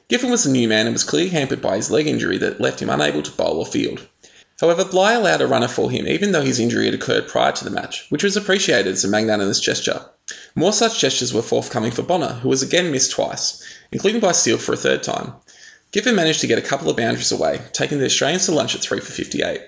Giffen 0.08 0.30
was 0.30 0.44
the 0.44 0.52
new 0.52 0.68
man 0.68 0.86
and 0.86 0.94
was 0.94 1.04
clearly 1.04 1.30
hampered 1.30 1.62
by 1.62 1.78
his 1.78 1.90
leg 1.90 2.06
injury 2.06 2.38
that 2.38 2.62
left 2.62 2.82
him 2.82 2.90
unable 2.90 3.24
to 3.24 3.32
bowl 3.32 3.58
or 3.58 3.66
field. 3.66 4.06
However, 4.60 4.86
Bligh 4.86 5.14
allowed 5.14 5.42
a 5.42 5.48
runner 5.48 5.68
for 5.68 5.90
him 5.90 6.08
even 6.08 6.34
though 6.34 6.44
his 6.44 6.60
injury 6.60 6.86
had 6.86 6.94
occurred 6.94 7.28
prior 7.28 7.52
to 7.54 7.64
the 7.64 7.72
match, 7.72 8.06
which 8.10 8.24
was 8.24 8.38
appreciated 8.38 8.94
as 8.94 9.04
a 9.04 9.08
magnanimous 9.08 9.60
gesture. 9.60 10.06
More 10.54 10.74
such 10.74 11.00
gestures 11.00 11.34
were 11.34 11.42
forthcoming 11.42 11.92
for 11.92 12.04
Bonnor, 12.04 12.34
who 12.42 12.50
was 12.50 12.62
again 12.62 12.92
missed 12.92 13.12
twice, 13.12 13.64
including 13.92 14.22
by 14.22 14.34
Steel 14.34 14.60
for 14.60 14.74
a 14.74 14.78
third 14.78 15.02
time. 15.02 15.34
Giffen 15.92 16.16
managed 16.16 16.40
to 16.40 16.48
get 16.48 16.58
a 16.58 16.62
couple 16.62 16.90
of 16.90 16.96
boundaries 16.96 17.34
away, 17.34 17.60
taking 17.74 18.00
the 18.00 18.06
Australians 18.06 18.46
to 18.46 18.54
lunch 18.54 18.76
at 18.76 18.82
3 18.82 19.02
for 19.02 19.12
58. 19.12 19.62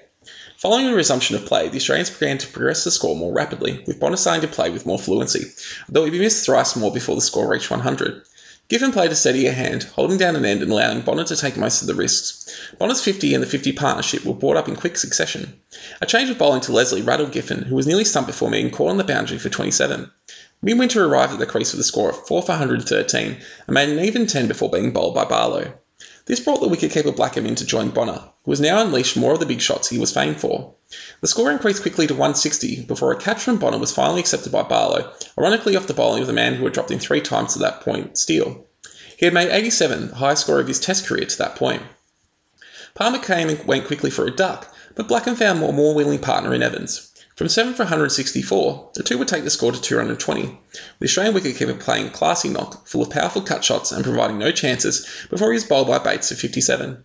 Following 0.57 0.85
the 0.85 0.93
resumption 0.93 1.35
of 1.35 1.45
play, 1.45 1.67
the 1.67 1.75
Australians 1.75 2.11
began 2.11 2.37
to 2.37 2.47
progress 2.47 2.85
the 2.85 2.91
score 2.91 3.13
more 3.13 3.33
rapidly, 3.33 3.83
with 3.85 3.99
Bonnor 3.99 4.15
starting 4.15 4.41
to 4.41 4.55
play 4.55 4.69
with 4.69 4.85
more 4.85 4.97
fluency, 4.97 5.51
though 5.89 6.05
he 6.05 6.17
missed 6.17 6.45
thrice 6.45 6.77
more 6.77 6.93
before 6.93 7.15
the 7.15 7.21
score 7.21 7.49
reached 7.49 7.69
100. 7.69 8.23
Giffen 8.69 8.93
played 8.93 9.11
a 9.11 9.15
steadier 9.15 9.51
hand, 9.51 9.83
holding 9.83 10.17
down 10.17 10.37
an 10.37 10.45
end 10.45 10.61
and 10.61 10.71
allowing 10.71 11.01
Bonnor 11.01 11.25
to 11.25 11.35
take 11.35 11.57
most 11.57 11.81
of 11.81 11.87
the 11.87 11.93
risks. 11.93 12.49
Bonnor's 12.79 13.01
50 13.01 13.33
and 13.33 13.43
the 13.43 13.47
50 13.47 13.73
partnership 13.73 14.23
were 14.23 14.33
brought 14.33 14.55
up 14.55 14.69
in 14.69 14.77
quick 14.77 14.97
succession. 14.97 15.59
A 16.01 16.05
change 16.05 16.29
of 16.29 16.37
bowling 16.37 16.61
to 16.61 16.71
Leslie 16.71 17.01
rattled 17.01 17.33
Giffen, 17.33 17.63
who 17.63 17.75
was 17.75 17.85
nearly 17.85 18.05
stumped 18.05 18.27
before 18.27 18.49
being 18.49 18.71
caught 18.71 18.91
on 18.91 18.97
the 18.97 19.03
boundary 19.03 19.39
for 19.39 19.49
27. 19.49 20.09
Midwinter 20.61 21.03
arrived 21.03 21.33
at 21.33 21.39
the 21.39 21.45
crease 21.45 21.73
with 21.73 21.81
a 21.81 21.83
score 21.83 22.11
of 22.11 22.27
4 22.27 22.41
for 22.43 22.51
113 22.53 23.37
and 23.67 23.73
made 23.73 23.89
an 23.89 23.99
even 23.99 24.25
10 24.25 24.47
before 24.47 24.71
being 24.71 24.93
bowled 24.93 25.15
by 25.15 25.25
Barlow. 25.25 25.73
This 26.25 26.39
brought 26.39 26.61
the 26.61 26.67
wicketkeeper 26.67 27.13
Blackham 27.13 27.45
in 27.45 27.55
to 27.55 27.65
join 27.65 27.89
Bonnor, 27.89 28.29
who 28.43 28.51
was 28.51 28.61
now 28.61 28.81
unleashed 28.81 29.17
more 29.17 29.33
of 29.33 29.41
the 29.41 29.45
big 29.45 29.59
shots 29.59 29.89
he 29.89 29.97
was 29.97 30.13
famed 30.13 30.39
for. 30.39 30.73
The 31.19 31.27
score 31.27 31.51
increased 31.51 31.81
quickly 31.81 32.07
to 32.07 32.13
160 32.13 32.83
before 32.83 33.11
a 33.11 33.17
catch 33.19 33.41
from 33.41 33.57
Bonnor 33.57 33.77
was 33.77 33.91
finally 33.91 34.21
accepted 34.21 34.51
by 34.51 34.63
Barlow, 34.63 35.11
ironically 35.37 35.75
off 35.75 35.87
the 35.87 35.93
bowling 35.93 36.21
of 36.21 36.27
the 36.27 36.33
man 36.33 36.55
who 36.55 36.63
had 36.63 36.73
dropped 36.73 36.91
him 36.91 36.99
three 36.99 37.19
times 37.19 37.53
to 37.53 37.59
that 37.59 37.81
point, 37.81 38.17
Steel. 38.17 38.65
He 39.17 39.25
had 39.25 39.33
made 39.33 39.49
87, 39.49 40.09
the 40.09 40.15
highest 40.15 40.43
score 40.43 40.61
of 40.61 40.67
his 40.67 40.79
Test 40.79 41.05
career 41.05 41.25
to 41.25 41.37
that 41.39 41.57
point. 41.57 41.81
Palmer 42.93 43.19
came 43.19 43.49
and 43.49 43.65
went 43.65 43.87
quickly 43.87 44.09
for 44.09 44.25
a 44.25 44.35
duck, 44.35 44.73
but 44.95 45.09
Blackham 45.09 45.35
found 45.35 45.61
a 45.61 45.71
more 45.73 45.93
willing 45.93 46.19
partner 46.19 46.53
in 46.53 46.63
Evans. 46.63 47.09
From 47.35 47.49
7 47.49 47.73
for 47.73 47.81
164, 47.81 48.91
the 48.93 49.01
two 49.01 49.17
would 49.17 49.27
take 49.27 49.43
the 49.43 49.49
score 49.49 49.71
to 49.71 49.81
220, 49.81 50.41
with 50.41 50.59
the 50.99 51.05
Australian 51.05 51.33
wicketkeeper 51.33 51.79
playing 51.79 52.11
classy 52.11 52.47
knock, 52.47 52.87
full 52.87 53.01
of 53.01 53.09
powerful 53.09 53.41
cut 53.41 53.63
shots 53.63 53.91
and 53.91 54.03
providing 54.03 54.37
no 54.37 54.51
chances 54.51 55.07
before 55.31 55.51
he 55.51 55.55
was 55.55 55.63
bowled 55.63 55.87
by 55.87 55.97
Bates 55.97 56.29
for 56.29 56.35
57. 56.35 57.03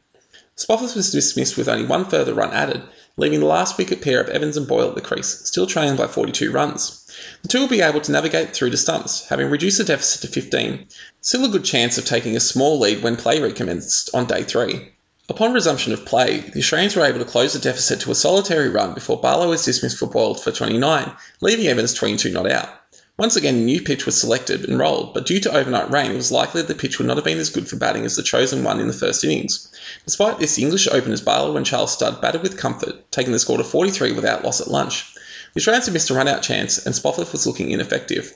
Spofforth 0.55 0.97
was 0.97 1.12
dismissed 1.12 1.57
with 1.57 1.67
only 1.67 1.87
one 1.87 2.05
further 2.05 2.35
run 2.35 2.53
added, 2.53 2.83
leaving 3.17 3.41
the 3.41 3.47
last 3.47 3.79
wicket 3.79 4.03
pair 4.03 4.21
of 4.21 4.29
Evans 4.29 4.59
and 4.59 4.67
Boyle 4.67 4.91
at 4.91 4.97
the 4.97 5.01
crease, 5.01 5.41
still 5.45 5.67
trailing 5.67 5.97
by 5.97 6.07
42 6.07 6.53
runs. 6.53 7.07
The 7.41 7.49
two 7.49 7.61
will 7.61 7.69
be 7.69 7.81
able 7.81 8.03
to 8.03 8.12
navigate 8.12 8.53
through 8.53 8.71
to 8.71 8.77
stumps, 8.77 9.27
having 9.29 9.49
reduced 9.49 9.79
the 9.79 9.85
deficit 9.85 10.21
to 10.23 10.29
15. 10.29 10.88
Still 11.23 11.47
a 11.47 11.49
good 11.49 11.64
chance 11.64 11.97
of 11.97 12.05
taking 12.05 12.37
a 12.37 12.41
small 12.41 12.79
lead 12.79 13.03
when 13.03 13.17
play 13.17 13.41
recommenced 13.41 14.11
on 14.12 14.27
day 14.27 14.43
three. 14.43 14.93
Upon 15.31 15.53
resumption 15.53 15.93
of 15.93 16.07
play, 16.07 16.41
the 16.41 16.61
Australians 16.61 16.97
were 16.97 17.05
able 17.05 17.19
to 17.19 17.27
close 17.27 17.53
the 17.53 17.59
deficit 17.59 18.01
to 18.01 18.11
a 18.11 18.14
solitary 18.14 18.71
run 18.71 18.95
before 18.95 19.21
Barlow 19.21 19.51
was 19.51 19.62
dismissed 19.62 19.99
for 19.99 20.07
Boyle 20.07 20.35
for 20.35 20.51
29, 20.51 21.12
leaving 21.43 21.67
Evans 21.67 21.93
22 21.93 22.31
not 22.31 22.51
out. 22.51 22.71
Once 23.19 23.37
again, 23.37 23.57
a 23.57 23.59
new 23.59 23.83
pitch 23.83 24.07
was 24.07 24.19
selected 24.19 24.67
and 24.67 24.79
rolled, 24.79 25.12
but 25.12 25.27
due 25.27 25.38
to 25.38 25.55
overnight 25.55 25.91
rain, 25.91 26.12
it 26.12 26.17
was 26.17 26.33
likely 26.33 26.62
that 26.62 26.69
the 26.69 26.75
pitch 26.75 26.99
would 26.99 27.07
not 27.07 27.19
have 27.19 27.27
been 27.27 27.37
as 27.37 27.51
good 27.51 27.69
for 27.69 27.77
batting 27.77 28.07
as 28.07 28.17
the 28.17 28.23
chosen 28.23 28.64
one 28.64 28.81
in 28.81 28.87
the 28.87 28.95
first 28.95 29.23
innings. 29.23 29.69
Despite 30.07 30.38
this, 30.38 30.55
the 30.55 30.62
English 30.62 30.88
openers 30.88 31.21
Barlow 31.21 31.59
and 31.59 31.67
Charles 31.67 31.93
Studd 31.93 32.23
batted 32.23 32.43
with 32.43 32.57
comfort, 32.57 33.12
taking 33.12 33.33
the 33.35 33.38
score 33.38 33.59
to 33.59 33.64
43 33.64 34.12
without 34.12 34.45
loss 34.45 34.62
at 34.62 34.69
lunch. 34.69 35.12
The 35.53 35.59
Australians 35.59 35.87
had 35.87 35.93
missed 35.93 36.09
a 36.09 36.14
run 36.14 36.29
out 36.29 36.43
chance, 36.43 36.87
and 36.87 36.95
Spofforth 36.95 37.33
was 37.33 37.47
looking 37.47 37.71
ineffective. 37.71 38.33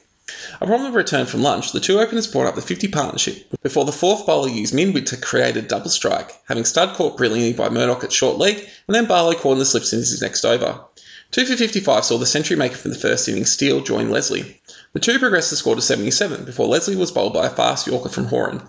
Upon 0.61 0.85
the 0.85 0.93
return 0.93 1.27
from 1.27 1.43
lunch, 1.43 1.73
the 1.73 1.81
two 1.81 1.99
openers 1.99 2.29
brought 2.29 2.47
up 2.47 2.55
the 2.55 2.63
50 2.63 2.87
partnership 2.89 3.61
before 3.61 3.85
the 3.85 3.91
fourth 3.91 4.25
bowler 4.25 4.49
used 4.49 4.73
Midwinter 4.73 5.17
to 5.17 5.21
create 5.21 5.57
a 5.57 5.63
double 5.63 5.91
strike, 5.91 6.31
having 6.47 6.65
Studd 6.65 6.95
caught 6.95 7.17
brilliantly 7.17 7.55
by 7.55 7.69
Murdoch 7.71 8.05
at 8.05 8.13
short 8.13 8.39
leg 8.39 8.59
and 8.87 8.95
then 8.95 9.07
Barlow 9.07 9.35
caught 9.35 9.55
in 9.55 9.59
the 9.59 9.65
slips 9.65 9.93
in 9.93 9.99
his 9.99 10.23
next 10.23 10.45
over. 10.45 10.85
2 11.33 11.47
for 11.47 11.57
55 11.57 12.05
saw 12.05 12.19
the 12.19 12.27
century 12.27 12.57
maker 12.57 12.77
from 12.77 12.93
the 12.93 12.99
first 12.99 13.27
inning 13.29 13.47
Steel 13.47 13.81
join 13.81 14.11
Leslie. 14.11 14.61
The 14.93 15.01
two 15.01 15.19
progressed 15.19 15.51
the 15.51 15.57
score 15.57 15.75
to 15.75 15.83
77 15.83 16.45
before 16.45 16.69
Leslie 16.69 16.95
was 16.95 17.11
bowled 17.11 17.33
by 17.33 17.47
a 17.47 17.51
fast 17.51 17.89
Yorker 17.89 18.11
from 18.11 18.27
Horan. 18.27 18.63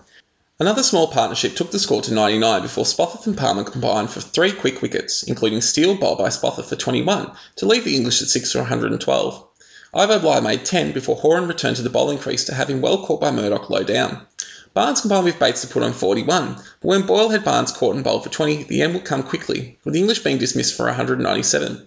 Another 0.58 0.82
small 0.82 1.08
partnership 1.08 1.54
took 1.54 1.70
the 1.70 1.78
score 1.78 2.02
to 2.02 2.14
99 2.14 2.62
before 2.62 2.84
Spofforth 2.84 3.26
and 3.26 3.36
Palmer 3.36 3.64
combined 3.64 4.10
for 4.10 4.20
three 4.20 4.50
quick 4.50 4.82
wickets, 4.82 5.22
including 5.22 5.60
Steel 5.60 5.94
bowled 5.94 6.18
by 6.18 6.30
Spofforth 6.30 6.66
for 6.66 6.76
21 6.76 7.30
to 7.56 7.66
leave 7.66 7.84
the 7.84 7.94
English 7.94 8.22
at 8.22 8.28
6 8.28 8.50
for 8.50 8.58
112. 8.58 9.46
Ivo 9.96 10.18
Bligh 10.18 10.40
made 10.40 10.64
10 10.64 10.90
before 10.90 11.14
Horan 11.14 11.46
returned 11.46 11.76
to 11.76 11.82
the 11.82 11.88
bowling 11.88 12.18
crease 12.18 12.44
to 12.46 12.54
have 12.54 12.68
him 12.68 12.80
well 12.80 13.06
caught 13.06 13.20
by 13.20 13.30
Murdoch 13.30 13.70
low 13.70 13.84
down. 13.84 14.26
Barnes 14.72 15.02
combined 15.02 15.24
with 15.24 15.38
Bates 15.38 15.60
to 15.60 15.68
put 15.68 15.84
on 15.84 15.92
41, 15.92 16.56
but 16.56 16.64
when 16.82 17.06
Boyle 17.06 17.28
had 17.28 17.44
Barnes 17.44 17.70
caught 17.70 17.94
and 17.94 18.02
bowled 18.02 18.24
for 18.24 18.28
20, 18.28 18.64
the 18.64 18.82
end 18.82 18.94
would 18.94 19.04
come 19.04 19.22
quickly, 19.22 19.78
with 19.84 19.94
the 19.94 20.00
English 20.00 20.24
being 20.24 20.38
dismissed 20.38 20.74
for 20.74 20.86
197, 20.86 21.86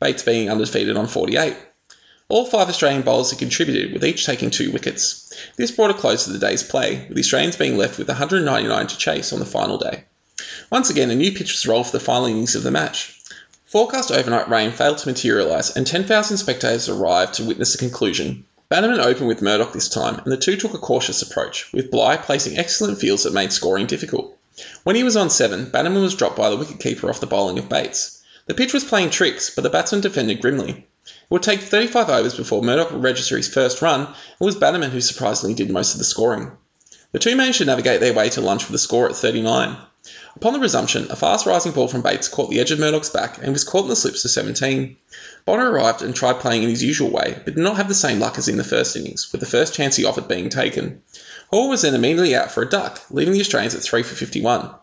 Bates 0.00 0.22
being 0.22 0.50
undefeated 0.50 0.96
on 0.96 1.06
48. 1.06 1.54
All 2.30 2.46
five 2.46 2.70
Australian 2.70 3.02
bowlers 3.02 3.28
had 3.28 3.38
contributed, 3.38 3.92
with 3.92 4.02
each 4.02 4.24
taking 4.24 4.50
two 4.50 4.72
wickets. 4.72 5.30
This 5.56 5.72
brought 5.72 5.90
a 5.90 5.94
close 5.94 6.24
to 6.24 6.30
the 6.30 6.38
day's 6.38 6.62
play, 6.62 7.04
with 7.06 7.16
the 7.16 7.22
Australians 7.22 7.56
being 7.56 7.76
left 7.76 7.98
with 7.98 8.08
199 8.08 8.86
to 8.86 8.96
chase 8.96 9.30
on 9.34 9.40
the 9.40 9.44
final 9.44 9.76
day. 9.76 10.04
Once 10.70 10.88
again, 10.88 11.10
a 11.10 11.14
new 11.14 11.32
pitch 11.32 11.52
was 11.52 11.66
rolled 11.66 11.84
for 11.84 11.92
the 11.92 12.00
final 12.00 12.24
innings 12.24 12.54
of 12.54 12.62
the 12.62 12.70
match. 12.70 13.21
Forecast 13.72 14.12
overnight 14.12 14.50
rain 14.50 14.70
failed 14.70 14.98
to 14.98 15.08
materialise, 15.08 15.74
and 15.74 15.86
10,000 15.86 16.36
spectators 16.36 16.90
arrived 16.90 17.32
to 17.32 17.44
witness 17.44 17.72
the 17.72 17.78
conclusion. 17.78 18.44
Bannerman 18.68 19.00
opened 19.00 19.28
with 19.28 19.40
Murdoch 19.40 19.72
this 19.72 19.88
time, 19.88 20.20
and 20.22 20.30
the 20.30 20.36
two 20.36 20.58
took 20.58 20.74
a 20.74 20.78
cautious 20.78 21.22
approach, 21.22 21.72
with 21.72 21.90
Bligh 21.90 22.18
placing 22.18 22.58
excellent 22.58 22.98
fields 22.98 23.22
that 23.22 23.32
made 23.32 23.50
scoring 23.50 23.86
difficult. 23.86 24.36
When 24.82 24.94
he 24.94 25.02
was 25.02 25.16
on 25.16 25.30
seven, 25.30 25.70
Bannerman 25.70 26.02
was 26.02 26.14
dropped 26.14 26.36
by 26.36 26.50
the 26.50 26.56
wicket-keeper 26.58 27.08
off 27.08 27.20
the 27.20 27.26
bowling 27.26 27.58
of 27.58 27.70
Bates. 27.70 28.20
The 28.44 28.52
pitch 28.52 28.74
was 28.74 28.84
playing 28.84 29.08
tricks, 29.08 29.48
but 29.48 29.62
the 29.62 29.70
batsman 29.70 30.02
defended 30.02 30.42
grimly. 30.42 30.86
It 31.06 31.12
would 31.30 31.42
take 31.42 31.62
35 31.62 32.10
overs 32.10 32.34
before 32.34 32.62
Murdoch 32.62 32.92
would 32.92 33.02
register 33.02 33.38
his 33.38 33.48
first 33.48 33.80
run, 33.80 34.00
and 34.00 34.14
it 34.38 34.44
was 34.44 34.56
Bannerman 34.56 34.90
who 34.90 35.00
surprisingly 35.00 35.54
did 35.54 35.70
most 35.70 35.94
of 35.94 35.98
the 35.98 36.04
scoring. 36.04 36.52
The 37.12 37.18
two 37.18 37.36
managed 37.36 37.56
to 37.56 37.64
navigate 37.64 38.00
their 38.00 38.12
way 38.12 38.28
to 38.28 38.42
lunch 38.42 38.66
with 38.66 38.74
a 38.74 38.78
score 38.78 39.08
at 39.08 39.16
39. 39.16 39.78
Upon 40.34 40.52
the 40.52 40.58
resumption, 40.58 41.06
a 41.10 41.14
fast 41.14 41.46
rising 41.46 41.70
ball 41.70 41.86
from 41.86 42.02
Bates 42.02 42.26
caught 42.26 42.50
the 42.50 42.58
edge 42.58 42.72
of 42.72 42.80
Murdoch's 42.80 43.10
back 43.10 43.38
and 43.40 43.52
was 43.52 43.62
caught 43.62 43.84
in 43.84 43.88
the 43.88 43.94
slips 43.94 44.22
to 44.22 44.28
17. 44.28 44.96
Bonnor 45.44 45.70
arrived 45.70 46.02
and 46.02 46.12
tried 46.12 46.40
playing 46.40 46.64
in 46.64 46.70
his 46.70 46.82
usual 46.82 47.08
way, 47.10 47.40
but 47.44 47.54
did 47.54 47.62
not 47.62 47.76
have 47.76 47.86
the 47.86 47.94
same 47.94 48.18
luck 48.18 48.36
as 48.36 48.48
in 48.48 48.56
the 48.56 48.64
first 48.64 48.96
innings, 48.96 49.30
with 49.30 49.40
the 49.40 49.46
first 49.46 49.74
chance 49.74 49.94
he 49.94 50.04
offered 50.04 50.26
being 50.26 50.48
taken. 50.48 51.02
Hall 51.50 51.68
was 51.68 51.82
then 51.82 51.94
immediately 51.94 52.34
out 52.34 52.50
for 52.50 52.64
a 52.64 52.68
duck, 52.68 53.00
leaving 53.10 53.32
the 53.32 53.40
Australians 53.40 53.76
at 53.76 53.82
3 53.82 54.02
for 54.02 54.16
51. 54.16 54.74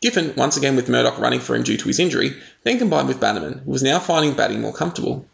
Giffen, 0.00 0.34
once 0.36 0.56
again 0.56 0.76
with 0.76 0.88
Murdoch 0.88 1.18
running 1.18 1.40
for 1.40 1.56
him 1.56 1.64
due 1.64 1.76
to 1.76 1.88
his 1.88 1.98
injury, 1.98 2.36
then 2.62 2.78
combined 2.78 3.08
with 3.08 3.18
Bannerman, 3.18 3.62
who 3.64 3.72
was 3.72 3.82
now 3.82 3.98
finding 3.98 4.34
batting 4.34 4.60
more 4.60 4.72
comfortable. 4.72 5.26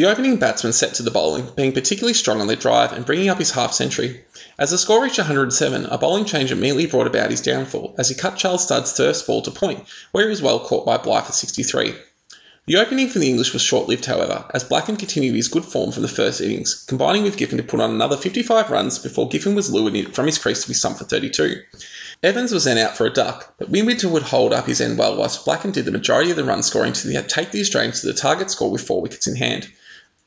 The 0.00 0.06
opening 0.06 0.38
batsman 0.38 0.72
set 0.72 0.94
to 0.94 1.02
the 1.02 1.10
bowling, 1.10 1.50
being 1.54 1.72
particularly 1.72 2.14
strong 2.14 2.40
on 2.40 2.46
their 2.46 2.56
drive 2.56 2.94
and 2.94 3.04
bringing 3.04 3.28
up 3.28 3.38
his 3.38 3.50
half 3.50 3.74
century. 3.74 4.24
As 4.58 4.70
the 4.70 4.78
score 4.78 5.02
reached 5.02 5.18
107, 5.18 5.84
a 5.84 5.98
bowling 5.98 6.24
change 6.24 6.50
immediately 6.50 6.86
brought 6.86 7.06
about 7.06 7.30
his 7.30 7.42
downfall, 7.42 7.94
as 7.98 8.08
he 8.08 8.14
cut 8.14 8.38
Charles 8.38 8.62
Studd's 8.62 8.96
first 8.96 9.26
ball 9.26 9.42
to 9.42 9.50
point, 9.50 9.84
where 10.12 10.24
he 10.24 10.30
was 10.30 10.40
well 10.40 10.58
caught 10.58 10.86
by 10.86 10.96
Bligh 10.96 11.20
for 11.20 11.32
63. 11.32 11.94
The 12.66 12.76
opening 12.78 13.10
for 13.10 13.18
the 13.18 13.28
English 13.28 13.52
was 13.52 13.60
short 13.60 13.88
lived, 13.88 14.06
however, 14.06 14.46
as 14.54 14.64
Blackham 14.64 14.96
continued 14.96 15.36
his 15.36 15.48
good 15.48 15.66
form 15.66 15.92
from 15.92 16.00
the 16.00 16.08
first 16.08 16.40
innings, 16.40 16.82
combining 16.86 17.22
with 17.22 17.36
Giffen 17.36 17.58
to 17.58 17.62
put 17.62 17.80
on 17.80 17.90
another 17.90 18.16
55 18.16 18.70
runs 18.70 18.98
before 18.98 19.28
Giffen 19.28 19.54
was 19.54 19.70
lured 19.70 20.14
from 20.14 20.24
his 20.24 20.38
crease 20.38 20.62
to 20.62 20.68
be 20.68 20.72
stumped 20.72 21.00
for 21.00 21.04
32. 21.04 21.60
Evans 22.22 22.52
was 22.52 22.64
then 22.64 22.78
out 22.78 22.96
for 22.96 23.04
a 23.04 23.12
duck, 23.12 23.52
but 23.58 23.70
Midwinter 23.70 24.08
would 24.08 24.22
hold 24.22 24.54
up 24.54 24.66
his 24.66 24.80
end 24.80 24.96
well 24.96 25.16
whilst 25.18 25.44
Blackham 25.44 25.72
did 25.72 25.84
the 25.84 25.90
majority 25.90 26.30
of 26.30 26.38
the 26.38 26.44
run 26.44 26.62
scoring 26.62 26.94
to 26.94 27.22
take 27.24 27.50
the 27.50 27.60
Australians 27.60 28.00
to 28.00 28.06
the 28.06 28.14
target 28.14 28.50
score 28.50 28.70
with 28.70 28.86
four 28.86 29.02
wickets 29.02 29.26
in 29.26 29.36
hand. 29.36 29.68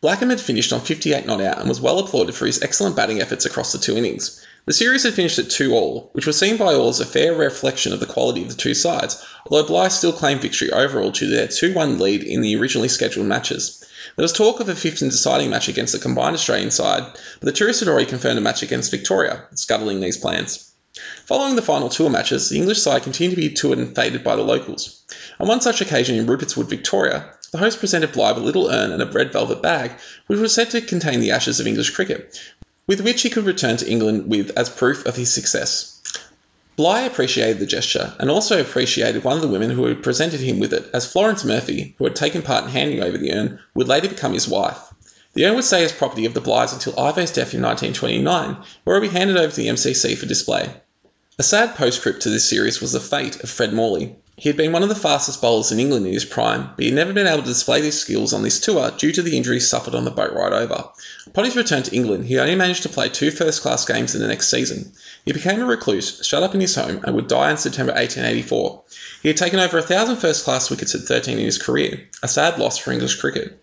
Blackham 0.03 0.31
had 0.31 0.41
finished 0.41 0.73
on 0.73 0.81
58 0.81 1.25
not 1.25 1.39
out 1.39 1.59
and 1.59 1.69
was 1.69 1.79
well 1.79 1.97
applauded 1.97 2.35
for 2.35 2.45
his 2.45 2.61
excellent 2.61 2.97
batting 2.97 3.21
efforts 3.21 3.45
across 3.45 3.71
the 3.71 3.77
two 3.77 3.95
innings. 3.95 4.41
The 4.65 4.73
series 4.73 5.03
had 5.03 5.13
finished 5.13 5.39
at 5.39 5.49
2 5.49 5.73
all, 5.73 6.09
which 6.11 6.27
was 6.27 6.37
seen 6.37 6.57
by 6.57 6.73
all 6.73 6.89
as 6.89 6.99
a 6.99 7.05
fair 7.05 7.33
reflection 7.33 7.93
of 7.93 8.01
the 8.01 8.05
quality 8.05 8.41
of 8.41 8.49
the 8.49 8.55
two 8.55 8.73
sides, 8.73 9.23
although 9.47 9.65
Bligh 9.65 9.87
still 9.87 10.11
claimed 10.11 10.41
victory 10.41 10.69
overall 10.73 11.11
due 11.11 11.27
to 11.27 11.33
their 11.33 11.47
2 11.47 11.73
1 11.73 11.99
lead 11.99 12.21
in 12.21 12.41
the 12.41 12.57
originally 12.57 12.89
scheduled 12.89 13.27
matches. 13.27 13.81
There 14.17 14.23
was 14.23 14.33
talk 14.33 14.59
of 14.59 14.67
a 14.67 14.75
fifth 14.75 15.01
and 15.01 15.09
deciding 15.09 15.49
match 15.49 15.69
against 15.69 15.93
the 15.93 15.99
combined 15.99 16.35
Australian 16.35 16.71
side, 16.71 17.05
but 17.39 17.45
the 17.45 17.53
tourists 17.53 17.79
had 17.79 17.87
already 17.87 18.05
confirmed 18.05 18.37
a 18.37 18.41
match 18.41 18.61
against 18.61 18.91
Victoria, 18.91 19.45
scuttling 19.55 20.01
these 20.01 20.17
plans. 20.17 20.72
Following 21.25 21.56
the 21.56 21.62
final 21.62 21.89
tour 21.89 22.10
matches, 22.10 22.49
the 22.49 22.58
English 22.58 22.82
side 22.82 23.03
continued 23.03 23.36
to 23.36 23.41
be 23.41 23.49
toured 23.49 23.79
and 23.79 23.95
faded 23.95 24.23
by 24.23 24.36
the 24.36 24.43
locals. 24.43 25.01
On 25.39 25.47
one 25.47 25.62
such 25.62 25.82
occasion 25.82 26.17
in 26.17 26.27
Rupertswood, 26.27 26.69
Victoria, 26.69 27.34
the 27.51 27.58
host 27.58 27.79
presented 27.79 28.12
Bligh 28.12 28.32
a 28.32 28.39
little 28.39 28.69
urn 28.69 28.91
and 28.91 29.01
a 29.01 29.06
red 29.06 29.32
velvet 29.32 29.62
bag, 29.62 29.93
which 30.27 30.39
was 30.39 30.53
said 30.53 30.69
to 30.71 30.82
contain 30.82 31.21
the 31.21 31.32
ashes 31.32 31.60
of 31.60 31.65
English 31.65 31.91
cricket, 31.91 32.38
with 32.88 33.01
which 33.01 33.21
he 33.21 33.29
could 33.29 33.45
return 33.45 33.77
to 33.77 33.89
England 33.89 34.29
with 34.29 34.51
as 34.58 34.69
proof 34.69 35.06
of 35.08 35.15
his 35.15 35.34
success. 35.34 35.99
Bligh 36.75 37.01
appreciated 37.01 37.60
the 37.60 37.65
gesture 37.65 38.13
and 38.19 38.29
also 38.29 38.60
appreciated 38.60 39.23
one 39.23 39.38
of 39.38 39.41
the 39.41 39.47
women 39.47 39.71
who 39.71 39.86
had 39.86 40.03
presented 40.03 40.41
him 40.41 40.60
with 40.60 40.73
it, 40.73 40.88
as 40.93 41.12
Florence 41.12 41.43
Morphy, 41.43 41.95
who 41.97 42.03
had 42.03 42.15
taken 42.15 42.41
part 42.41 42.65
in 42.65 42.69
handing 42.69 43.01
over 43.01 43.17
the 43.17 43.34
urn, 43.34 43.60
would 43.73 43.88
later 43.88 44.10
become 44.10 44.34
his 44.34 44.47
wife. 44.47 44.79
The 45.34 45.45
urn 45.45 45.56
would 45.56 45.63
stay 45.63 45.84
as 45.84 45.91
property 45.91 46.25
of 46.25 46.36
the 46.36 46.41
Blighs 46.41 46.73
until 46.73 46.99
Ivo's 46.99 47.32
death 47.32 47.56
in 47.56 47.63
1929, 47.63 48.58
where 48.84 48.97
it 48.97 48.99
would 48.99 49.10
be 49.10 49.17
handed 49.17 49.38
over 49.38 49.49
to 49.49 49.56
the 49.56 49.69
MCC 49.69 50.15
for 50.15 50.27
display. 50.27 50.69
A 51.39 51.41
sad 51.41 51.74
postscript 51.74 52.22
to 52.22 52.30
this 52.30 52.48
series 52.48 52.80
was 52.80 52.91
the 52.91 53.00
fate 53.00 53.43
of 53.43 53.50
Fred 53.50 53.74
Morley. 53.74 54.15
He 54.36 54.50
had 54.50 54.56
been 54.56 54.72
one 54.72 54.84
of 54.84 54.89
the 54.89 54.93
fastest 54.93 55.41
bowlers 55.41 55.72
in 55.72 55.80
England 55.80 56.06
in 56.06 56.13
his 56.13 56.26
prime, 56.26 56.69
but 56.76 56.84
he 56.84 56.86
had 56.86 56.93
never 56.93 57.12
been 57.12 57.26
able 57.26 57.41
to 57.41 57.48
display 57.48 57.82
these 57.82 58.00
skills 58.00 58.34
on 58.34 58.43
this 58.43 58.60
tour 58.60 58.91
due 58.91 59.12
to 59.12 59.24
the 59.24 59.36
injuries 59.36 59.67
suffered 59.67 59.96
on 59.96 60.06
the 60.06 60.12
boat 60.12 60.32
ride 60.34 60.54
over. 60.54 60.89
Upon 61.26 61.46
his 61.46 61.56
return 61.56 61.82
to 61.82 61.96
England, 61.96 62.28
he 62.28 62.38
only 62.38 62.54
managed 62.54 62.84
to 62.84 62.89
play 62.89 63.10
two 63.10 63.32
first 63.32 63.63
class 63.63 63.84
games 63.84 64.13
in 64.13 64.22
the 64.22 64.28
next 64.28 64.52
season. 64.52 64.91
He 65.26 65.34
became 65.34 65.60
a 65.60 65.65
recluse, 65.65 66.24
shut 66.24 66.43
up 66.43 66.54
in 66.54 66.62
his 66.62 66.76
home, 66.76 67.02
and 67.04 67.15
would 67.15 67.30
die 67.30 67.50
in 67.50 67.58
September 67.58 67.93
1884. 67.93 68.84
He 69.24 69.30
had 69.30 69.38
taken 69.38 69.60
over 69.60 69.80
a 69.80 69.82
thousand 69.82 70.17
first 70.17 70.43
class 70.43 70.69
wickets 70.69 70.93
at 70.93 71.02
13 71.02 71.39
in 71.39 71.46
his 71.46 71.58
career, 71.58 72.10
a 72.22 72.28
sad 72.28 72.60
loss 72.60 72.78
for 72.78 72.91
English 72.91 73.15
cricket. 73.15 73.60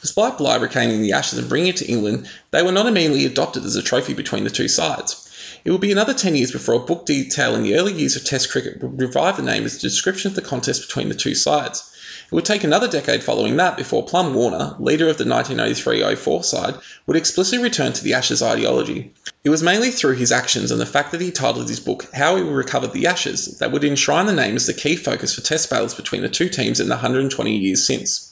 Despite 0.00 0.38
Bligh 0.38 0.58
retaining 0.58 1.02
the 1.02 1.14
Ashes 1.14 1.40
and 1.40 1.48
bringing 1.48 1.70
it 1.70 1.78
to 1.78 1.88
England, 1.88 2.28
they 2.52 2.62
were 2.62 2.70
not 2.70 2.86
immediately 2.86 3.26
adopted 3.26 3.64
as 3.64 3.74
a 3.74 3.82
trophy 3.82 4.14
between 4.14 4.44
the 4.44 4.50
two 4.50 4.68
sides. 4.68 5.26
It 5.62 5.70
would 5.70 5.80
be 5.80 5.92
another 5.92 6.14
10 6.14 6.36
years 6.36 6.52
before 6.52 6.76
a 6.76 6.86
book 6.86 7.04
detailing 7.04 7.64
the 7.64 7.76
early 7.76 7.92
years 7.92 8.16
of 8.16 8.24
Test 8.24 8.50
cricket 8.50 8.82
would 8.82 8.98
revive 8.98 9.36
the 9.36 9.42
name 9.42 9.64
as 9.64 9.76
a 9.76 9.80
description 9.80 10.30
of 10.30 10.34
the 10.34 10.40
contest 10.40 10.86
between 10.86 11.08
the 11.10 11.14
two 11.14 11.34
sides. 11.34 11.82
It 12.26 12.34
would 12.34 12.46
take 12.46 12.64
another 12.64 12.88
decade 12.88 13.22
following 13.22 13.56
that 13.56 13.76
before 13.76 14.06
Plum 14.06 14.32
Warner, 14.32 14.76
leader 14.78 15.08
of 15.08 15.18
the 15.18 15.24
1993 15.24 16.14
04 16.14 16.44
side, 16.44 16.74
would 17.06 17.16
explicitly 17.16 17.62
return 17.62 17.92
to 17.92 18.04
the 18.04 18.14
Ashes 18.14 18.40
ideology. 18.40 19.12
It 19.44 19.50
was 19.50 19.62
mainly 19.62 19.90
through 19.90 20.14
his 20.14 20.32
actions 20.32 20.70
and 20.70 20.80
the 20.80 20.86
fact 20.86 21.12
that 21.12 21.20
he 21.20 21.30
titled 21.30 21.68
his 21.68 21.80
book 21.80 22.06
How 22.14 22.36
We 22.36 22.42
Recovered 22.42 22.92
the 22.92 23.08
Ashes 23.08 23.58
that 23.58 23.72
would 23.72 23.84
enshrine 23.84 24.26
the 24.26 24.32
name 24.32 24.56
as 24.56 24.66
the 24.66 24.72
key 24.72 24.96
focus 24.96 25.34
for 25.34 25.40
Test 25.40 25.68
battles 25.68 25.94
between 25.94 26.22
the 26.22 26.28
two 26.28 26.48
teams 26.48 26.80
in 26.80 26.88
the 26.88 26.94
120 26.94 27.56
years 27.56 27.86
since. 27.86 28.29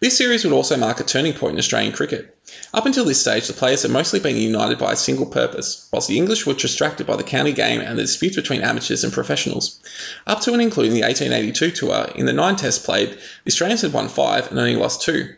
This 0.00 0.16
series 0.16 0.44
would 0.44 0.52
also 0.52 0.76
mark 0.76 1.00
a 1.00 1.04
turning 1.04 1.32
point 1.32 1.54
in 1.54 1.58
Australian 1.58 1.92
cricket. 1.92 2.36
Up 2.72 2.86
until 2.86 3.04
this 3.04 3.20
stage, 3.20 3.48
the 3.48 3.52
players 3.52 3.82
had 3.82 3.90
mostly 3.90 4.20
been 4.20 4.36
united 4.36 4.78
by 4.78 4.92
a 4.92 4.96
single 4.96 5.26
purpose, 5.26 5.88
whilst 5.92 6.06
the 6.06 6.18
English 6.18 6.46
were 6.46 6.54
distracted 6.54 7.04
by 7.04 7.16
the 7.16 7.24
county 7.24 7.52
game 7.52 7.80
and 7.80 7.98
the 7.98 8.02
disputes 8.02 8.36
between 8.36 8.62
amateurs 8.62 9.02
and 9.02 9.12
professionals. 9.12 9.80
Up 10.24 10.40
to 10.42 10.52
and 10.52 10.62
including 10.62 10.94
the 10.94 11.02
1882 11.02 11.72
tour, 11.72 12.12
in 12.14 12.26
the 12.26 12.32
nine 12.32 12.54
tests 12.54 12.84
played, 12.84 13.10
the 13.10 13.48
Australians 13.48 13.82
had 13.82 13.92
won 13.92 14.08
five 14.08 14.48
and 14.50 14.60
only 14.60 14.76
lost 14.76 15.02
two. 15.02 15.34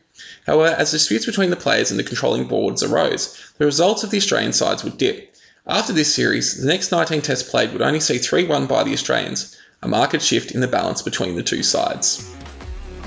However, 0.47 0.77
as 0.77 0.91
disputes 0.91 1.25
between 1.25 1.49
the 1.49 1.57
players 1.57 1.91
and 1.91 1.99
the 1.99 2.05
controlling 2.05 2.45
boards 2.45 2.83
arose, 2.83 3.35
the 3.57 3.65
results 3.65 4.05
of 4.05 4.11
the 4.11 4.19
Australian 4.19 4.53
sides 4.53 4.85
would 4.85 4.99
dip. 4.99 5.35
After 5.67 5.95
this 5.95 6.15
series, 6.15 6.61
the 6.61 6.69
next 6.69 6.93
19 6.93 7.23
tests 7.23 7.49
played 7.49 7.73
would 7.73 7.81
only 7.81 8.01
see 8.01 8.19
3 8.19 8.45
won 8.45 8.67
by 8.67 8.85
the 8.85 8.93
Australians, 8.93 9.57
a 9.83 9.89
marked 9.89 10.21
shift 10.21 10.51
in 10.51 10.61
the 10.61 10.69
balance 10.69 11.01
between 11.01 11.37
the 11.37 11.43
two 11.43 11.63
sides. 11.63 12.31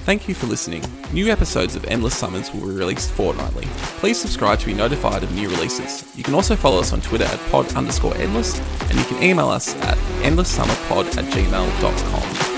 Thank 0.03 0.27
you 0.27 0.35
for 0.35 0.47
listening. 0.47 0.83
New 1.13 1.31
episodes 1.31 1.77
of 1.77 1.85
Endless 1.85 2.13
Summers 2.13 2.53
will 2.53 2.67
be 2.67 2.75
released 2.75 3.11
fortnightly. 3.11 3.65
Please 3.99 4.19
subscribe 4.19 4.59
to 4.59 4.65
be 4.65 4.73
notified 4.73 5.23
of 5.23 5.33
new 5.33 5.47
releases. 5.47 6.05
You 6.17 6.25
can 6.25 6.33
also 6.33 6.57
follow 6.57 6.81
us 6.81 6.91
on 6.91 6.99
Twitter 6.99 7.23
at 7.23 7.39
pod 7.51 7.73
underscore 7.73 8.15
endless, 8.17 8.59
and 8.89 8.99
you 8.99 9.05
can 9.05 9.23
email 9.23 9.47
us 9.47 9.75
at 9.77 9.97
endlesssummerpod 10.23 11.17
at 11.17 11.25
gmail.com. 11.33 12.52